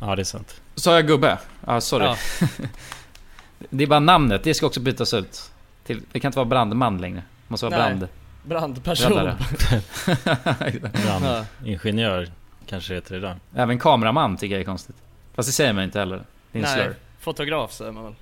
Ja, 0.00 0.16
det 0.16 0.22
är 0.22 0.24
sant. 0.24 0.60
Sa 0.74 0.94
jag 0.94 1.06
gubbe? 1.06 1.38
Ja, 1.66 1.80
sorry. 1.80 2.04
ja. 2.04 2.16
Det 3.70 3.84
är 3.84 3.88
bara 3.88 4.00
namnet, 4.00 4.44
det 4.44 4.54
ska 4.54 4.66
också 4.66 4.80
bytas 4.80 5.14
ut. 5.14 5.50
Till, 5.84 6.02
det 6.12 6.20
kan 6.20 6.28
inte 6.28 6.38
vara 6.38 6.46
brandman 6.48 6.98
längre. 6.98 7.16
Det 7.16 7.50
måste 7.50 7.66
vara 7.66 7.78
Nej. 7.78 7.88
brand. 7.94 8.08
Brandperson. 8.44 9.30
Brandingenjör 10.92 12.28
kanske 12.66 12.94
heter 12.94 13.10
det 13.10 13.16
idag. 13.18 13.36
Även 13.54 13.78
kameraman 13.78 14.36
tycker 14.36 14.54
jag 14.54 14.60
är 14.60 14.64
konstigt. 14.64 14.96
Fast 15.34 15.48
det 15.48 15.52
säger 15.52 15.72
man 15.72 15.84
inte 15.84 15.98
heller. 15.98 16.16
Det 16.52 16.58
är 16.58 16.62
en 16.62 16.68
Nej, 16.76 16.84
slur. 16.84 16.96
fotograf 17.20 17.72
säger 17.72 17.92
man 17.92 18.04
väl. 18.04 18.14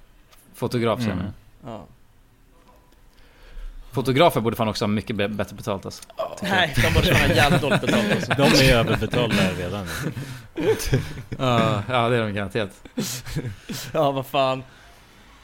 Fotograf 0.55 0.99
säger 1.01 1.13
Mm. 1.13 1.25
man. 1.25 1.73
Ja. 1.73 1.87
Fotografer 3.97 4.41
borde 4.41 4.57
fan 4.57 4.69
också 4.69 4.85
ha 4.85 4.89
mycket 4.89 5.17
bättre 5.17 5.57
betalt 5.57 5.85
alltså. 5.85 6.03
Nej, 6.43 6.75
de 6.77 6.95
borde 6.95 7.15
fan 7.15 7.31
ha 7.31 7.37
jävligt 7.37 7.61
dåligt 7.63 7.81
betalt 7.81 8.13
alltså. 8.13 8.33
De 8.35 8.43
är 8.69 8.75
överbetalda 8.75 9.37
redan. 9.59 9.87
Ja, 11.39 11.83
ja 11.89 12.09
det 12.09 12.17
är 12.17 12.21
de 12.23 12.35
garanterat. 12.35 12.71
Ja, 13.93 14.11
vad 14.11 14.27
fan. 14.27 14.63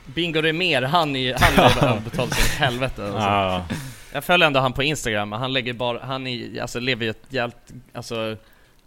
Bingo 0.07 0.41
Rimér, 0.41 0.83
han 0.83 1.17
är 1.17 1.37
han 1.41 1.65
är 1.67 1.85
överbetald 1.91 2.35
som 2.35 2.59
helvete 2.65 3.03
alltså. 3.05 3.19
Ja, 3.21 3.65
Jag 4.13 4.25
följer 4.25 4.47
ändå 4.47 4.61
han 4.61 4.73
på 4.73 4.83
Instagram, 4.83 5.33
han 5.33 5.53
lägger 5.53 5.73
bara, 5.73 6.05
han 6.05 6.27
är, 6.27 6.63
alltså 6.63 6.81
lever 6.81 7.05
ju 7.05 7.11
ett 7.11 7.23
jävligt, 7.29 7.73
alltså 7.95 8.37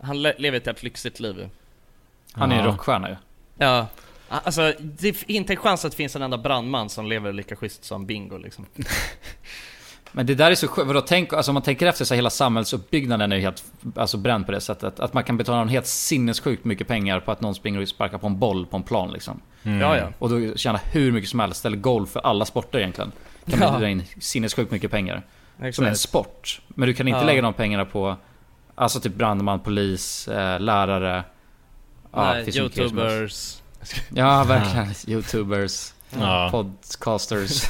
Han 0.02 0.22
le- 0.22 0.34
lever 0.38 0.58
ett 0.58 0.66
jävligt 0.66 0.84
lyxigt 0.84 1.20
liv. 1.20 1.50
Han 2.34 2.52
är 2.52 2.56
ju 2.56 2.62
Ja. 2.62 2.68
rockstjärna 2.68 3.10
ju. 3.10 3.16
Ja 3.58 3.88
Alltså, 4.30 4.74
det 4.80 5.08
är 5.08 5.32
inte 5.32 5.54
en 5.54 5.58
chans 5.58 5.86
att 5.86 5.92
det 5.92 5.96
finns 5.98 6.16
en 6.16 6.22
enda 6.22 6.38
brandman 6.38 6.90
som 6.90 7.06
lever 7.06 7.34
lika 7.34 7.56
schysst 7.56 7.84
som 7.84 8.06
Bingo 8.06 8.38
liksom 8.38 8.66
Men 10.12 10.26
det 10.26 10.36
där 10.36 10.52
är 10.52 10.56
så 10.56 10.68
sjukt. 10.68 10.88
Vadå, 10.88 11.02
tänk, 11.02 11.34
alltså 11.34 11.52
om 11.52 11.54
man 11.54 11.64
tänker 11.64 11.88
efter 11.88 12.06
så 12.06 12.16
hela 12.16 12.30
samhällsuppbyggnaden 12.30 13.32
är 13.32 13.36
ju 13.36 13.42
helt 13.42 13.64
alltså, 13.96 14.18
bränd 14.18 14.46
på 14.46 14.52
det 14.52 14.62
sättet. 14.62 15.00
Att 15.00 15.14
man 15.14 15.24
kan 15.24 15.38
betala 15.38 15.62
en 15.62 15.70
helt 15.70 15.86
sinnessjukt 15.88 16.66
mycket 16.66 16.88
pengar 16.88 17.20
på 17.20 17.32
att 17.32 17.42
någon 17.42 17.56
springer 17.56 17.82
och 17.82 17.88
sparkar 17.88 18.18
på 18.18 18.28
en 18.28 18.40
boll 18.40 18.66
på 18.66 18.78
en 18.78 18.84
plan 18.84 19.12
liksom. 19.12 19.42
Mm. 19.64 19.82
Ja 19.82 19.98
ja 19.98 20.08
Och 20.20 20.30
då 20.30 20.56
tjäna 20.56 20.80
hur 20.92 21.12
mycket 21.12 21.30
som 21.30 21.40
helst, 21.40 21.66
eller 21.66 21.78
golf 21.78 22.10
för 22.10 22.20
alla 22.20 22.46
sporter 22.46 22.80
egentligen. 22.80 23.12
Kan 23.50 23.60
man 23.60 23.74
Ja. 23.74 23.80
dra 23.80 23.90
in 23.90 24.04
sinnessjukt 24.20 24.72
mycket 24.72 24.92
pengar. 24.92 25.22
Som 25.58 25.64
är 25.64 25.68
en 25.68 25.70
Exakt 25.70 26.00
sport. 26.00 26.62
Men 26.68 26.88
du 26.88 26.94
kan 26.94 27.08
inte 27.08 27.20
Ja. 27.20 27.26
lägga 27.26 27.42
de 27.42 27.54
pengarna 27.54 27.86
på, 27.86 28.16
alltså 28.76 29.00
typ 29.00 29.16
brandman, 29.16 29.60
polis, 29.60 30.28
eh, 30.28 30.60
lärare. 30.60 31.24
Nej, 32.14 32.58
youtubers 32.58 33.62
Ja, 34.10 34.44
verkligen. 34.44 34.94
Youtubers, 35.08 35.94
Ja. 36.20 36.50
podcasters. 36.52 37.64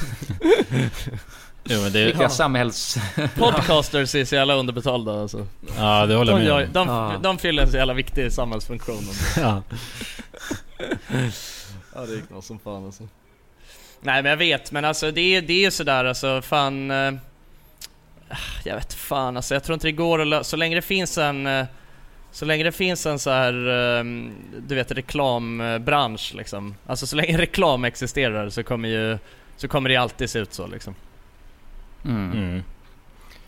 Jo, 1.68 1.80
men 1.82 1.92
det, 1.92 2.04
Vilka 2.04 2.22
Ja. 2.22 2.28
samhälls... 2.28 2.98
Podcasters 3.34 4.14
är 4.14 4.24
så 4.24 4.34
jävla 4.34 4.54
underbetalda 4.54 5.20
alltså 5.20 5.46
ja, 5.76 6.06
det 6.06 6.14
håller 6.14 6.32
De, 6.32 6.44
jag 6.44 6.56
med 6.56 6.66
om. 6.66 6.72
de, 6.72 6.88
Ja. 6.88 7.18
de 7.22 7.38
fyller 7.38 7.62
en 7.62 7.70
så 7.70 7.76
jävla 7.76 7.94
viktig 7.94 8.32
samhällsfunktion 8.32 9.04
Ja. 9.36 9.62
Ja 11.94 12.00
det 12.00 12.14
gick 12.14 12.30
nog 12.30 12.44
som 12.44 12.58
fan 12.58 12.84
alltså 12.84 13.08
Nej 14.00 14.22
men 14.22 14.30
jag 14.30 14.36
vet, 14.36 14.72
men 14.72 14.84
alltså 14.84 15.10
det 15.10 15.20
är 15.20 15.42
det 15.42 15.52
är 15.52 15.60
ju 15.64 15.70
sådär 15.70 16.04
alltså 16.04 16.42
fan 16.42 16.90
eh, 16.90 17.12
Jag 18.64 18.74
vet 18.74 18.94
fan 18.94 19.36
alltså 19.36 19.54
jag 19.54 19.64
tror 19.64 19.74
inte 19.74 19.86
det 19.86 19.92
går 19.92 20.20
att 20.20 20.26
lö- 20.26 20.42
så 20.42 20.56
länge 20.56 20.76
det 20.76 20.82
finns 20.82 21.18
en 21.18 21.46
eh, 21.46 21.66
Så 22.36 22.44
länge 22.44 22.64
det 22.64 22.72
finns 22.72 23.06
en 23.06 23.18
så 23.18 23.30
här 23.30 23.52
eh, 23.98 24.04
Du 24.66 24.74
vet 24.74 24.92
reklambransch 24.92 26.34
liksom 26.36 26.74
Alltså 26.86 27.06
så 27.06 27.16
länge 27.16 27.38
reklam 27.38 27.84
existerar 27.84 28.50
så 28.50 28.62
kommer 28.62 28.88
ju 28.88 29.18
Så 29.56 29.68
kommer 29.68 29.88
det 29.88 29.96
alltid 29.96 30.30
se 30.30 30.38
ut 30.38 30.54
så 30.54 30.66
liksom 30.66 30.94
Mm. 32.04 32.32
Mm. 32.32 32.62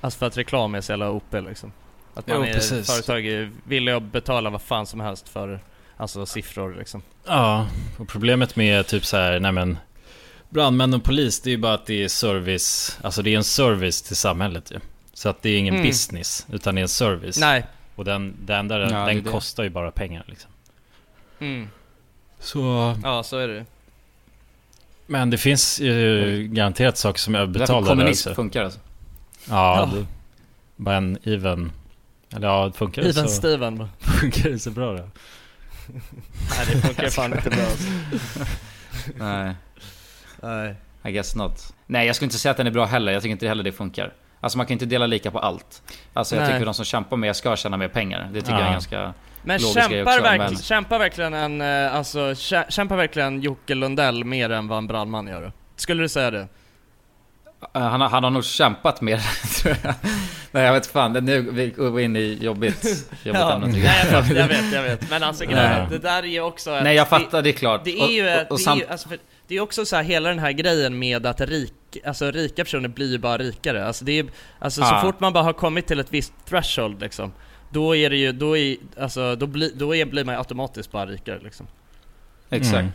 Alltså 0.01 0.19
för 0.19 0.27
att 0.27 0.37
reklam 0.37 0.75
är 0.75 0.81
så 0.81 0.93
jävla 0.93 1.11
OP 1.11 1.33
liksom 1.33 1.73
Att 2.15 2.27
man 2.27 2.37
Jo, 2.37 2.43
är, 2.45 2.53
precis. 2.55 2.87
företag 2.87 3.27
är 3.27 3.51
villiga 3.65 3.97
att 3.97 4.03
betala 4.03 4.51
vad 4.51 4.63
fan 4.63 4.87
som 4.87 5.01
helst 5.01 5.29
för 5.29 5.61
Alltså 5.97 6.27
siffror 6.27 6.75
liksom 6.79 7.03
Ja, 7.27 7.67
och 7.99 8.09
problemet 8.09 8.57
med 8.57 8.87
typ 8.87 9.05
så 9.05 9.17
här, 9.17 9.41
nej 9.41 9.53
men 9.53 9.79
Brandmän 10.51 10.95
och 10.95 11.05
polis, 11.05 11.41
det 11.41 11.51
är 11.51 11.53
ju 11.53 11.59
bara 11.59 11.75
att 11.75 11.87
det 11.87 12.05
är 12.05 12.09
service 12.09 12.99
Alltså 13.03 13.23
det 13.23 13.31
är 13.33 13.37
en 13.37 13.45
service 13.45 14.03
till 14.03 14.17
samhället 14.17 14.71
ju 14.71 14.81
Så 15.13 15.29
att 15.29 15.43
det 15.43 15.51
är 15.51 15.59
ingen 15.59 15.75
Mm. 15.75 15.87
business, 15.87 16.47
utan 16.53 16.75
det 16.75 16.81
är 16.81 16.83
en 16.83 16.89
service 16.89 17.39
Nej 17.41 17.67
Och 17.99 18.05
den, 18.05 18.35
den 18.41 18.69
där, 18.69 18.81
Ja, 18.81 19.07
den 19.07 19.25
kostar 19.25 19.65
ju 19.65 19.71
bara 19.71 19.91
pengar 19.91 20.25
liksom 20.27 20.51
mm. 21.39 21.69
Så, 22.41 22.95
Ja 23.03 23.23
så 23.23 23.39
är 23.39 23.49
det 23.49 23.65
Men 25.07 25.31
det 25.31 25.39
finns 25.39 25.81
ju 25.81 26.49
garanterat 26.53 26.99
saker 26.99 27.19
som 27.19 27.35
är 27.35 27.39
Därför 27.39 27.51
överbetalda 27.51 27.89
kommunism 27.89 28.29
också. 28.29 28.35
funkar 28.35 28.65
alltså. 28.65 28.81
Ja, 29.49 29.91
Ja. 29.93 29.99
Det, 29.99 30.07
bara 30.77 30.97
en 30.97 31.19
even... 31.23 31.73
Eller 32.37 32.49
ja, 32.49 32.67
det 32.67 32.79
funkar 32.79 33.03
det 33.03 33.09
Even 33.09 33.29
så... 33.29 33.35
Steven. 33.35 33.89
Funkar 33.99 34.51
det 34.51 34.59
så 34.59 34.71
bra 34.71 34.93
då? 34.93 34.99
Nej 36.51 36.67
det 36.67 36.81
funkar 36.83 37.11
fan 37.11 37.33
inte 37.33 37.51
bra 37.51 37.63
alltså. 37.63 37.89
Nej, 39.17 39.55
Nej. 40.43 40.75
I 41.05 41.13
guess 41.13 41.35
not. 41.37 41.75
Nej, 41.87 42.07
jag 42.07 42.17
skulle 42.17 42.27
inte 42.27 42.39
säga 42.39 42.51
att 42.51 42.57
den 42.57 42.67
är 42.67 42.71
bra 42.71 42.85
heller. 42.85 43.13
Jag 43.13 43.23
tycker 43.23 43.33
inte 43.33 43.49
heller 43.49 43.65
det 43.65 43.73
funkar. 43.73 44.13
Alltså 44.41 44.59
man 44.59 44.67
kan 44.67 44.73
inte 44.73 44.87
dela 44.87 45.07
lika 45.07 45.31
på 45.31 45.39
allt. 45.39 45.83
Alltså 46.13 46.35
jag 46.37 46.43
Nej. 46.43 46.53
tycker 46.53 46.65
de 46.65 46.75
som 46.75 46.85
kämpar 46.85 47.17
mer 47.17 47.33
ska 47.33 47.57
tjäna 47.57 47.77
mer 47.77 47.89
pengar. 47.89 48.29
Det 48.33 48.41
tycker 48.41 48.53
jag 48.53 48.61
är 48.61 48.67
Ja. 48.67 48.73
ganska 48.73 49.15
Men 49.43 49.59
kämpar, 49.59 50.03
också, 50.03 50.21
verkl- 50.25 50.39
men- 50.39 50.57
kämpar 50.57 50.99
verkligen 50.99 51.35
en, 51.35 51.61
eh, 51.61 51.95
alltså, 51.97 52.19
kä- 52.21 52.71
kämpar 52.71 52.97
verkligen 52.97 53.41
Jocke 53.41 53.75
Lundell 53.75 54.25
mer 54.25 54.51
än 54.51 54.69
vad 54.69 54.79
en 54.79 54.87
brandman 54.87 55.27
gör? 55.27 55.53
Skulle 55.77 56.03
du 56.03 56.09
säga 56.09 56.31
det? 56.31 56.49
Eh, 57.75 57.83
Han 57.83 58.01
har, 58.01 58.09
han 58.09 58.25
har 58.25 58.31
nog 58.31 58.45
kämpat 58.45 59.01
mer, 59.01 59.17
tror 59.63 59.77
jag. 59.85 59.95
Nej, 60.51 60.65
jag 60.65 60.73
vet 60.73 60.87
fan. 60.87 61.13
Det- 61.13 61.21
Nu 61.21 61.41
vi 61.51 61.71
går 61.71 62.01
in 62.01 62.17
i 62.17 62.39
jobbigt, 62.41 62.85
jobbigt 63.23 63.41
Ja, 63.41 63.53
ämne 63.55 63.67
nej, 63.67 64.07
jag, 64.13 64.23
vet, 64.23 64.37
jag 64.37 64.49
vet, 64.49 64.73
jag 64.73 64.83
vet. 64.83 65.11
Men 65.11 65.23
alltså 65.23 65.45
grejen, 65.45 65.89
det 65.91 65.99
där 65.99 66.23
är 66.23 66.27
ju 66.27 66.41
också... 66.41 66.71
Nej, 66.81 66.97
jag 66.97 67.07
det- 67.07 67.11
fattar, 67.11 67.43
det 67.43 67.51
är 67.51 67.53
klart. 67.53 67.85
Det 67.85 68.01
är 68.01 68.09
ju, 68.09 68.35
Och- 68.35 68.41
och- 68.47 68.53
och 68.53 68.59
det, 68.59 68.71
är 68.71 68.77
ju 68.77 68.87
alltså, 68.87 69.09
för, 69.09 69.19
det 69.49 69.57
är 69.57 69.61
också 69.61 69.85
så 69.85 69.97
här 69.97 70.03
hela 70.03 70.29
den 70.29 70.39
här 70.39 70.53
grejen 70.53 70.99
med 70.99 71.27
att 71.27 71.41
rik, 71.41 71.73
alltså 72.07 72.31
rika 72.31 72.65
personer 72.65 72.89
blir 72.89 73.11
ju 73.13 73.19
bara 73.19 73.39
rikare. 73.39 73.87
Alltså 73.87 74.05
det 74.05 74.13
är, 74.19 74.27
alltså 74.59 74.81
så 74.83 74.95
Ah. 74.95 75.01
fort 75.01 75.21
man 75.21 75.33
bara 75.33 75.45
har 75.45 75.53
kommit 75.53 75.87
till 75.87 76.01
ett 76.01 76.13
visst 76.13 76.33
threshold 76.49 77.01
liksom, 77.01 77.33
då 77.71 77.97
är 77.97 78.11
det 78.11 78.17
ju, 78.17 78.33
då 78.33 78.57
är, 78.57 78.77
alltså 79.01 79.37
då 79.37 79.47
blir, 79.47 79.71
då 79.75 79.95
är, 79.95 80.05
blir 80.07 80.25
man 80.25 80.35
ju 80.35 80.39
automatiskt 80.39 80.93
bara 80.93 81.07
rikare 81.07 81.39
liksom. 81.43 81.67
Exakt. 82.51 82.75
Mm. 82.79 82.91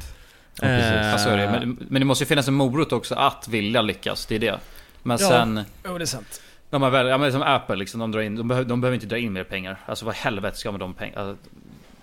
Ja, 0.56 0.62
precis. 0.62 0.94
Eh, 0.94 1.18
så 1.18 1.30
det. 1.38 1.52
Men, 1.52 1.78
men 1.90 2.02
det 2.02 2.06
måste 2.06 2.24
ju 2.24 2.28
finnas 2.28 2.48
en 2.48 2.54
morot 2.54 2.92
också 2.94 3.16
att 3.16 3.48
vilja 3.48 3.82
lyckas, 3.82 4.26
det 4.26 4.36
är 4.36 4.40
det. 4.40 4.60
Men 5.04 5.18
Ja. 5.22 5.28
sen... 5.30 5.62
Jo, 5.86 5.98
det 5.98 6.04
är 6.04 6.06
sant. 6.06 6.42
De 6.70 6.82
har 6.82 6.90
väl, 6.90 7.08
ja 7.08 7.18
men 7.18 7.32
som 7.32 7.42
Apple 7.42 7.76
liksom, 7.76 8.00
de, 8.00 8.12
drar 8.12 8.22
in, 8.22 8.36
de, 8.36 8.48
behöver, 8.48 8.70
de 8.70 8.82
behöver 8.82 8.96
inte 8.96 9.08
dra 9.08 9.18
in 9.18 9.34
mer 9.34 9.44
pengar. 9.44 9.80
Alltså 9.86 10.06
vad 10.06 10.16
helvete 10.16 10.58
ska 10.58 10.72
man 10.72 10.80
de 10.80 10.94
pengarna? 10.94 11.22
Alltså, 11.30 11.46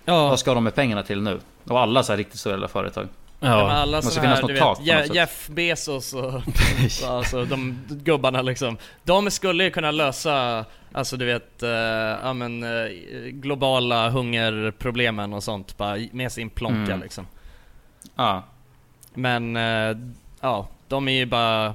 Ja, 0.04 0.28
Vad 0.28 0.38
ska 0.38 0.54
de 0.54 0.64
med 0.64 0.74
pengarna 0.74 1.02
till 1.02 1.22
nu? 1.22 1.40
Och 1.64 1.80
alla 1.80 2.02
så 2.02 2.12
här 2.12 2.16
riktigt 2.16 2.40
stora 2.40 2.68
företag. 2.68 3.08
Ja, 3.40 3.70
alla 3.72 3.96
måste 3.96 4.10
såna 4.10 4.22
finnas 4.22 4.36
här, 4.36 4.42
något 4.42 4.50
du 4.50 4.58
tak 4.58 4.78
vet, 4.80 4.86
på 4.86 4.92
något 4.92 5.02
Je- 5.02 5.06
sätt. 5.06 5.14
Jeff 5.14 5.48
Bezos 5.48 6.12
och 6.14 6.42
alltså 7.08 7.44
de 7.44 7.78
gubbarna 7.88 8.42
liksom. 8.42 8.76
De 9.04 9.30
skulle 9.30 9.64
ju 9.64 9.70
kunna 9.70 9.90
lösa, 9.90 10.64
alltså 10.92 11.16
du 11.16 11.24
vet, 11.24 11.62
eh, 11.62 11.70
ja 11.70 12.32
men 12.32 12.62
eh, 12.62 12.88
globala 13.32 14.10
hungerproblemen 14.10 15.32
och 15.32 15.42
sånt 15.44 15.76
bara 15.76 15.98
med 16.12 16.32
sin 16.32 16.50
plånka 16.50 16.92
Mm. 16.92 17.00
liksom. 17.00 17.26
Ja. 18.16 18.44
Men, 19.14 19.56
eh, 19.56 19.96
ja, 20.40 20.68
de 20.88 21.08
är 21.08 21.12
ju 21.12 21.26
bara 21.26 21.74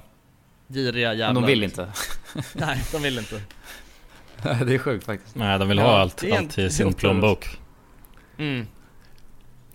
giriga 0.68 1.14
jävlar. 1.14 1.34
Men 1.34 1.44
de 1.44 1.48
vill 1.48 1.60
liksom. 1.60 1.86
inte. 2.36 2.48
Nej, 2.66 2.84
de 2.92 3.02
vill 3.02 3.18
inte. 3.18 3.42
det 4.66 4.74
är 4.74 4.78
sjukt 4.78 5.06
faktiskt. 5.06 5.36
nej 5.36 5.60
de 5.60 5.68
vill 5.68 5.78
Ja, 5.78 5.84
ha 5.84 6.00
allt, 6.00 6.18
det 6.18 6.38
allt 6.38 6.56
det 6.56 6.62
i 6.64 6.70
sin 6.70 6.94
plånbok. 6.94 7.60
Mm. 8.38 8.68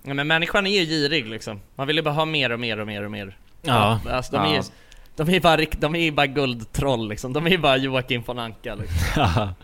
Ja, 0.03 0.14
men 0.14 0.26
människan 0.26 0.66
är 0.66 0.80
ju 0.80 0.86
girig 0.86 1.26
liksom. 1.28 1.61
Man 1.76 1.86
vill 1.86 1.96
ju 1.96 2.03
bara 2.03 2.14
ha 2.14 2.24
mer 2.24 2.53
och 2.53 2.61
mer 2.61 2.80
och 2.80 2.86
mer 2.86 3.03
och 3.05 3.11
mer. 3.11 3.36
Ja. 3.62 4.01
Alltså, 4.11 4.32
de, 4.32 4.42
är 4.44 4.48
ju, 4.51 4.57
Ja. 4.57 4.62
de 5.16 5.28
är 5.28 5.32
ju 5.32 5.40
bara, 5.40 5.61
de 5.78 5.94
är 5.96 6.11
bara 6.11 6.26
guldtroll 6.26 7.09
liksom. 7.09 7.32
De 7.32 7.46
är 7.46 7.51
ju 7.51 7.59
bara 7.59 7.76
Joakim 7.76 8.22
von 8.26 8.38
Anka 8.38 8.74
liksom. 8.74 8.96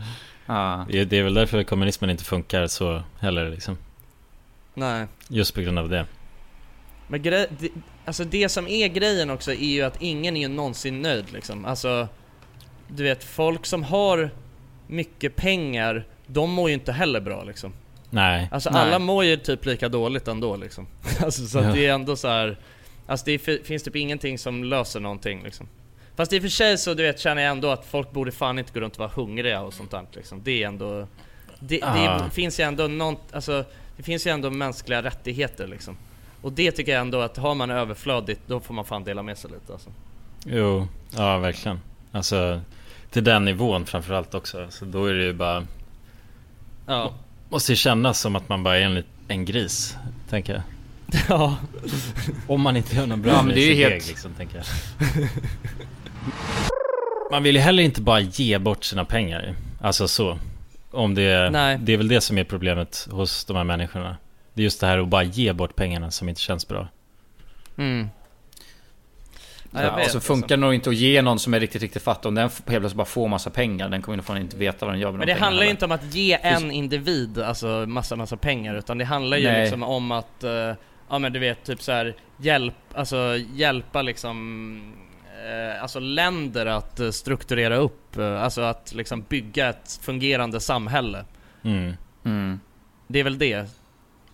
Ja. 0.46 0.86
det 0.90 0.98
är- 1.00 1.04
det 1.04 1.18
är 1.18 1.22
väl 1.22 1.34
därför 1.34 1.62
kommunismen 1.62 2.10
inte 2.10 2.24
funkar 2.24 2.66
så 2.66 3.02
heller 3.20 3.50
liksom. 3.50 3.78
Nej. 4.74 5.06
Just 5.28 5.54
på 5.54 5.60
grund 5.60 5.78
av 5.78 5.88
det. 5.88 6.06
Men 7.08 7.22
grej, 7.22 7.46
det, 7.58 7.68
alltså 8.04 8.24
det 8.24 8.48
som 8.48 8.68
är 8.68 8.88
grejen 8.88 9.30
också 9.30 9.50
är 9.52 9.56
ju 9.66 9.82
att 9.82 10.02
ingen 10.02 10.36
är 10.36 10.40
ju 10.40 10.48
någonsin 10.48 11.02
nöjd 11.02 11.32
liksom. 11.32 11.64
Alltså, 11.64 12.08
du 12.88 13.02
vet 13.02 13.24
folk 13.24 13.66
som 13.66 13.82
har 13.84 14.30
mycket 14.86 15.36
pengar, 15.36 16.04
de 16.26 16.50
mår 16.50 16.68
ju 16.68 16.74
inte 16.74 16.92
heller 16.92 17.20
bra 17.20 17.44
liksom. 17.44 17.72
Nej. 18.16 18.48
Alltså 18.52 18.70
Nej. 18.70 18.80
alla 18.82 18.98
mår 18.98 19.24
ju 19.24 19.36
typ 19.36 19.66
lika 19.66 19.88
dåligt 19.88 20.28
ändå 20.28 20.56
liksom. 20.56 20.86
Alltså 21.24 21.46
så 21.46 21.58
att 21.58 21.64
Ja. 21.64 21.72
det 21.72 21.86
är 21.86 21.92
ändå 21.94 22.16
så 22.16 22.28
här. 22.28 22.56
Alltså 23.06 23.24
det 23.26 23.32
är, 23.32 23.64
finns 23.64 23.82
typ 23.82 23.96
ingenting 23.96 24.38
som 24.38 24.64
löser 24.64 25.00
någonting 25.00 25.42
liksom. 25.42 25.68
Fast 26.16 26.32
i 26.32 26.38
och 26.38 26.42
för 26.42 26.48
sig 26.48 26.78
så 26.78 26.94
du 26.94 27.02
vet 27.02 27.20
känner 27.20 27.42
jag 27.42 27.50
ändå 27.50 27.70
att 27.70 27.86
folk 27.86 28.10
borde 28.12 28.32
fan 28.32 28.58
inte 28.58 28.72
gå 28.72 28.80
runt 28.80 28.92
och 28.92 28.98
vara 28.98 29.10
hungriga 29.14 29.60
och 29.62 29.74
sånt 29.74 29.90
där 29.90 30.06
liksom. 30.12 30.42
Det 30.44 30.62
är 30.62 30.68
ändå... 30.68 31.06
Det, 31.60 31.80
Ah. 31.82 32.18
det 32.24 32.30
finns 32.30 32.60
ju 32.60 32.64
ändå 32.64 32.86
nånt, 32.88 33.20
alltså 33.32 33.64
det 33.96 34.02
finns 34.02 34.26
ju 34.26 34.30
ändå 34.30 34.50
mänskliga 34.50 35.02
rättigheter 35.02 35.66
liksom. 35.66 35.96
Och 36.42 36.52
det 36.52 36.70
tycker 36.72 36.92
jag 36.92 37.00
ändå 37.00 37.20
att 37.20 37.36
har 37.36 37.54
man 37.54 37.70
överflödigt 37.70 38.40
då 38.46 38.60
får 38.60 38.74
man 38.74 38.84
fan 38.84 39.04
dela 39.04 39.22
med 39.22 39.38
sig 39.38 39.50
lite 39.50 39.72
alltså. 39.72 39.90
Jo, 40.44 40.88
ja 41.16 41.38
verkligen. 41.38 41.80
Alltså 42.12 42.60
till 43.10 43.24
den 43.24 43.44
nivån 43.44 43.86
framförallt 43.86 44.34
också. 44.34 44.66
Så 44.70 44.84
då 44.84 45.06
är 45.06 45.14
det 45.14 45.24
ju 45.24 45.32
bara... 45.32 45.66
Ja. 46.86 47.12
Måste 47.48 47.72
ju 47.72 47.76
kännas 47.76 48.20
som 48.20 48.36
att 48.36 48.48
man 48.48 48.62
bara 48.62 48.78
är 48.78 48.82
en, 48.82 49.04
en 49.28 49.44
gris, 49.44 49.96
tänker 50.30 50.52
jag. 50.52 50.62
Ja. 51.28 51.56
Om 52.46 52.60
man 52.60 52.76
inte 52.76 52.96
gör 52.96 53.06
något 53.06 53.18
bra 53.18 53.32
Ja, 53.32 53.42
men 53.42 53.54
det 53.54 53.60
är 53.60 53.74
helt- 53.74 53.90
deg 53.92 54.08
liksom, 54.08 54.34
tänker 54.34 54.56
jag. 54.56 54.66
Man 57.30 57.42
vill 57.42 57.54
ju 57.56 57.60
heller 57.60 57.82
inte 57.82 58.00
bara 58.00 58.20
ge 58.20 58.58
bort 58.58 58.84
sina 58.84 59.04
pengar. 59.04 59.54
Alltså 59.80 60.08
så. 60.08 60.38
Om 60.90 61.14
det, 61.14 61.50
Nej. 61.50 61.78
det 61.82 61.92
är 61.92 61.96
väl 61.96 62.08
det 62.08 62.20
som 62.20 62.38
är 62.38 62.44
problemet 62.44 63.08
hos 63.10 63.44
de 63.44 63.56
här 63.56 63.64
människorna. 63.64 64.16
Det 64.54 64.62
är 64.62 64.64
just 64.64 64.80
det 64.80 64.86
här 64.86 64.98
att 64.98 65.08
bara 65.08 65.22
ge 65.22 65.52
bort 65.52 65.76
pengarna 65.76 66.10
som 66.10 66.28
inte 66.28 66.40
känns 66.40 66.68
bra. 66.68 66.88
Mm. 67.78 68.08
Ja, 69.70 69.78
Ja, 69.80 69.82
jag 69.84 69.92
och 69.92 69.98
vet, 69.98 70.10
så 70.10 70.16
alltså. 70.16 70.32
funkar 70.32 70.48
det 70.56 70.60
nog 70.60 70.74
inte 70.74 70.90
att 70.90 70.96
ge 70.96 71.22
någon 71.22 71.38
som 71.38 71.54
är 71.54 71.60
riktigt, 71.60 71.82
riktigt 71.82 72.02
fattig. 72.02 72.28
Om 72.28 72.34
den 72.34 72.42
helt 72.42 72.64
plötsligt 72.66 72.94
bara 72.94 73.04
får 73.04 73.28
massa 73.28 73.50
pengar, 73.50 73.88
den 73.88 74.02
kommer 74.02 74.22
fan 74.22 74.36
inte 74.38 74.56
veta 74.56 74.86
vad 74.86 74.94
den 74.94 75.00
gör 75.00 75.10
med 75.10 75.18
Men 75.18 75.26
de 75.26 75.32
det 75.34 75.40
handlar 75.40 75.62
ju 75.62 75.68
heller. 75.68 75.70
inte 75.70 75.84
om 75.84 75.92
att 75.92 76.14
ge 76.14 76.38
en 76.42 76.70
individ 76.70 77.38
alltså 77.38 77.66
massa 77.88 78.16
massa 78.16 78.36
pengar 78.36 78.74
utan 78.74 78.98
det 78.98 79.04
handlar 79.04 79.36
ju 79.36 79.44
Nej. 79.48 79.62
liksom 79.62 79.82
om 79.82 80.12
att, 80.12 80.44
eh, 80.44 80.50
ja 81.08 81.18
men 81.18 81.32
du 81.32 81.38
vet 81.38 81.64
typ 81.64 81.82
så 81.82 81.92
här 81.92 82.14
hjälp, 82.38 82.74
alltså 82.94 83.36
hjälpa 83.54 84.02
liksom 84.02 84.92
eh, 85.46 85.82
Alltså 85.82 86.00
länder 86.00 86.66
att 86.66 87.00
eh, 87.00 87.10
strukturera 87.10 87.76
upp, 87.76 88.18
alltså 88.18 88.60
att 88.60 88.94
liksom 88.94 89.22
bygga 89.28 89.68
ett 89.68 89.98
fungerande 90.02 90.60
samhälle. 90.60 91.24
Mm. 91.64 91.92
Mm. 92.24 92.60
Det 93.08 93.18
är 93.20 93.24
väl 93.24 93.38
det, 93.38 93.66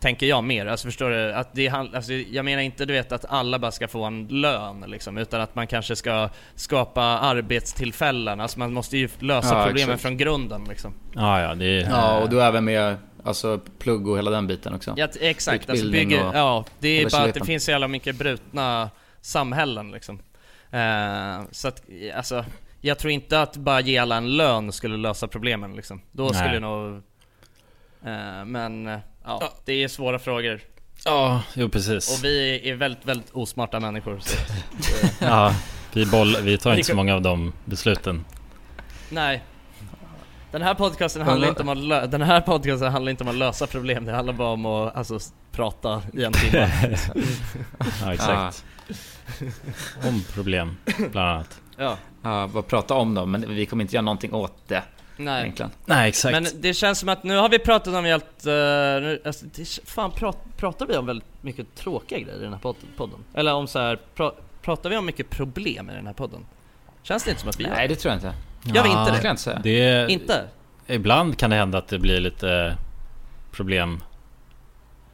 tänker 0.02 0.26
jag 0.26 0.44
mer. 0.44 0.66
Alltså 0.66 0.88
förstår 0.88 1.10
du? 1.10 1.32
Att 1.32 1.54
det 1.54 1.68
alltså, 1.68 2.12
jag 2.12 2.44
menar 2.44 2.62
inte 2.62 2.84
du 2.84 2.92
vet 2.92 3.12
att 3.12 3.24
alla 3.28 3.58
bara 3.58 3.70
ska 3.72 3.88
få 3.88 4.04
en 4.04 4.26
lön 4.26 4.84
liksom, 4.88 5.18
utan 5.18 5.40
att 5.40 5.54
man 5.54 5.66
kanske 5.66 5.96
ska 5.96 6.28
skapa 6.54 7.02
arbetstillfällen. 7.02 8.40
Alltså 8.40 8.58
man 8.58 8.72
måste 8.72 8.98
ju 8.98 9.08
lösa 9.18 9.58
Ja, 9.58 9.64
problemen 9.66 9.90
exakt. 9.90 10.02
från 10.02 10.16
grunden 10.16 10.64
liksom. 10.64 10.94
Ja, 11.14 11.40
ja, 11.40 11.54
det 11.54 11.64
är... 11.64 11.90
Ja, 11.90 12.18
och 12.18 12.30
då 12.30 12.40
även 12.40 12.64
med 12.64 12.96
alltså, 13.24 13.60
plugg 13.78 14.08
och 14.08 14.18
hela 14.18 14.30
den 14.30 14.46
biten 14.46 14.74
också. 14.74 14.94
Ja, 14.96 15.08
exakt. 15.20 15.70
Alltså 15.70 15.90
bygger, 15.90 16.28
och 16.28 16.36
ja, 16.36 16.64
det 16.78 16.88
är 16.88 17.10
bara 17.10 17.22
att 17.22 17.34
det 17.34 17.44
finns 17.44 17.64
så 17.64 17.70
jävla 17.70 17.88
mycket 17.88 18.16
brutna 18.16 18.90
samhällen 19.20 19.90
liksom. 19.90 20.18
Eh, 20.70 21.42
så 21.50 21.68
att, 21.68 21.82
alltså, 22.16 22.44
jag 22.80 22.98
tror 22.98 23.10
inte 23.10 23.42
att 23.42 23.56
bara 23.56 23.80
ge 23.80 23.98
alla 23.98 24.16
en 24.16 24.36
lön 24.36 24.72
skulle 24.72 24.96
lösa 24.96 25.28
problemen 25.28 25.76
liksom. 25.76 26.02
Då 26.12 26.22
Nej. 26.22 26.34
skulle 26.34 26.60
nog... 26.60 27.02
Eh, 28.04 28.44
men, 28.44 29.00
eh, 29.24 29.36
ja, 29.40 29.52
det 29.64 29.72
är 29.84 29.88
svåra 29.88 30.18
frågor. 30.18 30.60
Ja, 31.04 31.42
jo 31.54 31.68
precis. 31.68 32.18
Och 32.18 32.24
vi 32.24 32.68
är 32.70 32.74
väldigt, 32.74 33.06
väldigt 33.06 33.30
osmarta 33.32 33.80
människor. 33.80 34.18
Så, 34.20 34.36
Ja, 35.24 35.54
vi, 35.92 36.06
boll, 36.06 36.36
vi 36.42 36.58
tar 36.58 36.72
inte 36.74 36.84
så 36.84 36.94
många 36.96 37.14
av 37.14 37.22
de 37.22 37.52
besluten. 37.64 38.24
nej. 39.10 39.42
Den 40.52 40.62
här 40.62 40.74
podcasten 40.74 41.22
handlar 41.22 41.48
inte 41.48 41.62
om 41.62 41.68
att 41.68 41.78
lö- 41.78 42.06
den 42.06 42.22
här 42.22 42.40
podcasten 42.40 42.92
handlar 42.92 43.10
inte 43.10 43.24
om 43.24 43.30
att 43.30 43.36
lösa 43.36 43.66
problem, 43.66 44.04
det 44.04 44.12
handlar 44.12 44.32
bara 44.34 44.48
om 44.48 44.66
att 44.66 44.96
alltså, 44.96 45.18
prata 45.52 46.02
i 46.12 46.24
en 46.24 46.32
timme. 46.32 46.70
Ja, 48.02 48.12
exakt. 48.14 48.64
Om 50.08 50.22
problem, 50.34 50.76
bland 51.12 51.28
annat. 51.28 51.60
ja. 51.76 51.96
Ja, 52.22 52.50
bara 52.52 52.62
prata 52.62 52.94
om 52.94 53.14
dem, 53.14 53.30
men 53.30 53.54
vi 53.54 53.66
kommer 53.66 53.82
inte 53.84 53.94
göra 53.96 54.02
någonting 54.04 54.34
åt 54.34 54.68
det. 54.68 54.82
Nej. 55.24 55.42
Egentligen. 55.42 55.70
Nej, 55.86 56.08
exakt. 56.08 56.32
Men 56.32 56.46
det 56.62 56.74
känns 56.74 56.98
som 56.98 57.08
att 57.08 57.22
nu 57.24 57.36
har 57.36 57.48
vi 57.48 57.58
pratat 57.58 57.94
om 57.94 58.04
helt... 58.04 58.46
Uh, 58.46 58.52
nu, 58.52 59.22
alltså, 59.24 59.46
det, 59.56 59.78
fan, 59.84 60.10
prat, 60.10 60.38
pratar 60.56 60.86
vi 60.86 60.96
om 60.96 61.06
väldigt 61.06 61.28
mycket 61.40 61.74
tråkiga 61.74 62.18
grejer 62.18 62.38
i 62.38 62.42
den 62.42 62.52
här 62.52 62.60
pod- 62.60 62.76
podden? 62.96 63.18
Eller 63.34 63.54
om 63.54 63.66
så 63.66 63.78
här, 63.78 63.98
pra, 64.14 64.32
pratar 64.62 64.90
vi 64.90 64.96
om 64.96 65.06
mycket 65.06 65.30
problem 65.30 65.90
i 65.90 65.94
den 65.94 66.06
här 66.06 66.14
podden? 66.14 66.40
Känns 67.02 67.24
det 67.24 67.30
inte 67.30 67.40
som 67.40 67.50
att 67.50 67.60
vi 67.60 67.64
gör? 67.64 67.70
Nej, 67.70 67.88
det 67.88 67.94
tror 67.96 68.12
jag 68.12 68.16
inte. 68.18 68.34
Gör 68.74 68.82
vi 68.82 68.88
inte 68.88 69.04
Det 69.04 69.10
det? 69.10 69.16
skulle 69.16 69.28
jag 69.28 69.32
inte 69.32 69.42
säga. 69.42 69.60
Det, 69.62 70.12
Inte? 70.12 70.44
Ibland 70.86 71.38
kan 71.38 71.50
det 71.50 71.56
hända 71.56 71.78
att 71.78 71.88
det 71.88 71.98
blir 71.98 72.20
lite 72.20 72.76
problem. 73.52 74.02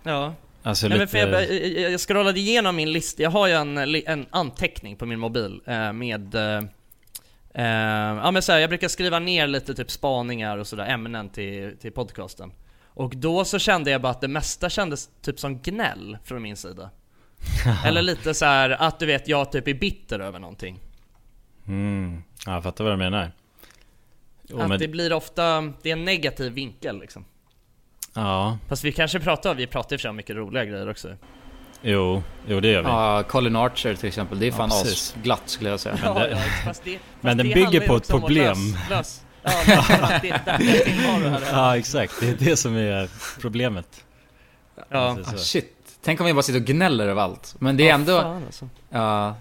Ja. 0.03 0.35
Alltså 0.63 0.89
Nej, 0.89 0.99
men 0.99 1.07
lite... 1.07 1.11
för 1.11 1.19
jag, 1.19 1.53
jag, 1.83 1.91
jag 1.93 2.01
scrollade 2.01 2.41
igenom 2.41 2.77
min 2.77 2.93
lista, 2.93 3.23
jag 3.23 3.31
har 3.31 3.47
ju 3.47 3.53
en, 3.53 3.79
en 4.07 4.27
anteckning 4.31 4.97
på 4.97 5.07
min 5.07 5.19
mobil 5.19 5.61
eh, 5.67 5.93
med 5.93 6.35
eh, 7.55 7.65
Ja 7.65 8.31
men 8.31 8.43
så 8.43 8.53
här, 8.53 8.59
jag 8.59 8.71
brukar 8.71 8.89
skriva 8.89 9.19
ner 9.19 9.47
lite 9.47 9.75
typ 9.75 9.91
spaningar 9.91 10.59
och 10.59 10.67
sådär, 10.67 10.87
ämnen 10.87 11.29
till, 11.29 11.77
till 11.79 11.93
podcasten 11.93 12.53
Och 12.85 13.17
då 13.17 13.45
så 13.45 13.59
kände 13.59 13.91
jag 13.91 14.03
bara 14.03 14.13
att 14.13 14.21
det 14.21 14.29
mesta 14.29 14.71
kändes 14.71 15.11
typ 15.23 15.41
som 15.41 15.59
gnäll 15.59 16.19
från 16.25 16.43
min 16.43 16.57
sida 16.57 16.91
Eller 17.85 18.03
lite 18.03 18.35
så 18.35 18.45
här 18.45 18.71
att 18.71 18.99
du 18.99 19.07
vet, 19.07 19.29
jag 19.29 19.53
typ 19.53 19.69
är 19.69 19.75
bitter 19.75 20.21
över 20.21 20.39
någonting. 20.39 20.81
Mm. 21.67 22.23
Ja, 22.47 22.53
jag 22.53 22.63
fattar 22.63 22.85
vad 22.85 22.93
du 22.93 22.97
menar. 22.97 23.33
Jo, 24.49 24.61
att 24.61 24.69
men, 24.69 24.79
det 24.79 24.89
blir 24.89 25.13
ofta, 25.13 25.61
det 25.83 25.89
är 25.89 25.93
en 25.93 26.05
negativ 26.05 26.53
vinkel 26.53 27.01
liksom. 27.01 27.25
Ja, 28.15 28.59
Fast 28.69 28.85
vi 28.85 28.93
kanske 28.93 29.21
pratar, 29.21 29.55
vi 29.55 29.67
pratar 29.67 29.97
och 29.97 30.01
för 30.01 30.03
sig 30.03 30.09
om 30.09 30.17
mycket 30.17 30.37
roliga 30.37 30.65
grejer 30.65 30.89
också. 30.89 31.17
Jo, 31.83 32.23
jo 32.49 32.61
det 32.61 32.69
gör 32.69 32.83
vi. 32.83 32.89
Ja, 32.89 33.23
Colin 33.29 33.57
Archer 33.57 33.95
till 33.95 34.09
exempel. 34.09 34.39
Det 34.39 34.47
är 34.47 34.53
fan 34.53 34.69
Ja, 34.73 34.81
asglatt 34.83 35.43
skulle 35.47 35.71
jag 35.71 35.81
säga. 35.81 35.97
Men 36.05 36.15
det- 36.15 36.37
fast 36.65 36.85
det, 36.85 36.91
Men 37.21 37.31
fast 37.31 37.37
den 37.39 37.49
det 37.49 37.55
bygger 37.55 37.87
på 37.87 37.97
ett 37.97 38.09
problem. 38.09 38.57
Lös, 38.91 38.91
lös. 38.91 39.23
Ja, 39.43 39.83
men 39.89 40.21
det, 40.23 40.41
det. 40.59 41.41
Ja, 41.53 41.77
exakt. 41.77 42.15
Det 42.21 42.29
är 42.29 42.37
det 42.39 42.57
som 42.57 42.77
är 42.77 43.09
problemet. 43.41 44.05
Ja. 44.89 45.17
Ah, 45.27 45.37
shit. 45.37 45.75
Tänk 46.03 46.21
om 46.21 46.27
vi 46.27 46.33
bara 46.35 46.43
sitter 46.43 46.61
och 46.61 46.67
gnäller 46.67 47.09
över 47.09 47.23
allt. 47.23 47.55
Men 47.59 47.77
det 47.77 47.83
är 47.85 47.89
Ja, 47.89 47.95
ändå... 47.95 48.21
fan, 48.23 48.43
alltså. 48.47 48.69
Ja. 48.91 49.35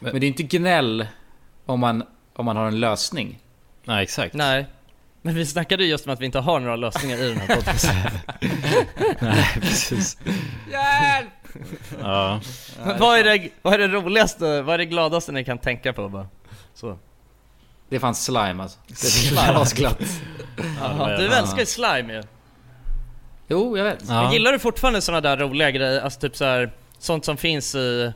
Men 0.00 0.20
det 0.20 0.26
är 0.26 0.28
inte 0.28 0.42
gnäll 0.42 1.06
om 1.66 1.80
man, 1.80 2.02
om 2.36 2.44
man 2.44 2.56
har 2.56 2.66
en 2.66 2.80
lösning. 2.80 3.38
Nej, 3.84 4.02
exakt. 4.02 4.34
Nej. 4.34 4.66
Men 5.22 5.34
vi 5.34 5.46
snackade 5.46 5.84
ju 5.84 5.90
just 5.90 6.06
om 6.06 6.12
att 6.12 6.20
vi 6.20 6.26
inte 6.26 6.38
har 6.38 6.60
några 6.60 6.76
lösningar 6.76 7.16
i 7.16 7.28
den 7.28 7.38
här 7.38 7.56
podcasten. 7.56 7.96
Nej, 9.20 9.58
precis. 9.60 10.18
Hjälp! 10.70 11.28
Ja. 12.00 12.40
Men 12.84 12.98
vad 12.98 13.18
är, 13.18 13.24
det, 13.24 13.48
vad 13.62 13.74
är 13.74 13.78
det 13.78 13.88
roligaste, 13.88 14.62
vad 14.62 14.74
är 14.74 14.78
det 14.78 14.84
gladaste 14.84 15.32
ni 15.32 15.44
kan 15.44 15.58
tänka 15.58 15.92
på 15.92 16.08
bara? 16.08 16.28
Så. 16.74 16.98
Det 17.88 17.96
är 17.96 18.00
fan 18.00 18.14
slime 18.14 18.62
alltså. 18.62 18.78
Det 19.32 19.36
är 19.40 19.62
asglatt. 19.62 20.02
Jaha, 20.80 21.16
du 21.16 21.26
älskar 21.26 21.58
ju 21.58 21.66
slime 21.66 22.12
ju. 22.12 22.22
Jo, 23.48 23.78
jag 23.78 23.84
vet. 23.84 24.08
Men 24.08 24.32
gillar 24.32 24.52
du 24.52 24.58
fortfarande 24.58 25.00
såna 25.00 25.20
där 25.20 25.36
roliga 25.36 25.70
grejer, 25.70 26.00
alltså 26.00 26.20
typ 26.20 26.36
så 26.36 26.44
här, 26.44 26.72
sånt 26.98 27.24
som 27.24 27.36
finns 27.36 27.74
i 27.74 28.12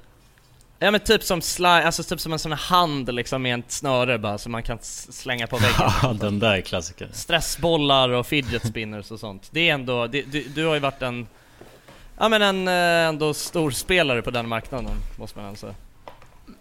Ja 0.82 0.90
men 0.90 1.00
typ 1.00 1.22
som 1.22 1.42
slime, 1.42 1.82
alltså 1.82 2.02
typ 2.02 2.20
som 2.20 2.32
en 2.32 2.38
sån 2.38 2.52
här 2.52 2.58
hand 2.58 3.14
liksom 3.14 3.42
med 3.42 3.58
ett 3.58 3.72
snöre 3.72 4.18
bara 4.18 4.38
som 4.38 4.52
man 4.52 4.62
kan 4.62 4.78
slänga 4.82 5.46
på 5.46 5.56
väggen 5.56 5.74
Ja, 6.02 6.16
den 6.20 6.38
där 6.38 6.54
är 6.56 6.60
klassiker. 6.60 7.08
Stressbollar 7.12 8.08
och 8.08 8.26
fidget 8.26 8.66
spinners 8.66 9.10
och 9.10 9.20
sånt 9.20 9.48
Det 9.50 9.68
är 9.68 9.74
ändå, 9.74 10.06
det, 10.06 10.22
du, 10.22 10.42
du 10.42 10.66
har 10.66 10.74
ju 10.74 10.80
varit 10.80 11.02
en 11.02 11.26
Ja 12.18 12.28
men 12.28 12.42
en 12.42 12.68
eh, 12.68 13.08
ändå 13.08 13.34
stor 13.34 13.70
spelare 13.70 14.22
på 14.22 14.30
den 14.30 14.48
marknaden 14.48 14.90
måste 15.16 15.38
man 15.38 15.46
ändå 15.46 15.56
säga 15.58 15.74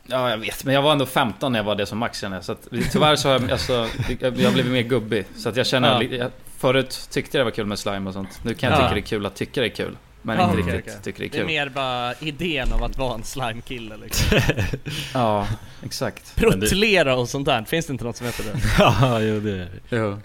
Ja, 0.05 0.29
jag 0.29 0.37
vet. 0.37 0.65
Men 0.65 0.73
jag 0.75 0.81
var 0.81 0.91
ändå 0.91 1.05
15 1.05 1.51
när 1.51 1.59
jag 1.59 1.63
var 1.63 1.75
det 1.75 1.85
som 1.85 1.97
max 1.97 2.19
känner 2.19 2.37
jag. 2.37 2.43
Så 2.43 2.51
att, 2.51 2.67
tyvärr 2.91 3.15
så 3.15 3.29
har 3.29 3.39
jag, 3.39 3.51
alltså, 3.51 3.87
jag, 4.19 4.33
blivit 4.33 4.65
mer 4.65 4.81
gubbig. 4.81 5.25
Så 5.37 5.49
att 5.49 5.55
jag 5.55 5.67
känner, 5.67 6.01
Ja. 6.03 6.17
jag, 6.17 6.31
förut 6.57 7.07
tyckte 7.11 7.37
jag 7.37 7.41
det 7.41 7.49
var 7.49 7.55
kul 7.55 7.65
med 7.65 7.79
slime 7.79 8.07
och 8.09 8.13
sånt. 8.13 8.39
Nu 8.43 8.53
kan 8.53 8.69
jag 8.71 8.79
Ja. 8.79 8.81
tycka 8.83 8.93
det 8.93 8.99
är 8.99 9.05
kul 9.05 9.25
att 9.25 9.35
tycka 9.35 9.61
det 9.61 9.67
är 9.67 9.75
kul. 9.75 9.97
Men 10.21 10.37
Ja, 10.37 10.49
inte 10.49 10.61
okej, 10.61 10.73
riktigt 10.77 10.93
okej. 10.93 11.03
tycker 11.03 11.19
det 11.19 11.25
är 11.25 11.29
Det 11.29 11.37
är 11.37 11.39
kul. 11.39 11.47
mer 11.47 11.69
bara 11.69 12.13
idén 12.19 12.73
av 12.73 12.83
att 12.83 12.97
vara 12.97 13.13
en 13.15 13.23
slime-kille 13.23 13.97
liksom 13.97 14.39
Ja, 15.13 15.47
exakt. 15.83 16.35
Protellera 16.35 17.15
och 17.15 17.29
sånt 17.29 17.45
där, 17.45 17.63
finns 17.63 17.85
det 17.85 17.91
inte 17.93 18.03
något 18.03 18.15
som 18.17 18.25
heter 18.25 18.43
det? 18.43 18.59
Ja, 18.79 19.19
jo 19.19 19.39
det 19.39 19.51
är 19.51 19.57
det. 19.57 19.69
Jo. 19.89 20.19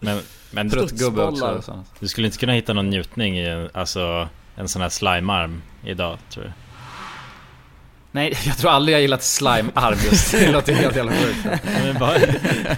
Men, 0.00 0.20
men 0.50 0.70
Pruttgubbe 0.70 1.22
också. 1.22 1.62
Sånt. 1.62 1.86
du 2.00 2.08
skulle 2.08 2.26
inte 2.26 2.38
kunna 2.38 2.52
hitta 2.52 2.72
någon 2.72 2.90
njutning 2.90 3.38
i 3.38 3.46
en, 3.46 3.70
alltså, 3.74 4.28
en 4.56 4.68
sån 4.68 4.82
här 4.82 4.88
slimearm 4.88 5.62
idag, 5.84 6.18
tror 6.30 6.44
du? 6.44 6.52
Nej, 8.12 8.36
jag 8.46 8.58
tror 8.58 8.70
aldrig 8.70 8.94
jag 8.94 9.02
gillat 9.02 9.22
slime-arm 9.22 9.96
just. 10.10 10.30
Det 10.32 10.52
låter 10.52 10.72
helt 10.74 10.96
jävla 10.96 11.12
sjukt. 11.12 11.44
Var, 12.00 12.18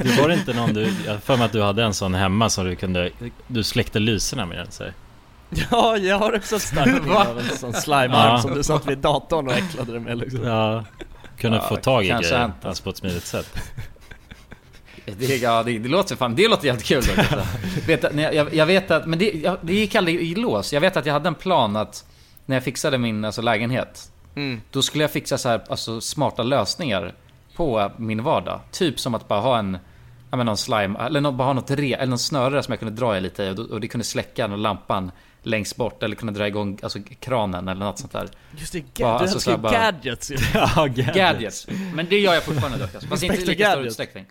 det 0.05 0.21
var 0.23 0.31
inte 0.31 0.53
någon 0.53 0.75
du, 0.75 0.93
jag 1.07 1.23
för 1.23 1.37
mig 1.37 1.47
att 1.47 1.53
du 1.53 1.63
hade 1.63 1.83
en 1.85 1.95
sån 1.95 2.15
hemma 2.15 2.51
som 2.51 2.65
du 2.67 2.77
kunde, 2.77 3.11
du 3.47 3.63
släckte 3.65 3.99
lyserna 3.99 4.47
med 4.47 4.59
den 4.59 4.71
så 4.71 4.85
här. 4.85 4.93
Ja, 5.71 5.97
jag 5.97 6.19
har 6.19 6.37
också 6.37 6.57
ett 6.57 6.63
starkt 6.63 7.03
minne 7.05 7.17
av 7.19 7.39
en 7.39 7.57
sån 7.57 7.73
slime-arm 7.75 8.31
Ja. 8.33 8.39
som 8.43 8.55
du 8.55 8.63
satt 8.63 8.87
vid 8.87 8.99
datorn 8.99 9.47
och 9.47 9.53
äcklade 9.53 9.93
dig 9.93 10.01
med 10.01 10.19
liksom 10.19 10.45
Ja, 10.45 10.85
kunde 11.39 11.57
Ja, 11.57 11.63
få 11.69 11.77
tag 11.77 12.05
i 12.05 12.09
kanske 12.09 12.31
grejer, 12.35 12.53
alltså 12.63 12.83
på 12.83 12.91
ett 12.91 12.97
smidigt 12.97 13.27
sätt. 13.27 13.59
Det, 15.19 15.37
ja, 15.37 15.63
det, 15.63 15.79
det 15.79 15.89
låter 15.89 16.17
fan, 16.17 16.35
det 16.35 16.49
låter 16.49 16.69
helt 16.71 16.85
kul. 16.85 16.97
Alltså. 17.19 17.41
vet, 17.87 18.03
jag, 18.03 18.35
jag, 18.35 18.55
jag 18.55 18.67
vet 18.67 18.91
att, 18.91 19.07
men 19.07 19.19
det, 19.19 19.31
jag, 19.31 19.57
det 19.63 19.75
gick 19.75 19.95
aldrig 19.95 20.21
i 20.21 20.35
lås. 20.35 20.73
Jag 20.73 20.81
vet 20.81 20.97
att 20.97 21.07
jag 21.07 21.13
hade 21.13 21.29
en 21.29 21.35
plan 21.35 21.77
att 21.77 22.05
när 22.47 22.57
jag 22.57 22.65
fixade 22.65 22.99
min 22.99 23.25
alltså, 23.25 23.43
lägenhet, 23.43 24.11
Mm. 24.37 24.61
då 24.71 24.83
skulle 24.83 25.05
jag 25.05 25.11
fixa 25.11 25.39
så 25.39 25.49
här, 25.49 25.61
alltså, 25.69 26.01
smarta 26.01 26.43
lösningar 26.43 27.15
på 27.57 27.91
min 27.97 28.23
vardag. 28.23 28.61
Typ 28.71 29.01
som 29.01 29.15
att 29.15 29.29
bara 29.29 29.41
ha 29.41 29.59
en, 29.59 29.79
ja 30.31 30.37
men 30.37 30.47
någon 30.47 30.57
slime, 30.57 30.99
eller 30.99 31.21
nå- 31.21 31.33
bara 31.33 31.45
ha 31.47 31.53
något 31.53 31.71
re, 31.71 31.95
eller 31.95 32.07
någon 32.07 32.19
snöre 32.19 32.63
som 32.63 32.73
jag 32.73 32.79
kunde 32.79 32.95
dra 32.95 33.17
i 33.17 33.21
lite 33.21 33.45
i 33.45 33.51
och, 33.51 33.55
då- 33.55 33.63
och 33.63 33.81
det 33.81 33.89
kunde 33.89 34.05
släcka 34.05 34.47
någon 34.47 34.63
lampan 34.63 35.11
längst 35.43 35.77
bort 35.77 36.03
eller 36.03 36.17
kunna 36.17 36.33
dra 36.33 36.47
igång 36.47 36.79
alltså, 36.83 36.99
kranen 37.21 37.69
eller 37.69 37.85
något 37.85 37.99
sånt 37.99 38.13
där. 38.13 38.29
Just 38.57 38.73
det, 38.73 38.79
ga- 38.79 38.85
du 38.95 39.05
alltså 39.05 39.57
bara- 39.59 39.73
gadgets 39.73 40.31
ju 40.31 40.37
Ja, 40.55 40.87
gadgets. 40.87 41.17
Gadgets. 41.17 41.67
Men 41.95 42.07
det 42.11 42.19
gör 42.19 42.35
jag 42.35 42.43
fortfarande 42.45 42.79
dock. 42.79 42.95
Alltså. 42.95 43.09
Fast 43.09 43.23
inte 43.23 43.37
i 43.37 43.45
lika 43.47 43.71
stor 43.71 43.87
utsträckning. 43.87 44.27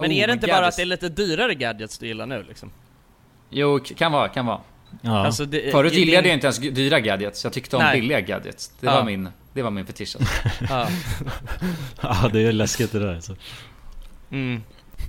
Men 0.00 0.10
Oh, 0.10 0.16
är 0.16 0.26
det 0.26 0.32
inte 0.32 0.46
bara 0.46 0.56
gadgets. 0.56 0.74
att 0.74 0.76
det 0.76 0.82
är 0.82 0.86
lite 0.86 1.08
dyrare 1.08 1.54
gadgets 1.54 1.98
du 1.98 2.06
gillar 2.06 2.26
nu 2.26 2.44
liksom? 2.48 2.72
Jo, 3.50 3.78
kan 3.96 4.12
vara, 4.12 4.28
kan 4.28 4.46
vara. 4.46 4.60
Ja. 5.02 5.26
Alltså, 5.26 5.44
det, 5.44 5.72
Förut 5.72 5.92
gillade 5.92 6.22
din- 6.22 6.28
jag 6.30 6.36
inte 6.36 6.46
ens 6.46 6.58
dyra 6.58 7.00
gadgets. 7.00 7.44
Jag 7.44 7.52
tyckte 7.52 7.76
om 7.76 7.82
Nej. 7.82 8.00
billiga 8.00 8.20
gadgets. 8.20 8.72
Det 8.80 8.86
Ja. 8.86 8.94
var 8.94 9.04
min, 9.04 9.28
det 9.52 9.62
var 9.62 9.70
min 9.70 9.86
fetisch. 9.86 10.16
Alltså. 10.20 10.64
Ja. 10.74 10.88
ja, 12.02 12.30
det 12.32 12.40
är 12.40 12.52
läskigt 12.52 12.92
det 12.92 12.98
där 12.98 13.14
alltså. 13.14 13.36
Mm. 14.30 14.62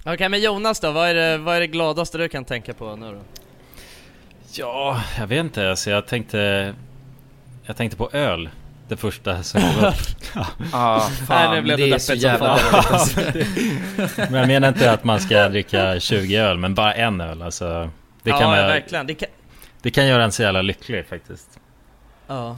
Okej 0.06 0.30
men 0.30 0.42
Jonas 0.42 0.80
då, 0.80 0.92
vad 0.92 1.10
är, 1.10 1.14
det, 1.16 1.38
vad 1.38 1.56
är 1.56 1.60
det 1.60 1.68
gladaste 1.68 2.18
du 2.18 2.30
kan 2.30 2.46
tänka 2.46 2.74
på 2.74 2.96
nu 2.96 3.12
då? 3.12 3.22
Ja, 4.54 5.02
jag 5.18 5.28
vet 5.28 5.39
inte. 5.39 5.70
Alltså 5.70 5.89
jag 5.89 6.08
tänkte... 6.08 6.74
Jag 7.64 7.78
tänkte 7.78 7.97
på 7.97 8.10
öl. 8.12 8.49
Det 8.88 8.97
första 8.97 9.43
som 9.43 9.62
kom 9.62 9.86
upp. 9.86 9.95
Ja. 10.36 10.47
Ah, 10.74 11.10
Nej, 11.10 11.28
fan, 11.28 11.56
nu 11.56 11.62
blev 11.62 11.78
det 11.78 11.86
det 11.86 11.95
är 11.95 11.99
så 11.99 12.14
jävla 12.14 12.49
alltså. 12.49 13.20
Men 14.32 14.34
jag 14.34 14.47
menar 14.47 14.68
inte 14.68 14.91
att 14.91 15.04
man 15.04 15.20
ska 15.20 15.49
dricka 15.49 15.99
20 15.99 16.36
öl, 16.36 16.58
men 16.58 16.76
bara 16.76 16.93
en 16.93 17.22
öl. 17.22 17.41
Alltså, 17.41 17.89
det, 18.24 18.30
ja, 18.30 18.39
kan 18.39 18.49
ja, 18.49 18.56
vara, 18.56 18.68
verkligen. 18.68 19.08
Det 19.08 19.14
kan... 19.14 19.30
det 19.82 19.91
kan 19.91 20.08
göra 20.08 20.24
en 20.24 20.32
så 20.32 20.43
jävla 20.43 20.62
lycklig 20.62 21.06
faktiskt. 21.06 21.60
Ja. 22.28 22.58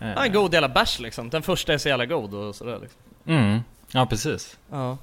Eh, 0.00 0.08
ja, 0.08 0.24
en 0.24 0.32
god 0.32 0.54
jävla 0.54 0.68
bärs 0.68 1.00
liksom. 1.00 1.30
Den 1.30 1.42
första 1.42 1.72
är 1.72 1.78
så 1.78 1.88
jävla 1.88 2.06
god 2.06 2.34
och 2.34 2.54
sådär 2.54 2.78
liksom. 2.82 3.00
Mm, 3.26 3.60
ja 3.92 4.06
precis. 4.06 4.58
Ja. 4.70 4.98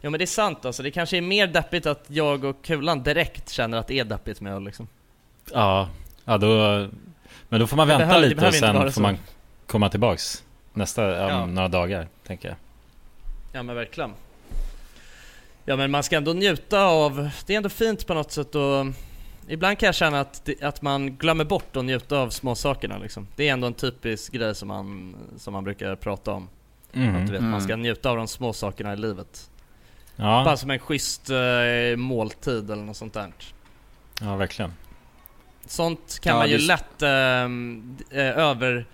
Ja 0.00 0.10
men 0.10 0.18
det 0.18 0.24
är 0.24 0.26
sant 0.26 0.64
alltså, 0.64 0.82
det 0.82 0.90
kanske 0.90 1.16
är 1.16 1.20
mer 1.20 1.46
deppigt 1.46 1.86
att 1.86 2.04
jag 2.08 2.44
och 2.44 2.64
Kulan 2.64 3.02
direkt 3.02 3.50
känner 3.50 3.78
att 3.78 3.86
det 3.86 3.98
är 3.98 4.04
deppigt 4.04 4.40
med 4.40 4.54
öl 4.54 4.64
liksom. 4.64 4.88
Ja, 5.52 5.88
ja 6.24 6.38
då... 6.38 6.48
Men 7.48 7.60
då 7.60 7.66
får 7.66 7.76
man 7.76 7.88
vänta 7.88 8.06
behöver- 8.06 8.28
lite 8.28 8.46
och 8.48 8.54
sen 8.54 8.74
får 8.82 8.90
så. 8.90 9.00
man 9.00 9.18
komma 9.66 9.88
tillbaks 9.88 10.44
nästa, 10.72 11.02
Ja. 11.28 11.46
några 11.46 11.68
dagar, 11.68 12.08
tänker 12.26 12.48
jag. 12.48 12.56
Ja 13.52 13.62
men 13.62 13.76
verkligen. 13.76 14.12
Ja 15.64 15.76
men 15.76 15.90
man 15.90 16.02
ska 16.02 16.16
ändå 16.16 16.32
njuta 16.32 16.82
av, 16.84 17.30
det 17.46 17.52
är 17.52 17.56
ändå 17.56 17.68
fint 17.68 18.06
på 18.06 18.14
något 18.14 18.32
sätt 18.32 18.54
och 18.54 18.86
Ibland 19.48 19.78
kan 19.78 19.86
jag 19.86 19.94
känna 19.94 20.20
att, 20.20 20.48
att 20.62 20.82
man 20.82 21.16
glömmer 21.16 21.44
bort 21.44 21.76
att 21.76 21.84
njuta 21.84 22.18
av 22.18 22.30
små 22.30 22.54
sakerna 22.54 22.98
liksom. 22.98 23.26
Det 23.36 23.48
är 23.48 23.52
ändå 23.52 23.66
en 23.66 23.74
typisk 23.74 24.32
grej 24.32 24.54
som 24.54 24.68
man, 24.68 25.16
som 25.38 25.52
man 25.52 25.64
brukar 25.64 25.94
prata 25.96 26.32
om. 26.32 26.48
Mm. 26.92 27.16
Att 27.16 27.26
du 27.26 27.32
vet, 27.32 27.38
Mm. 27.40 27.50
man 27.50 27.60
ska 27.62 27.76
njuta 27.76 28.10
av 28.10 28.16
de 28.16 28.28
små 28.28 28.52
sakerna 28.52 28.92
i 28.92 28.96
livet. 28.96 29.50
Ja, 30.16 30.42
Bara 30.44 30.56
som 30.56 30.70
en 30.70 30.78
schysst 30.78 31.30
eh, 31.30 31.96
måltid 31.96 32.70
eller 32.70 32.82
något 32.82 32.96
sånt 32.96 33.14
där. 33.14 33.32
ja, 34.20 34.36
verkligen. 34.36 34.72
Sånt 35.66 36.18
kan 36.22 36.30
Ja, 36.32 36.38
man 36.38 36.48
ju 36.50 36.56
visst. 36.56 36.68
lätt 36.68 37.02
ehm, 37.02 37.96
eh, 38.10 38.38
över... 38.38 38.86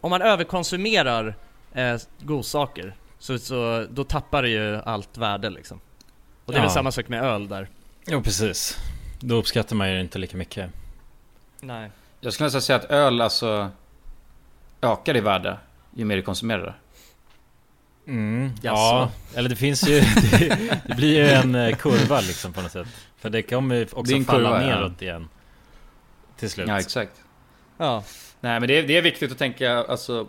Om 0.00 0.10
man 0.10 0.22
överkonsumerar 0.22 1.34
eh, 1.72 1.96
godsaker 2.20 2.94
så, 3.18 3.38
så 3.38 3.86
då 3.90 4.04
tappar 4.04 4.42
det 4.42 4.48
ju 4.48 4.76
allt 4.76 5.18
värde 5.18 5.50
liksom. 5.50 5.80
Och 6.44 6.52
det 6.52 6.58
är 6.58 6.60
väl 6.60 6.68
Ja. 6.68 6.74
samma 6.74 6.92
sak 6.92 7.08
med 7.08 7.22
öl 7.24 7.48
där. 7.48 7.68
Jo, 8.06 8.22
precis. 8.22 8.76
Då 9.20 9.34
uppskattar 9.34 9.76
man 9.76 9.90
ju 9.92 10.00
inte 10.00 10.18
lika 10.18 10.36
mycket. 10.36 10.70
Nej. 11.60 11.90
Jag 12.20 12.32
skulle 12.32 12.46
nästan 12.46 12.62
säga 12.62 12.76
att 12.76 12.84
öl 12.84 13.20
alltså 13.20 13.70
ökar 14.80 15.16
i 15.16 15.20
värde 15.20 15.56
ju 15.94 16.04
mer 16.04 16.16
du 16.16 16.22
konsumerar 16.22 16.62
det. 16.64 16.74
Mm, 18.12 18.52
ja, 18.62 19.10
eller 19.34 19.48
det 19.48 19.56
finns 19.56 19.88
ju... 19.88 20.00
Det, 20.38 20.80
det 20.88 20.94
blir 20.94 21.16
ju 21.16 21.28
en 21.30 21.54
eh, 21.54 21.76
kurva 21.76 22.20
liksom 22.20 22.52
på 22.52 22.60
något 22.62 22.72
sätt. 22.72 22.86
För 23.18 23.30
det 23.30 23.42
kommer 23.42 23.74
ju 23.74 23.86
också 23.92 24.14
falla 24.22 24.24
kurva, 24.24 24.62
ja. 24.62 24.66
neråt 24.76 25.02
igen. 25.02 25.28
Till 26.38 26.50
slut. 26.50 26.68
Ja, 26.68 26.78
exakt. 26.78 27.22
Ja. 27.78 28.04
Nej 28.40 28.60
men 28.60 28.68
det 28.68 28.78
är, 28.78 28.82
det 28.82 28.96
är 28.96 29.02
viktigt 29.02 29.32
att 29.32 29.38
tänka, 29.38 29.72
alltså... 29.84 30.28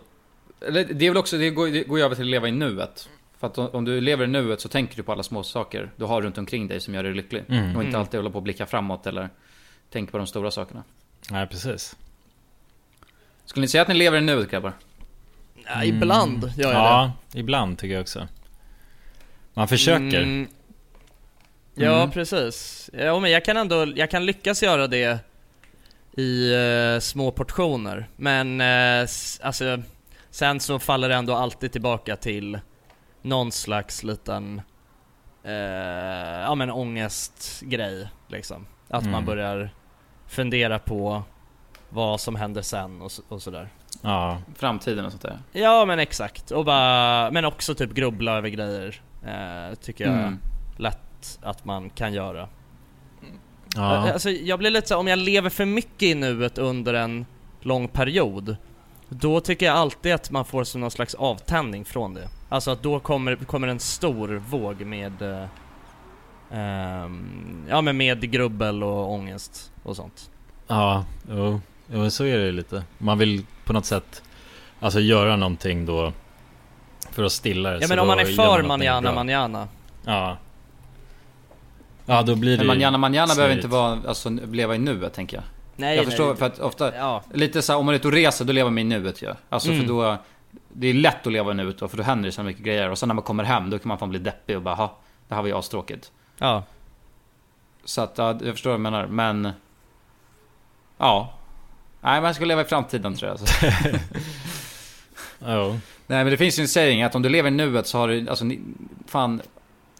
Eller 0.66 0.84
det 0.84 1.06
är 1.06 1.10
väl 1.10 1.16
också, 1.18 1.38
det 1.38 1.50
går, 1.50 1.66
det 1.68 1.82
går 1.84 1.98
ju 1.98 2.04
över 2.04 2.14
till 2.14 2.24
att 2.24 2.30
leva 2.30 2.48
i 2.48 2.52
nuet. 2.52 3.08
För 3.38 3.46
att 3.46 3.58
om, 3.58 3.84
du 3.84 4.00
lever 4.00 4.24
i 4.24 4.28
nuet 4.28 4.60
så 4.60 4.68
tänker 4.68 4.96
du 4.96 5.02
på 5.02 5.12
alla 5.12 5.22
små 5.22 5.42
saker 5.42 5.90
du 5.96 6.04
har 6.04 6.22
runt 6.22 6.38
omkring 6.38 6.68
dig 6.68 6.80
som 6.80 6.94
gör 6.94 7.02
dig 7.02 7.14
lycklig. 7.14 7.44
Mm. 7.48 7.64
Och 7.76 7.82
inte 7.82 7.88
Mm. 7.88 8.00
alltid 8.00 8.20
hålla 8.20 8.30
på 8.30 8.38
att 8.38 8.44
blicka 8.44 8.66
framåt 8.66 9.06
eller 9.06 9.28
tänka 9.90 10.10
på 10.12 10.18
de 10.18 10.26
stora 10.26 10.50
sakerna. 10.50 10.82
Nej, 11.30 11.46
precis. 11.46 11.96
Skulle 13.44 13.60
ni 13.64 13.68
säga 13.68 13.82
att 13.82 13.88
ni 13.88 13.94
lever 13.94 14.18
i 14.18 14.20
nuet 14.20 14.50
grabbar? 14.50 14.72
ja 15.66 15.84
ibland 15.84 16.52
gör 16.56 16.72
jag 16.72 16.80
Mm. 16.80 16.82
Ja, 16.82 17.12
ibland 17.34 17.78
tycker 17.78 17.94
jag 17.94 18.00
också. 18.02 18.28
Man 19.54 19.64
det. 19.64 19.68
försöker. 19.68 20.22
Mm. 20.22 20.48
Ja 21.74 21.96
Mm. 21.96 22.10
precis. 22.10 22.90
Ja 22.92 23.20
men 23.20 23.30
jag 23.30 23.44
kan 23.44 23.56
ändå, 23.56 23.86
jag 23.96 24.10
kan 24.10 24.26
lyckas 24.26 24.62
göra 24.62 24.86
det 24.86 25.18
i 26.16 26.54
eh, 26.54 27.00
små 27.00 27.30
portioner. 27.30 28.08
Men 28.16 28.60
eh, 28.60 29.00
alltså, 29.42 29.82
sen 30.30 30.60
så 30.60 30.78
faller 30.78 31.08
det 31.08 31.14
ändå 31.14 31.34
alltid 31.34 31.72
tillbaka 31.72 32.16
till 32.16 32.58
någon 33.22 33.52
slags 33.52 34.02
liten, 34.02 34.62
eh, 35.44 35.52
ja 36.42 36.54
men 36.54 36.70
ångestgrej 36.70 38.08
liksom. 38.28 38.66
Att 38.88 39.04
man 39.04 39.14
Mm. 39.14 39.24
börjar 39.24 39.70
fundera 40.26 40.78
på 40.78 41.22
vad 41.88 42.20
som 42.20 42.36
händer 42.36 42.62
sen 42.62 43.02
och, 43.02 43.12
så- 43.12 43.22
och 43.28 43.42
sådär. 43.42 43.68
Ja. 44.02 44.38
Framtiden 44.56 45.04
och 45.04 45.10
sånt 45.12 45.22
där. 45.22 45.38
Ja 45.52 45.84
men 45.84 45.98
exakt, 45.98 46.50
och 46.50 46.64
bara, 46.64 47.30
men 47.30 47.44
också 47.44 47.74
typ 47.74 47.92
grubbla 47.94 48.32
över 48.36 48.48
grejer. 48.48 49.02
Eh, 49.26 49.74
tycker 49.74 50.04
jag 50.04 50.14
Mm. 50.14 50.38
lätt 50.76 51.38
att 51.42 51.64
man 51.64 51.90
kan 51.90 52.12
göra. 52.12 52.48
Ja. 53.76 54.12
Alltså 54.12 54.30
jag 54.30 54.58
blir 54.58 54.70
lite 54.70 54.88
så 54.88 54.94
här, 54.94 54.98
om 55.00 55.08
jag 55.08 55.18
lever 55.18 55.50
för 55.50 55.64
mycket 55.64 56.02
i 56.02 56.14
nuet 56.14 56.58
under 56.58 56.94
en 56.94 57.26
lång 57.60 57.88
period 57.88 58.56
Då 59.08 59.40
tycker 59.40 59.66
jag 59.66 59.76
alltid 59.76 60.14
att 60.14 60.30
man 60.30 60.44
får 60.44 60.64
som 60.64 60.80
någon 60.80 60.90
slags 60.90 61.14
avtändning 61.14 61.84
från 61.84 62.14
det 62.14 62.28
Alltså 62.48 62.70
att 62.70 62.82
då 62.82 63.00
kommer, 63.00 63.36
kommer 63.36 63.68
en 63.68 63.80
stor 63.80 64.28
våg 64.28 64.80
med 64.80 65.22
eh, 65.22 65.46
ehm, 66.52 67.66
Ja 67.68 67.80
men 67.80 67.96
med 67.96 68.30
grubbel 68.30 68.82
och 68.82 69.12
ångest 69.12 69.72
och 69.82 69.96
sånt 69.96 70.30
Ja, 70.66 71.04
jo, 71.30 71.60
jo 71.86 72.10
så 72.10 72.24
är 72.24 72.38
det 72.38 72.44
ju 72.44 72.52
lite. 72.52 72.84
Man 72.98 73.18
vill 73.18 73.46
på 73.64 73.72
något 73.72 73.86
sätt 73.86 74.22
Alltså 74.80 75.00
göra 75.00 75.36
någonting 75.36 75.86
då 75.86 76.12
För 77.10 77.24
att 77.24 77.32
stilla 77.32 77.70
det. 77.70 77.78
Ja 77.80 77.86
men 77.88 77.98
om 77.98 78.06
man 78.06 78.18
är 78.18 78.24
för 78.24 78.62
manjana 78.62 79.12
manjana 79.12 79.68
Ja 80.04 80.36
Ja 82.06 82.22
då 82.22 82.34
blir 82.36 82.50
det 82.52 82.58
Men 82.58 82.66
manjana 82.66 82.98
manjana 82.98 83.34
behöver 83.34 83.54
snurrigt. 83.54 83.64
inte 83.64 83.76
vara, 83.76 83.98
alltså 84.08 84.30
leva 84.30 84.74
i 84.74 84.78
nuet 84.78 85.12
tänker 85.14 85.36
jag. 85.36 85.44
Nej 85.76 85.96
jag 85.96 86.02
nej, 86.02 86.06
förstår, 86.10 86.30
det- 86.30 86.36
för 86.36 86.46
att 86.46 86.58
ofta, 86.58 86.96
Ja, 86.96 87.22
lite 87.34 87.62
så 87.62 87.72
här, 87.72 87.78
om 87.78 87.86
man 87.86 87.94
är 87.94 87.98
ute 87.98 88.08
och 88.08 88.14
reser 88.14 88.44
då 88.44 88.52
lever 88.52 88.70
man 88.70 88.78
i 88.78 88.84
nuet 88.84 89.22
ju. 89.22 89.34
Alltså 89.48 89.68
Mm. 89.68 89.80
för 89.80 89.88
då, 89.88 90.16
det 90.68 90.86
är 90.86 90.94
lätt 90.94 91.26
att 91.26 91.32
leva 91.32 91.50
i 91.50 91.54
nuet 91.54 91.78
då, 91.78 91.88
för 91.88 91.96
då 91.96 92.02
händer 92.02 92.26
det 92.26 92.32
så 92.32 92.42
mycket 92.42 92.62
grejer. 92.64 92.90
Och 92.90 92.98
sen 92.98 93.08
när 93.08 93.14
man 93.14 93.24
kommer 93.24 93.44
hem, 93.44 93.70
då 93.70 93.78
kan 93.78 93.88
man 93.88 93.98
fan 93.98 94.10
bli 94.10 94.18
deppig 94.18 94.56
och 94.56 94.62
bara, 94.62 94.74
ha, 94.74 94.96
det 95.28 95.34
här 95.34 95.42
var 95.42 95.48
ju 95.48 95.54
astråkigt. 95.56 96.10
ja 96.38 96.62
Så 97.84 98.00
att, 98.00 98.18
ja, 98.18 98.38
jag 98.44 98.54
förstår 98.54 98.70
vad 98.70 98.78
du 98.80 98.82
menar, 98.82 99.06
men... 99.06 99.50
Ja. 100.98 101.32
Nej, 102.00 102.20
man 102.20 102.34
ska 102.34 102.44
leva 102.44 102.60
i 102.60 102.64
framtiden 102.64 103.14
tror 103.16 103.30
jag. 103.30 103.38
Ja, 105.38 105.68
Nej, 106.06 106.24
men 106.24 106.26
det 106.26 106.36
finns 106.36 106.58
ju 106.58 106.62
en 106.62 106.68
saying 106.68 107.02
att 107.02 107.14
om 107.14 107.22
du 107.22 107.28
lever 107.28 107.48
i 107.48 107.52
nuet 107.52 107.86
så 107.86 107.98
har 107.98 108.08
du, 108.08 108.28
alltså, 108.28 108.44
fan... 109.06 109.40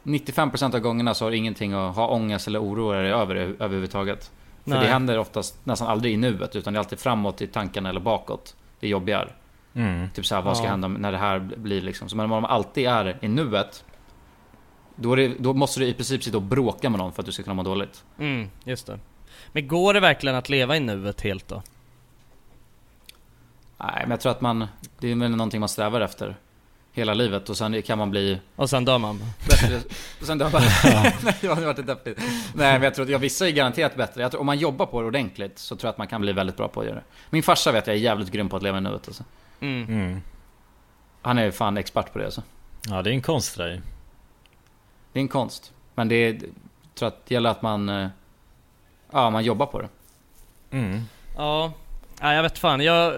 95% 0.02 0.74
av 0.74 0.80
gångerna 0.80 1.14
så 1.14 1.24
har 1.24 1.32
ingenting 1.32 1.72
att 1.72 1.96
ha 1.96 2.08
ångest 2.08 2.46
eller 2.48 2.62
oroa 2.62 2.96
dig 2.96 3.12
över 3.12 3.34
överhuvudtaget. 3.36 4.30
För 4.64 4.70
Nej. 4.70 4.80
det 4.80 4.86
händer 4.86 5.18
oftast 5.18 5.66
nästan 5.66 5.88
aldrig 5.88 6.14
i 6.14 6.16
nuet, 6.16 6.56
utan 6.56 6.72
det 6.72 6.76
är 6.76 6.78
alltid 6.78 6.98
framåt 6.98 7.42
i 7.42 7.46
tankarna 7.46 7.88
eller 7.88 8.00
bakåt. 8.00 8.56
Det 8.80 8.88
jobbiga 8.88 9.18
är. 9.20 9.36
mm. 9.74 10.10
Typ 10.10 10.26
såhär, 10.26 10.42
vad 10.42 10.56
ska 10.56 10.66
Ja. 10.66 10.70
hända 10.70 10.88
när 10.88 11.12
det 11.12 11.18
här 11.18 11.38
blir 11.38 11.82
liksom? 11.82 12.08
Så 12.08 12.16
men 12.16 12.24
om 12.24 12.30
man 12.30 12.44
alltid 12.44 12.86
är 12.86 13.18
i 13.20 13.28
nuet, 13.28 13.84
då, 14.96 15.14
det, 15.14 15.28
då 15.38 15.52
måste 15.52 15.80
du 15.80 15.86
i 15.86 15.94
princip 15.94 16.22
sitta 16.24 16.36
och 16.36 16.42
bråka 16.42 16.90
med 16.90 16.98
någon 16.98 17.12
för 17.12 17.22
att 17.22 17.26
du 17.26 17.32
ska 17.32 17.42
kunna 17.42 17.54
må 17.54 17.62
dåligt. 17.62 18.04
Mm, 18.18 18.48
just 18.64 18.86
det 18.86 18.98
Men 19.52 19.68
går 19.68 19.94
det 19.94 20.00
verkligen 20.00 20.36
att 20.36 20.48
leva 20.48 20.76
i 20.76 20.80
nuet 20.80 21.20
helt 21.20 21.48
då? 21.48 21.62
Nej, 23.78 23.98
men 24.02 24.10
jag 24.10 24.20
tror 24.20 24.32
att 24.32 24.40
man, 24.40 24.66
det 24.98 25.10
är 25.10 25.14
väl 25.16 25.30
någonting 25.30 25.60
man 25.60 25.68
strävar 25.68 26.00
efter. 26.00 26.36
Hela 26.92 27.14
livet 27.14 27.48
och 27.48 27.56
sen 27.56 27.82
kan 27.82 27.98
man 27.98 28.10
bli 28.10 28.38
Och 28.56 28.70
sen 28.70 28.84
dör 28.84 28.98
man 28.98 29.20
bättre. 29.48 29.80
Och 30.20 30.26
sen 30.26 30.38
dör 30.38 30.50
man. 30.50 30.62
Nej, 31.22 31.36
det 31.40 31.48
hade 31.48 31.66
varit 31.66 31.86
deppigt. 31.86 32.18
Nej, 32.54 32.72
men 32.72 32.82
jag 32.82 32.94
tror 32.94 33.04
att, 33.04 33.10
ja, 33.10 33.18
vissa 33.18 33.48
är 33.48 33.52
garanterat 33.52 33.96
bättre. 33.96 34.22
Jag 34.22 34.30
tror, 34.30 34.40
om 34.40 34.46
man 34.46 34.58
jobbar 34.58 34.86
på 34.86 35.00
det 35.00 35.06
ordentligt 35.06 35.58
så 35.58 35.76
tror 35.76 35.88
jag 35.88 35.90
att 35.92 35.98
man 35.98 36.06
kan 36.06 36.20
bli 36.20 36.32
väldigt 36.32 36.56
bra 36.56 36.68
på 36.68 36.80
att 36.80 36.86
göra 36.86 36.96
det. 36.96 37.04
Min 37.30 37.42
farsa 37.42 37.72
vet 37.72 37.86
jag 37.86 37.96
är 37.96 38.00
jävligt 38.00 38.30
grym 38.30 38.48
på 38.48 38.56
att 38.56 38.62
leva 38.62 38.78
i 38.78 38.80
nuet 38.80 39.08
alltså. 39.08 39.24
mm. 39.60 39.84
Mm. 39.88 40.22
Han 41.22 41.38
är 41.38 41.50
fan 41.50 41.76
expert 41.76 42.12
på 42.12 42.18
det 42.18 42.24
alltså. 42.24 42.42
Ja 42.88 43.02
det 43.02 43.10
är 43.10 43.14
en 43.14 43.22
konst 43.22 43.56
det 43.56 43.64
där. 43.64 43.82
Det 45.12 45.18
är 45.18 45.20
en 45.20 45.28
konst. 45.28 45.72
Men 45.94 46.08
det 46.08 46.14
är, 46.14 46.32
jag 46.32 46.42
tror 46.94 47.08
att 47.08 47.26
det 47.26 47.34
gäller 47.34 47.50
att 47.50 47.62
man, 47.62 47.88
eh, 47.88 48.08
ja, 49.12 49.30
man 49.30 49.44
jobbar 49.44 49.66
på 49.66 49.80
det. 49.80 49.88
mm. 50.70 51.02
Ja, 51.36 51.72
ja 52.20 52.34
jag 52.34 52.42
vet 52.42 52.58
fan, 52.58 52.80
jag... 52.80 53.14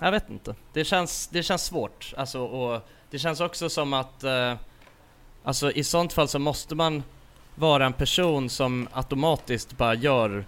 Jag 0.00 0.10
vet 0.10 0.30
inte. 0.30 0.54
Det 0.72 0.84
känns, 0.84 1.28
det 1.28 1.42
känns 1.42 1.64
svårt. 1.64 2.12
Alltså, 2.16 2.40
och 2.40 2.88
det 3.10 3.18
känns 3.18 3.40
också 3.40 3.68
som 3.68 3.92
att... 3.92 4.24
Eh, 4.24 4.54
alltså 5.44 5.70
i 5.72 5.84
sånt 5.84 6.12
fall 6.12 6.28
så 6.28 6.38
måste 6.38 6.74
man 6.74 7.02
vara 7.54 7.86
en 7.86 7.92
person 7.92 8.50
som 8.50 8.88
automatiskt 8.92 9.76
bara 9.76 9.94
gör 9.94 10.44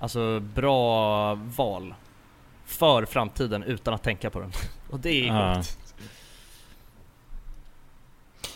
alltså, 0.00 0.40
bra 0.40 1.34
val 1.34 1.94
för 2.66 3.04
framtiden 3.04 3.62
utan 3.62 3.94
att 3.94 4.02
tänka 4.02 4.30
på 4.30 4.40
den. 4.40 4.52
Och 4.90 5.00
det 5.00 5.28
är 5.28 5.34
Ja. 5.34 5.56
sjukt. 5.56 5.94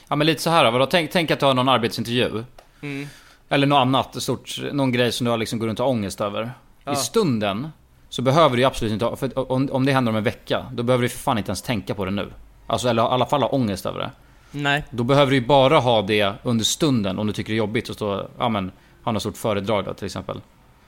Ja 0.09 0.17
men 0.17 0.27
lite 0.27 0.43
så 0.43 0.51
här 0.51 0.65
då, 0.65 0.71
vadå? 0.71 0.87
Tänk, 0.87 1.11
tänk 1.11 1.31
att 1.31 1.41
du 1.41 1.47
har 1.47 1.55
någon 1.55 1.69
arbetsintervju. 1.69 2.45
Mm. 2.83 3.09
Eller 3.49 3.67
något 3.67 3.77
annat 3.77 4.23
stort, 4.23 4.59
någon 4.73 4.93
grej 4.93 5.13
som 5.13 5.25
du 5.25 5.31
har 5.31 5.39
liksom 5.39 5.59
går 5.59 5.67
runt 5.67 5.81
och 5.81 5.89
ångest 5.89 6.21
över. 6.21 6.53
Ja. 6.85 6.93
I 6.93 6.97
stunden 6.97 7.69
så 8.09 8.23
behöver 8.23 8.57
du 8.57 8.65
absolut 8.65 8.93
inte 8.93 9.05
ha, 9.05 9.17
för 9.17 9.53
om, 9.53 9.69
om 9.73 9.87
det 9.87 9.93
händer 9.93 10.13
om 10.13 10.17
en 10.17 10.25
vecka, 10.25 10.67
då 10.73 10.83
behöver 10.83 11.03
du 11.03 11.09
för 11.09 11.19
fan 11.19 11.39
inte 11.39 11.51
ens 11.51 11.63
tänka 11.63 11.95
på 11.95 12.05
det 12.05 12.11
nu. 12.11 12.33
Alltså 12.67 12.89
eller 12.89 13.03
i 13.03 13.07
alla 13.07 13.27
fall 13.27 13.43
ha 13.43 13.49
ångest 13.49 13.87
över 13.87 13.99
det. 13.99 14.11
Nej. 14.51 14.85
Då 14.91 15.05
behöver 15.05 15.31
du 15.31 15.37
ju 15.37 15.47
bara 15.47 15.79
ha 15.79 16.03
det 16.03 16.33
under 16.43 16.65
stunden 16.65 17.19
om 17.19 17.27
du 17.27 17.33
tycker 17.33 17.53
det 17.53 17.55
är 17.55 17.59
jobbigt 17.59 17.91
att 17.91 17.97
stå, 17.97 18.29
ja 18.39 18.49
men, 18.49 18.73
ha 19.03 19.13
något 19.13 19.23
stort 19.23 19.37
föredrag 19.37 19.85
då 19.85 19.95
till 19.95 20.07
exempel. 20.07 20.41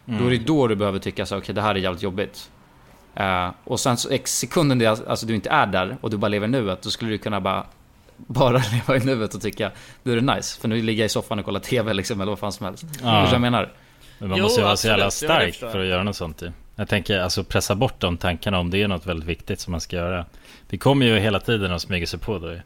Då 0.05 0.27
är 0.27 0.31
det 0.31 0.39
då 0.39 0.67
du 0.67 0.75
behöver 0.75 0.99
tycka 0.99 1.27
så 1.27 1.39
okej 1.39 1.55
det 1.55 1.63
här 1.63 1.75
är 1.75 1.79
jävligt 1.79 2.03
jobbigt. 2.03 2.51
Eh, 3.15 3.49
och 3.65 3.81
sen 3.81 3.97
så 3.97 4.11
ex 4.11 4.39
sekunden 4.39 4.79
det, 4.79 4.87
alltså 4.87 5.27
du 5.27 5.35
inte 5.35 5.51
är 5.51 5.67
där 5.67 5.97
och 6.01 6.11
du 6.11 6.17
bara 6.17 6.29
lever 6.29 6.47
i 6.47 6.51
nuet, 6.51 6.83
då 6.83 6.91
skulle 6.91 7.11
du 7.11 7.19
kunna 7.19 7.41
bara 7.41 7.67
bara 8.17 8.63
leva 8.73 8.97
i 8.97 9.05
nuet 9.05 9.35
och 9.35 9.41
tycka 9.43 9.71
Nu 10.03 10.13
är 10.13 10.21
det 10.21 10.35
nice, 10.35 10.61
för 10.61 10.69
nu 10.69 10.83
ligger 10.83 11.03
jag 11.03 11.07
i 11.07 11.09
soffan 11.09 11.39
och 11.39 11.45
kollar 11.45 11.61
TV 11.61 11.93
liksom, 11.93 12.21
eller 12.21 12.33
vad 12.33 12.39
fan 12.39 12.53
som 12.53 12.67
helst. 12.67 12.85
Förstår 12.89 13.07
du 13.07 13.13
vad 13.13 13.33
jag 13.33 13.41
menar? 13.41 13.73
Men 14.19 14.29
man 14.29 14.39
Jo, 14.39 14.45
måste 14.45 14.61
ju 14.61 14.65
vara 14.65 14.77
så 14.77 14.89
jävla. 14.89 15.05
Ja, 15.05 15.11
stark 15.11 15.55
för 15.55 15.81
att 15.81 15.87
göra 15.87 16.03
något 16.03 16.17
sånt 16.17 16.43
ju. 16.43 16.53
Jag 16.81 16.89
tänker 16.89 17.21
alltså 17.21 17.45
pressa 17.45 17.75
bort 17.75 18.01
de 18.01 18.17
tankarna 18.17 18.59
om 18.59 18.71
det 18.71 18.83
är 18.83 18.89
något 18.89 19.07
väldigt 19.07 19.29
viktigt 19.29 19.61
som 19.61 19.71
man 19.71 19.81
ska 19.81 19.97
göra. 19.97 20.25
Det 20.69 20.79
kommer 20.79 21.07
ju 21.07 21.19
hela 21.19 21.41
tiden 21.41 21.73
att 21.73 21.83
smyga 21.83 22.07
sig 22.07 22.19
på 22.21 22.39
ju. 22.39 22.61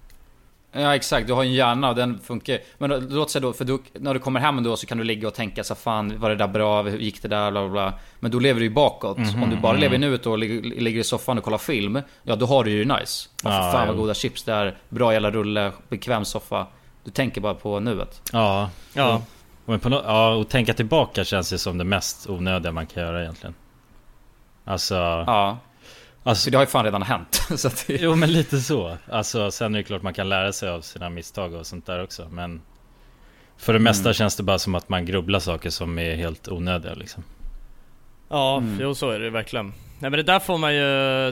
Ja 0.73 0.95
exakt, 0.95 1.27
du 1.27 1.33
har 1.33 1.43
en 1.43 1.53
hjärna 1.53 1.89
och 1.89 1.95
den 1.97 2.19
funkar 2.19 2.59
Men 2.79 2.91
då- 2.91 3.01
låt 3.09 3.31
säga 3.31 3.41
då, 3.43 3.53
för 3.53 3.65
då, 3.65 3.79
när 3.93 4.15
du 4.15 4.21
kommer 4.21 4.41
hem 4.41 4.63
då 4.63 4.77
så 4.77 4.87
kan 4.87 4.99
du 4.99 5.05
ligga 5.05 5.29
och 5.29 5.35
tänka 5.35 5.65
så 5.65 5.75
fan 5.75 6.21
var 6.21 6.31
det 6.31 6.37
där 6.37 6.49
bra, 6.49 6.83
hur 6.83 6.99
gick 6.99 7.23
det 7.23 7.29
där, 7.29 7.51
bla 7.51 7.69
bla 7.69 7.93
Men 8.21 8.31
då 8.31 8.39
lever 8.39 8.61
du 8.61 8.67
ju 8.67 8.73
bakåt. 8.73 9.19
Mhm, 9.19 9.43
Om 9.43 9.51
du 9.51 9.57
bara 9.57 9.73
mhm. 9.73 9.81
lever 9.81 9.95
i 9.95 9.99
nuet 9.99 10.27
och 10.27 10.39
ligger, 10.39 11.01
i 11.01 11.05
soffan 11.05 11.39
och 11.39 11.45
kollar 11.45 11.59
film 11.59 12.01
Ja 12.23 12.37
då 12.37 12.47
har 12.47 12.65
du 12.65 12.71
ju 12.71 12.85
nice. 12.85 13.29
Ja, 13.43 13.51
Ja, 13.51 13.63
för 13.63 13.79
fan 13.79 13.87
vad 13.89 13.97
jo. 13.97 14.03
goda 14.03 14.15
chips 14.15 14.43
det 14.43 14.53
är, 14.53 14.77
bra 14.89 15.13
jävla 15.13 15.31
rulle, 15.31 15.73
bekväm 15.89 16.25
soffa 16.25 16.67
Du 17.05 17.11
tänker 17.11 17.41
bara 17.41 17.55
på 17.55 17.81
nuet. 17.81 18.23
Ja. 18.33 18.71
Ja. 18.93 19.23
Men 19.65 19.81
på 19.81 19.89
no- 19.89 20.03
ja, 20.07 20.35
och 20.35 20.49
tänka 20.49 20.75
tillbaka 20.75 21.25
känns 21.25 21.53
ju 21.53 21.59
som 21.59 21.79
det 21.79 21.85
mest 21.85 22.31
onödiga 22.31 22.73
man 22.73 22.87
kan 22.87 23.03
göra 23.03 23.23
egentligen. 23.23 23.55
Alltså... 24.65 24.95
Ja. 24.95 25.59
Alltså, 26.27 26.45
Så 26.45 26.51
det 26.51 26.57
har 26.57 26.63
ju 26.63 26.67
fan 26.71 26.85
redan 26.85 27.03
hänt. 27.03 27.43
så 27.57 27.69
att 27.69 27.85
det, 27.87 27.97
Jo 28.03 28.15
men 28.15 28.33
lite 28.33 28.59
så. 28.59 28.97
Alltså 29.11 29.51
sen 29.51 29.75
är 29.75 29.79
det 29.79 29.85
klart 29.85 30.03
man 30.03 30.15
kan 30.15 30.29
lära 30.29 30.53
sig 30.53 30.69
av 30.69 30.81
sina 30.81 31.11
misstag 31.11 31.55
och 31.55 31.67
sånt 31.67 31.87
där 31.87 32.03
också. 32.03 32.29
Men 32.31 32.61
för 33.57 33.73
det 33.73 33.79
mesta 33.79 34.03
Mm. 34.09 34.15
känns 34.15 34.37
det 34.37 34.43
bara 34.43 34.59
som 34.59 34.75
att 34.75 34.89
man 34.89 35.05
grubblar 35.07 35.39
saker 35.39 35.71
som 35.71 35.99
är 35.99 36.15
helt 36.17 36.49
onödiga 36.49 36.95
liksom. 36.95 37.23
Ja, 38.29 38.57
Mm. 38.57 38.79
jo 38.81 38.95
så 38.95 39.11
är 39.11 39.19
det 39.21 39.31
verkligen. 39.31 39.67
Nej 39.99 40.11
men 40.11 40.13
det 40.13 40.23
där 40.23 40.39
får 40.41 40.59
man 40.59 40.75
ju, 40.75 40.81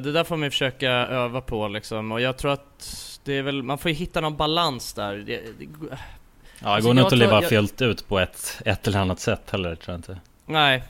det 0.01 0.13
där 0.13 0.25
får 0.25 0.37
man 0.37 0.51
försöka 0.51 0.91
öva 0.91 1.41
på 1.41 1.69
liksom. 1.69 2.13
Och 2.13 2.21
jag 2.21 2.37
tror 2.37 2.53
att 2.53 3.19
det 3.25 3.33
är 3.39 3.43
väl, 3.43 3.63
man 3.63 3.79
får 3.79 3.91
ju 3.91 3.95
hitta 3.97 4.21
någon 4.21 4.37
balans 4.37 4.93
där. 4.95 5.15
Det, 5.17 5.25
det, 5.25 5.41
Ja, 5.91 5.97
det 6.61 6.69
Alltså, 6.75 6.89
går 6.89 6.95
nog 6.95 7.05
inte 7.05 7.15
att 7.15 7.19
leva 7.19 7.41
jag- 7.43 7.49
fullt 7.49 7.83
ut 7.83 8.09
på 8.09 8.19
ett, 8.21 8.63
ett 8.65 8.87
eller 8.87 8.99
annat 8.99 9.21
sätt 9.21 9.51
heller 9.51 9.75
tror 9.75 9.93
jag 9.93 9.99
inte. 9.99 10.19
nej. 10.47 10.83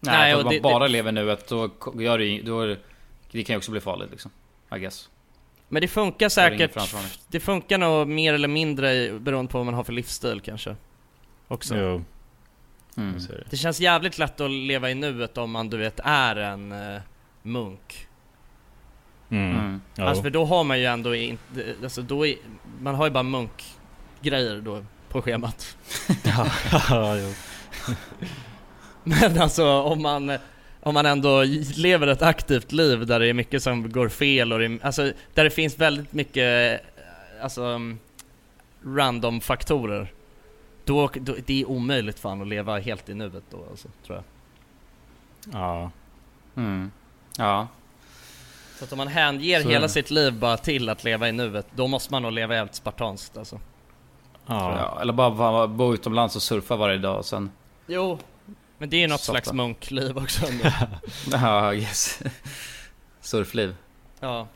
Nej, 0.00 0.12
Nej, 0.18 0.32
att 0.32 0.44
man 0.44 0.54
det- 0.54 0.60
bara 0.60 0.84
det- 0.86 0.92
lever 0.92 1.12
nuet, 1.12 1.48
då 1.48 1.70
gör 1.98 2.18
det, 2.18 2.40
då, 2.42 2.76
det 3.30 3.44
kan 3.44 3.54
ju 3.54 3.56
också 3.56 3.70
bli 3.70 3.80
farligt 3.80 4.10
liksom. 4.10 4.30
I 4.76 4.78
guess. 4.78 5.08
Men 5.68 5.82
det 5.82 5.88
funkar 5.88 6.28
säkert, 6.28 6.76
det 7.28 7.40
funkar 7.40 7.78
nog 7.78 8.08
mer 8.08 8.34
eller 8.34 8.48
mindre 8.48 9.18
beroende 9.18 9.52
på 9.52 9.58
vad 9.58 9.64
man 9.64 9.74
har 9.74 9.84
för 9.84 9.92
livsstil 9.92 10.40
kanske. 10.40 10.76
Också. 11.48 11.76
Jo, 11.76 12.04
Mm. 12.96 13.18
det. 13.50 13.56
Känns 13.56 13.80
jävligt 13.80 14.18
lätt 14.18 14.40
att 14.40 14.50
leva 14.50 14.90
i 14.90 14.94
nuet 14.94 15.38
om 15.38 15.50
man 15.50 15.70
du 15.70 15.76
vet 15.76 16.00
är 16.04 16.36
en 16.36 16.72
eh, 16.72 17.00
munk. 17.42 18.06
Mm. 19.30 19.50
Mm. 19.56 19.80
Ja. 19.94 20.04
Alltså 20.04 20.22
för 20.22 20.30
då 20.30 20.44
har 20.44 20.64
man 20.64 20.78
ju 20.78 20.84
ändå 20.86 21.14
inte, 21.14 21.74
alltså 21.82 22.02
då 22.02 22.26
är, 22.26 22.36
man 22.80 22.94
har 22.94 23.04
ju 23.06 23.10
bara 23.10 23.22
munkgrejer 23.22 24.60
då 24.60 24.84
på 25.08 25.22
schemat. 25.22 25.76
ja, 26.90 27.16
jo. 27.16 27.34
Men 29.08 29.40
alltså 29.42 29.66
om 29.82 30.02
man, 30.02 30.38
om 30.80 30.94
man 30.94 31.06
ändå 31.06 31.42
lever 31.76 32.06
ett 32.06 32.22
aktivt 32.22 32.72
liv 32.72 33.06
där 33.06 33.20
det 33.20 33.26
är 33.26 33.34
mycket 33.34 33.62
som 33.62 33.90
går 33.92 34.08
fel 34.08 34.52
och 34.52 34.58
det, 34.58 34.78
alltså 34.82 35.12
där 35.34 35.44
det 35.44 35.50
finns 35.50 35.78
väldigt 35.78 36.12
mycket, 36.12 36.80
eh, 36.80 37.44
alltså 37.44 37.62
um, 37.62 37.98
random 38.84 39.40
faktorer. 39.40 40.12
Då, 40.84 41.10
då, 41.14 41.34
det 41.46 41.60
är 41.62 41.68
omöjligt 41.68 42.18
fan 42.18 42.42
att 42.42 42.48
leva 42.48 42.78
helt 42.78 43.08
i 43.08 43.14
nuet 43.14 43.44
då 43.50 43.64
alltså, 43.70 43.88
tror 44.06 44.16
jag. 44.16 44.24
Ja. 45.60 45.90
Mm. 46.56 46.90
Ja. 47.38 47.68
Så 48.78 48.84
att 48.84 48.92
om 48.92 48.98
man 48.98 49.08
hänger 49.08 49.62
Så- 49.62 49.68
hela 49.68 49.88
sitt 49.88 50.10
liv 50.10 50.32
bara 50.38 50.56
till 50.56 50.88
att 50.88 51.04
leva 51.04 51.28
i 51.28 51.32
nuet, 51.32 51.66
då 51.74 51.86
måste 51.86 52.12
man 52.12 52.22
nog 52.22 52.32
leva 52.32 52.54
jävligt 52.54 52.74
spartanskt 52.74 53.36
alltså. 53.36 53.60
ja. 54.46 54.98
Eller 55.00 55.12
bara, 55.12 55.30
bara 55.30 55.66
bo 55.66 55.94
utomlands 55.94 56.36
och 56.36 56.42
surfa 56.42 56.76
varje 56.76 56.98
dag 56.98 57.18
och 57.18 57.26
sen... 57.26 57.50
Jo, 57.86 58.18
men 58.78 58.90
det 58.90 58.96
är 58.96 59.00
ju 59.00 59.06
något 59.06 59.20
Softa. 59.20 59.32
slags 59.42 59.52
munkliv 59.52 60.18
också 60.18 60.46
ändå. 60.46 60.70
Ja, 61.32 61.74
yes. 61.74 62.20
Surfliv. 63.20 63.74
Ja. 64.20 64.48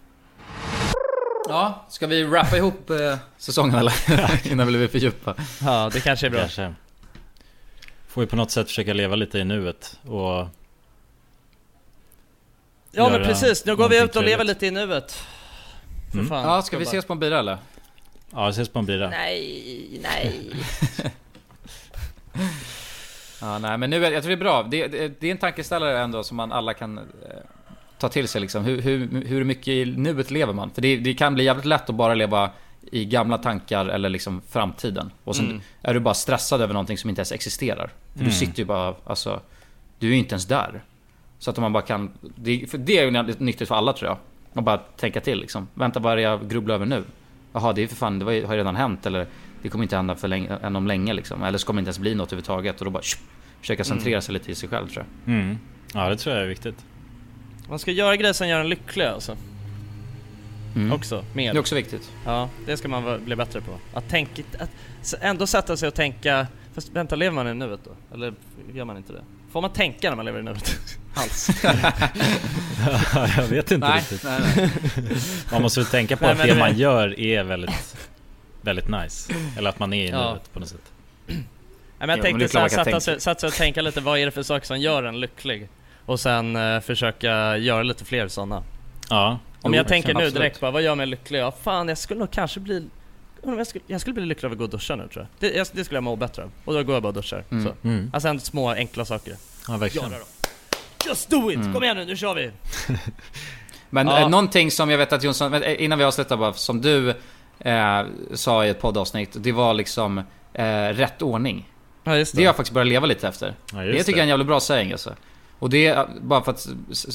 Ja, 1.48 1.86
ska 1.88 2.06
vi 2.06 2.24
rappa 2.24 2.56
ihop 2.56 2.90
eh, 2.90 3.16
säsongen 3.38 3.74
eller? 3.74 4.46
Innan 4.52 4.66
vi 4.66 4.72
blir 4.72 4.88
för 4.88 4.98
djupa. 4.98 5.34
Ja, 5.62 5.90
det 5.92 6.00
kanske 6.00 6.26
är 6.26 6.30
bra. 6.30 6.40
Kanske. 6.40 6.74
Får 8.08 8.20
vi 8.20 8.26
på 8.26 8.36
något 8.36 8.50
sätt 8.50 8.66
försöka 8.66 8.92
leva 8.92 9.16
lite 9.16 9.38
i 9.38 9.44
nuet 9.44 9.98
och 10.06 10.48
Ja 12.94 13.10
men 13.10 13.22
precis, 13.22 13.64
nu 13.64 13.76
går 13.76 13.88
vi 13.88 14.02
ut 14.02 14.16
och 14.16 14.22
lever 14.24 14.44
lite 14.44 14.66
i 14.66 14.70
nuvet. 14.70 15.12
För 16.10 16.18
Mm. 16.18 16.28
fan. 16.28 16.44
Ja, 16.44 16.62
ska 16.62 16.78
vi 16.78 16.84
ses 16.84 17.04
på 17.04 17.12
en 17.12 17.18
bira 17.18 17.38
eller? 17.38 17.58
Ja, 18.30 18.46
vi 18.46 18.50
ses 18.50 18.68
på 18.68 18.78
en 18.78 18.86
bira. 18.86 19.08
Nej, 19.10 20.00
nej. 20.02 20.50
Ja, 23.42 23.58
nej 23.58 23.78
men 23.78 23.90
nu 23.90 24.06
är, 24.06 24.10
jag 24.10 24.22
tror 24.22 24.28
det 24.30 24.34
är 24.34 24.44
bra. 24.44 24.62
Det, 24.62 24.86
det, 24.86 25.20
det 25.20 25.26
är 25.26 25.30
en 25.30 25.38
tankeställare 25.38 26.00
ändå 26.00 26.22
som 26.22 26.36
man 26.36 26.52
alla 26.52 26.74
kan 26.74 26.98
eh, 26.98 27.04
ta 27.98 28.08
till 28.08 28.28
sig 28.28 28.40
liksom. 28.40 28.64
Hur, 28.64 28.80
hur, 28.82 29.24
hur 29.26 29.44
mycket 29.44 29.68
i 29.68 29.84
nuet 29.84 30.30
lever 30.30 30.52
man? 30.52 30.70
För 30.70 30.82
det, 30.82 30.96
det 30.96 31.14
kan 31.14 31.34
bli 31.34 31.44
jävligt 31.44 31.64
lätt 31.64 31.88
att 31.90 31.94
bara 31.96 32.14
leva 32.14 32.50
i 32.92 33.04
gamla 33.04 33.38
tankar 33.38 33.86
eller 33.86 34.08
liksom 34.08 34.42
framtiden. 34.50 35.10
Och 35.24 35.36
sen 35.36 35.46
Mm. 35.46 35.60
är 35.82 35.94
du 35.94 36.00
bara 36.00 36.14
stressad 36.14 36.60
över 36.60 36.74
någonting 36.74 36.98
som 36.98 37.10
inte 37.10 37.20
ens 37.20 37.32
existerar. 37.32 37.90
För 38.12 38.18
Mm. 38.20 38.28
du 38.28 38.34
sitter 38.34 38.58
ju 38.58 38.64
bara, 38.64 38.94
alltså, 39.04 39.40
du 39.98 40.06
är 40.06 40.10
ju 40.12 40.18
inte 40.18 40.32
ens 40.32 40.46
där. 40.46 40.82
Så 41.38 41.50
att 41.50 41.58
man 41.58 41.72
bara 41.72 41.82
kan, 41.82 42.10
det, 42.20 42.66
för 42.70 42.78
det 42.78 42.98
är 42.98 43.04
ju 43.04 43.34
nyttigt 43.38 43.68
för 43.68 43.74
alla 43.74 43.92
tror 43.92 44.08
jag. 44.10 44.18
Man 44.52 44.64
bara 44.64 44.76
tänka 44.78 45.20
till 45.20 45.38
liksom. 45.40 45.68
Vänta, 45.74 46.00
vad 46.00 46.12
är 46.12 46.16
det 46.16 46.22
jag 46.22 46.48
grubblar 46.50 46.74
över 46.74 46.86
nu? 46.86 47.04
Jaha, 47.52 47.72
det 47.72 47.82
är 47.82 47.86
för 47.86 47.96
fan, 47.96 48.18
det 48.18 48.24
var, 48.24 48.32
har 48.32 48.54
ju 48.54 48.58
redan 48.58 48.76
hänt 48.76 49.06
eller 49.06 49.26
det 49.62 49.68
kommer 49.68 49.82
inte 49.82 49.96
hända 49.96 50.16
för 50.16 50.28
länge, 50.28 50.56
än 50.62 50.76
om 50.76 50.86
länge 50.86 51.12
liksom. 51.12 51.42
Eller 51.42 51.58
så 51.58 51.66
kommer 51.66 51.78
det 51.78 51.80
inte 51.80 51.88
ens 51.88 51.98
bli 51.98 52.14
något 52.14 52.28
överhuvudtaget 52.28 52.78
och 52.78 52.84
då 52.84 52.90
bara 52.90 53.02
tjup, 53.02 53.20
försöka 53.60 53.84
centrera 53.84 54.20
sig 54.20 54.32
lite 54.32 54.52
i 54.52 54.54
sig 54.54 54.68
själv 54.68 54.88
tror 54.88 55.06
jag. 55.24 55.34
Mm. 55.34 55.58
Ja, 55.94 56.08
det 56.08 56.16
tror 56.16 56.34
jag 56.34 56.44
är 56.44 56.48
viktigt. 56.48 56.84
Man 57.68 57.78
ska 57.78 57.90
göra 57.90 58.16
grejer 58.16 58.32
som 58.32 58.48
gör 58.48 58.60
en 58.60 58.68
lycklig 58.68 59.04
alltså. 59.04 59.36
Mm. 60.76 60.92
Också, 60.92 61.24
mer. 61.34 61.52
Det 61.52 61.58
är 61.58 61.60
också 61.60 61.74
viktigt. 61.74 62.12
Ja, 62.24 62.48
det 62.66 62.76
ska 62.76 62.88
man 62.88 63.24
bli 63.24 63.36
bättre 63.36 63.60
på. 63.60 63.72
Att 63.94 64.08
tänka, 64.08 64.42
att 64.58 64.70
ändå 65.20 65.46
sätta 65.46 65.76
sig 65.76 65.88
och 65.88 65.94
tänka, 65.94 66.46
fast 66.74 66.88
vänta, 66.92 67.16
lever 67.16 67.34
man 67.34 67.48
i 67.48 67.54
nuet 67.54 67.80
då? 67.84 68.14
Eller 68.14 68.34
gör 68.74 68.84
man 68.84 68.96
inte 68.96 69.12
det? 69.12 69.22
Får 69.52 69.60
man 69.60 69.72
tänka 69.72 70.08
när 70.08 70.16
man 70.16 70.24
lever 70.24 70.40
i 70.40 70.42
nuet? 70.42 70.76
Alls. 71.14 71.62
jag 73.36 73.46
vet 73.46 73.70
inte 73.70 73.88
Nej, 73.88 74.00
riktigt. 74.00 74.24
nej, 74.24 74.40
nej. 74.56 74.70
Man 75.52 75.62
måste 75.62 75.80
väl 75.80 75.86
tänka 75.86 76.16
på 76.16 76.24
Nej, 76.24 76.32
att 76.32 76.42
det 76.42 76.58
man 76.58 76.78
gör 76.78 77.20
är 77.20 77.44
väldigt, 77.44 77.96
väldigt 78.64 78.88
nice. 78.88 79.32
Eller 79.58 79.70
att 79.70 79.78
man 79.78 79.92
är 79.92 80.04
i 80.04 80.08
Ja. 80.10 80.30
nuet 80.30 80.52
på 80.52 80.60
något 80.60 80.68
sätt. 80.68 80.92
Nej, 81.26 81.36
men 81.98 82.08
jag 82.08 82.16
men 82.16 82.20
tänkte 82.20 82.44
är 82.44 82.48
såhär, 82.48 82.68
klart 82.68 82.86
man 82.86 82.92
kan 82.92 83.00
sätta, 83.00 83.14
sig, 83.14 83.20
sätta 83.20 83.40
sig 83.40 83.46
och 83.46 83.54
tänka 83.54 83.82
lite, 83.82 84.00
vad 84.00 84.18
är 84.18 84.24
det 84.24 84.30
för 84.32 84.42
saker 84.42 84.66
som 84.66 84.80
gör 84.80 85.02
en 85.02 85.20
lycklig? 85.20 85.68
Och 86.06 86.20
sen 86.20 86.56
eh, 86.56 86.80
försöka 86.80 87.56
göra 87.56 87.82
lite 87.82 88.04
fler 88.04 88.28
sådana. 88.28 88.62
Ja. 89.10 89.38
Om 89.62 89.72
Jo, 89.74 89.76
jag 89.76 89.88
tänker 89.88 90.08
nu 90.08 90.14
absolut. 90.14 90.34
direkt 90.34 90.60
bara, 90.60 90.70
vad 90.70 90.82
gör 90.82 90.94
mig 90.94 91.06
lycklig? 91.06 91.38
Ja 91.40 91.52
fan, 91.62 91.88
jag 91.88 91.98
skulle 91.98 92.20
nog 92.20 92.30
kanske 92.30 92.60
bli... 92.60 92.86
Jag 93.44 93.66
skulle, 93.66 93.84
jag 93.86 94.00
skulle 94.00 94.14
bli 94.14 94.26
lycklig 94.26 94.46
av 94.46 94.52
att 94.52 94.58
gå 94.58 94.64
och 94.64 94.70
duscha 94.70 94.96
nu 94.96 95.08
tror 95.08 95.26
jag. 95.40 95.50
Det, 95.50 95.56
jag, 95.56 95.66
det 95.72 95.84
skulle 95.84 95.96
jag 95.96 96.04
må 96.04 96.16
bättre 96.16 96.42
av. 96.42 96.50
Och 96.64 96.74
då 96.74 96.82
går 96.82 96.94
jag 96.94 97.02
bara 97.02 97.08
och 97.08 97.14
duschar. 97.14 97.44
Mm. 97.50 97.64
Så. 97.64 97.88
Mm. 97.88 98.10
Alltså 98.14 98.38
små 98.38 98.70
enkla 98.70 99.04
saker. 99.04 99.34
Ja, 99.68 99.76
verkligen. 99.76 100.10
Göra. 100.10 100.22
Just 101.06 101.30
do 101.30 101.50
it! 101.50 101.56
Mm. 101.56 101.72
Kom 101.74 101.82
igen 101.84 101.96
nu, 101.96 102.04
nu 102.04 102.16
kör 102.16 102.34
vi! 102.34 102.50
Men 103.90 104.06
Ja. 104.06 104.20
eh, 104.20 104.28
någonting 104.28 104.70
som 104.70 104.90
jag 104.90 104.98
vet 104.98 105.12
att 105.12 105.22
Jonsson, 105.22 105.50
men, 105.50 105.62
eh, 105.62 105.82
innan 105.84 105.98
vi 105.98 106.04
avslutar 106.04 106.36
bara, 106.36 106.52
som 106.52 106.80
du 106.80 107.14
eh, 107.64 108.02
sa 108.34 108.64
i 108.66 108.68
ett 108.68 108.80
poddavsnitt, 108.80 109.36
det 109.40 109.52
var 109.52 109.74
liksom 109.74 110.18
eh, 110.52 110.64
rätt 110.88 111.22
ordning. 111.22 111.68
Ja 112.04 112.16
just 112.16 112.36
Det 112.36 112.42
har 112.42 112.46
jag 112.46 112.56
faktiskt 112.56 112.74
börjat 112.74 112.88
leva 112.88 113.06
lite 113.06 113.28
efter. 113.28 113.54
Ja, 113.72 113.78
det 113.78 113.92
tycker 113.98 114.10
jag 114.10 114.18
är 114.18 114.22
en 114.22 114.28
jävligt 114.28 114.46
bra 114.46 114.60
saying 114.60 114.92
alltså. 114.92 115.14
Och 115.58 115.70
det 115.70 115.86
är, 115.86 116.06
bara 116.20 116.42
för 116.42 116.50
att 116.52 116.66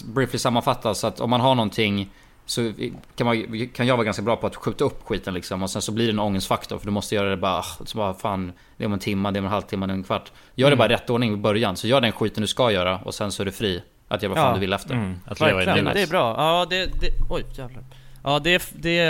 briefly 0.06 0.40
sammanfatta, 0.40 0.94
så 0.94 1.08
att 1.08 1.20
om 1.20 1.30
man 1.30 1.42
har 1.42 1.56
någonting 1.56 2.10
så 2.46 2.74
kan, 3.16 3.28
man, 3.28 3.68
kan 3.74 3.88
jag 3.88 3.98
vara 3.98 4.06
ganska 4.06 4.22
bra 4.24 4.36
på 4.36 4.48
att 4.48 4.56
skjuta 4.56 4.84
upp 4.84 5.04
skiten 5.06 5.34
liksom 5.34 5.64
och 5.64 5.70
sen 5.70 5.82
så 5.82 5.92
blir 5.92 6.06
det 6.06 6.12
en 6.12 6.20
ångestfaktor 6.20 6.78
för 6.78 6.86
du 6.86 6.92
måste 6.92 7.16
göra 7.16 7.30
det 7.30 7.38
bara, 7.38 7.58
ah, 7.58 7.66
så 7.86 7.98
bara 7.98 8.14
fan, 8.14 8.54
det 8.78 8.84
är 8.84 8.86
om 8.86 8.94
en 8.94 9.00
timme, 9.00 9.32
det 9.32 9.38
är 9.38 9.42
om 9.42 9.46
en 9.46 9.52
halvtimme, 9.52 9.86
det 9.86 9.92
är 9.92 9.94
om 9.94 10.00
en 10.00 10.04
kvart. 10.04 10.32
Gör 10.56 10.70
det 10.70 10.76
bara 10.76 10.86
i 10.86 10.94
rätt 10.94 11.10
ordning 11.10 11.34
i 11.34 11.38
början, 11.38 11.76
så 11.76 11.88
gör 11.88 12.02
den 12.02 12.12
skiten 12.12 12.42
du 12.42 12.48
ska 12.48 12.72
göra 12.72 12.98
och 12.98 13.14
sen 13.16 13.32
så 13.32 13.44
är 13.44 13.46
du 13.46 13.52
fri 13.52 13.84
att 14.08 14.24
göra 14.24 14.34
vad 14.34 14.38
fan 14.44 14.48
Ja. 14.50 14.54
du 14.54 14.60
vill 14.60 14.74
efter. 14.74 14.94
Mm. 14.94 15.20
Att 15.26 15.40
leva 15.40 15.52
i 15.52 15.66
Verkligen, 15.66 15.84
nuet. 15.86 15.96
det 15.96 16.02
är 16.02 16.08
bra. 16.08 16.36
Ja 16.38 16.66
det, 16.70 16.86
det, 16.86 17.10
oj 17.30 17.44
jävlar. 17.58 17.84
Ja 18.28 18.40
det, 18.40 18.70
det, 18.76 19.04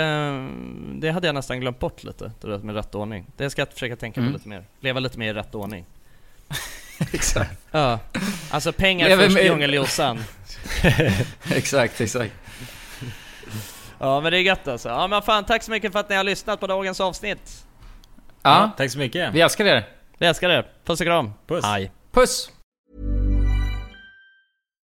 det 0.94 1.10
hade 1.10 1.26
jag 1.28 1.34
nästan 1.34 1.60
glömt 1.60 1.78
bort 1.78 2.04
lite, 2.04 2.32
det 2.40 2.48
där 2.48 2.58
med 2.58 2.74
rätt 2.74 2.94
ordning. 2.94 3.26
Det 3.36 3.50
ska 3.50 3.60
jag 3.60 3.72
försöka 3.72 3.96
tänka 3.96 4.20
Mm. 4.20 4.32
på 4.32 4.36
lite 4.38 4.48
mer. 4.48 4.64
Leva 4.80 5.00
lite 5.00 5.18
mer 5.18 5.30
i 5.30 5.32
rätt 5.32 5.54
ordning. 5.54 5.84
exakt. 7.12 7.60
Ja. 7.70 7.98
Alltså 8.50 8.72
pengar 8.72 9.08
Leva 9.08 9.22
först, 9.22 9.34
med- 9.34 9.44
djungeljosan. 9.44 10.18
exakt, 11.54 12.00
exakt. 12.00 12.32
Ja 13.98 14.20
men 14.20 14.32
det 14.32 14.38
är 14.38 14.42
gött 14.42 14.68
alltså. 14.68 14.88
Ja 14.88 15.06
men 15.06 15.22
fan 15.22 15.44
tack 15.44 15.62
så 15.62 15.70
mycket 15.70 15.92
för 15.92 15.98
att 16.00 16.08
ni 16.08 16.16
har 16.16 16.24
lyssnat 16.24 16.60
på 16.60 16.66
dagens 16.66 17.00
avsnitt. 17.00 17.64
Ja, 18.42 18.70
Tack 18.76 18.90
så 18.90 18.98
mycket. 18.98 19.34
vi 19.34 19.40
älskar 19.40 19.64
er. 19.64 19.88
Vi 20.18 20.26
älskar 20.26 20.50
er. 20.50 20.66
Puss 20.84 21.00
och 21.00 21.06
kram. 21.06 21.32
Puss. 21.46 21.64
Hej. 21.64 21.90
Puss! 22.12 22.50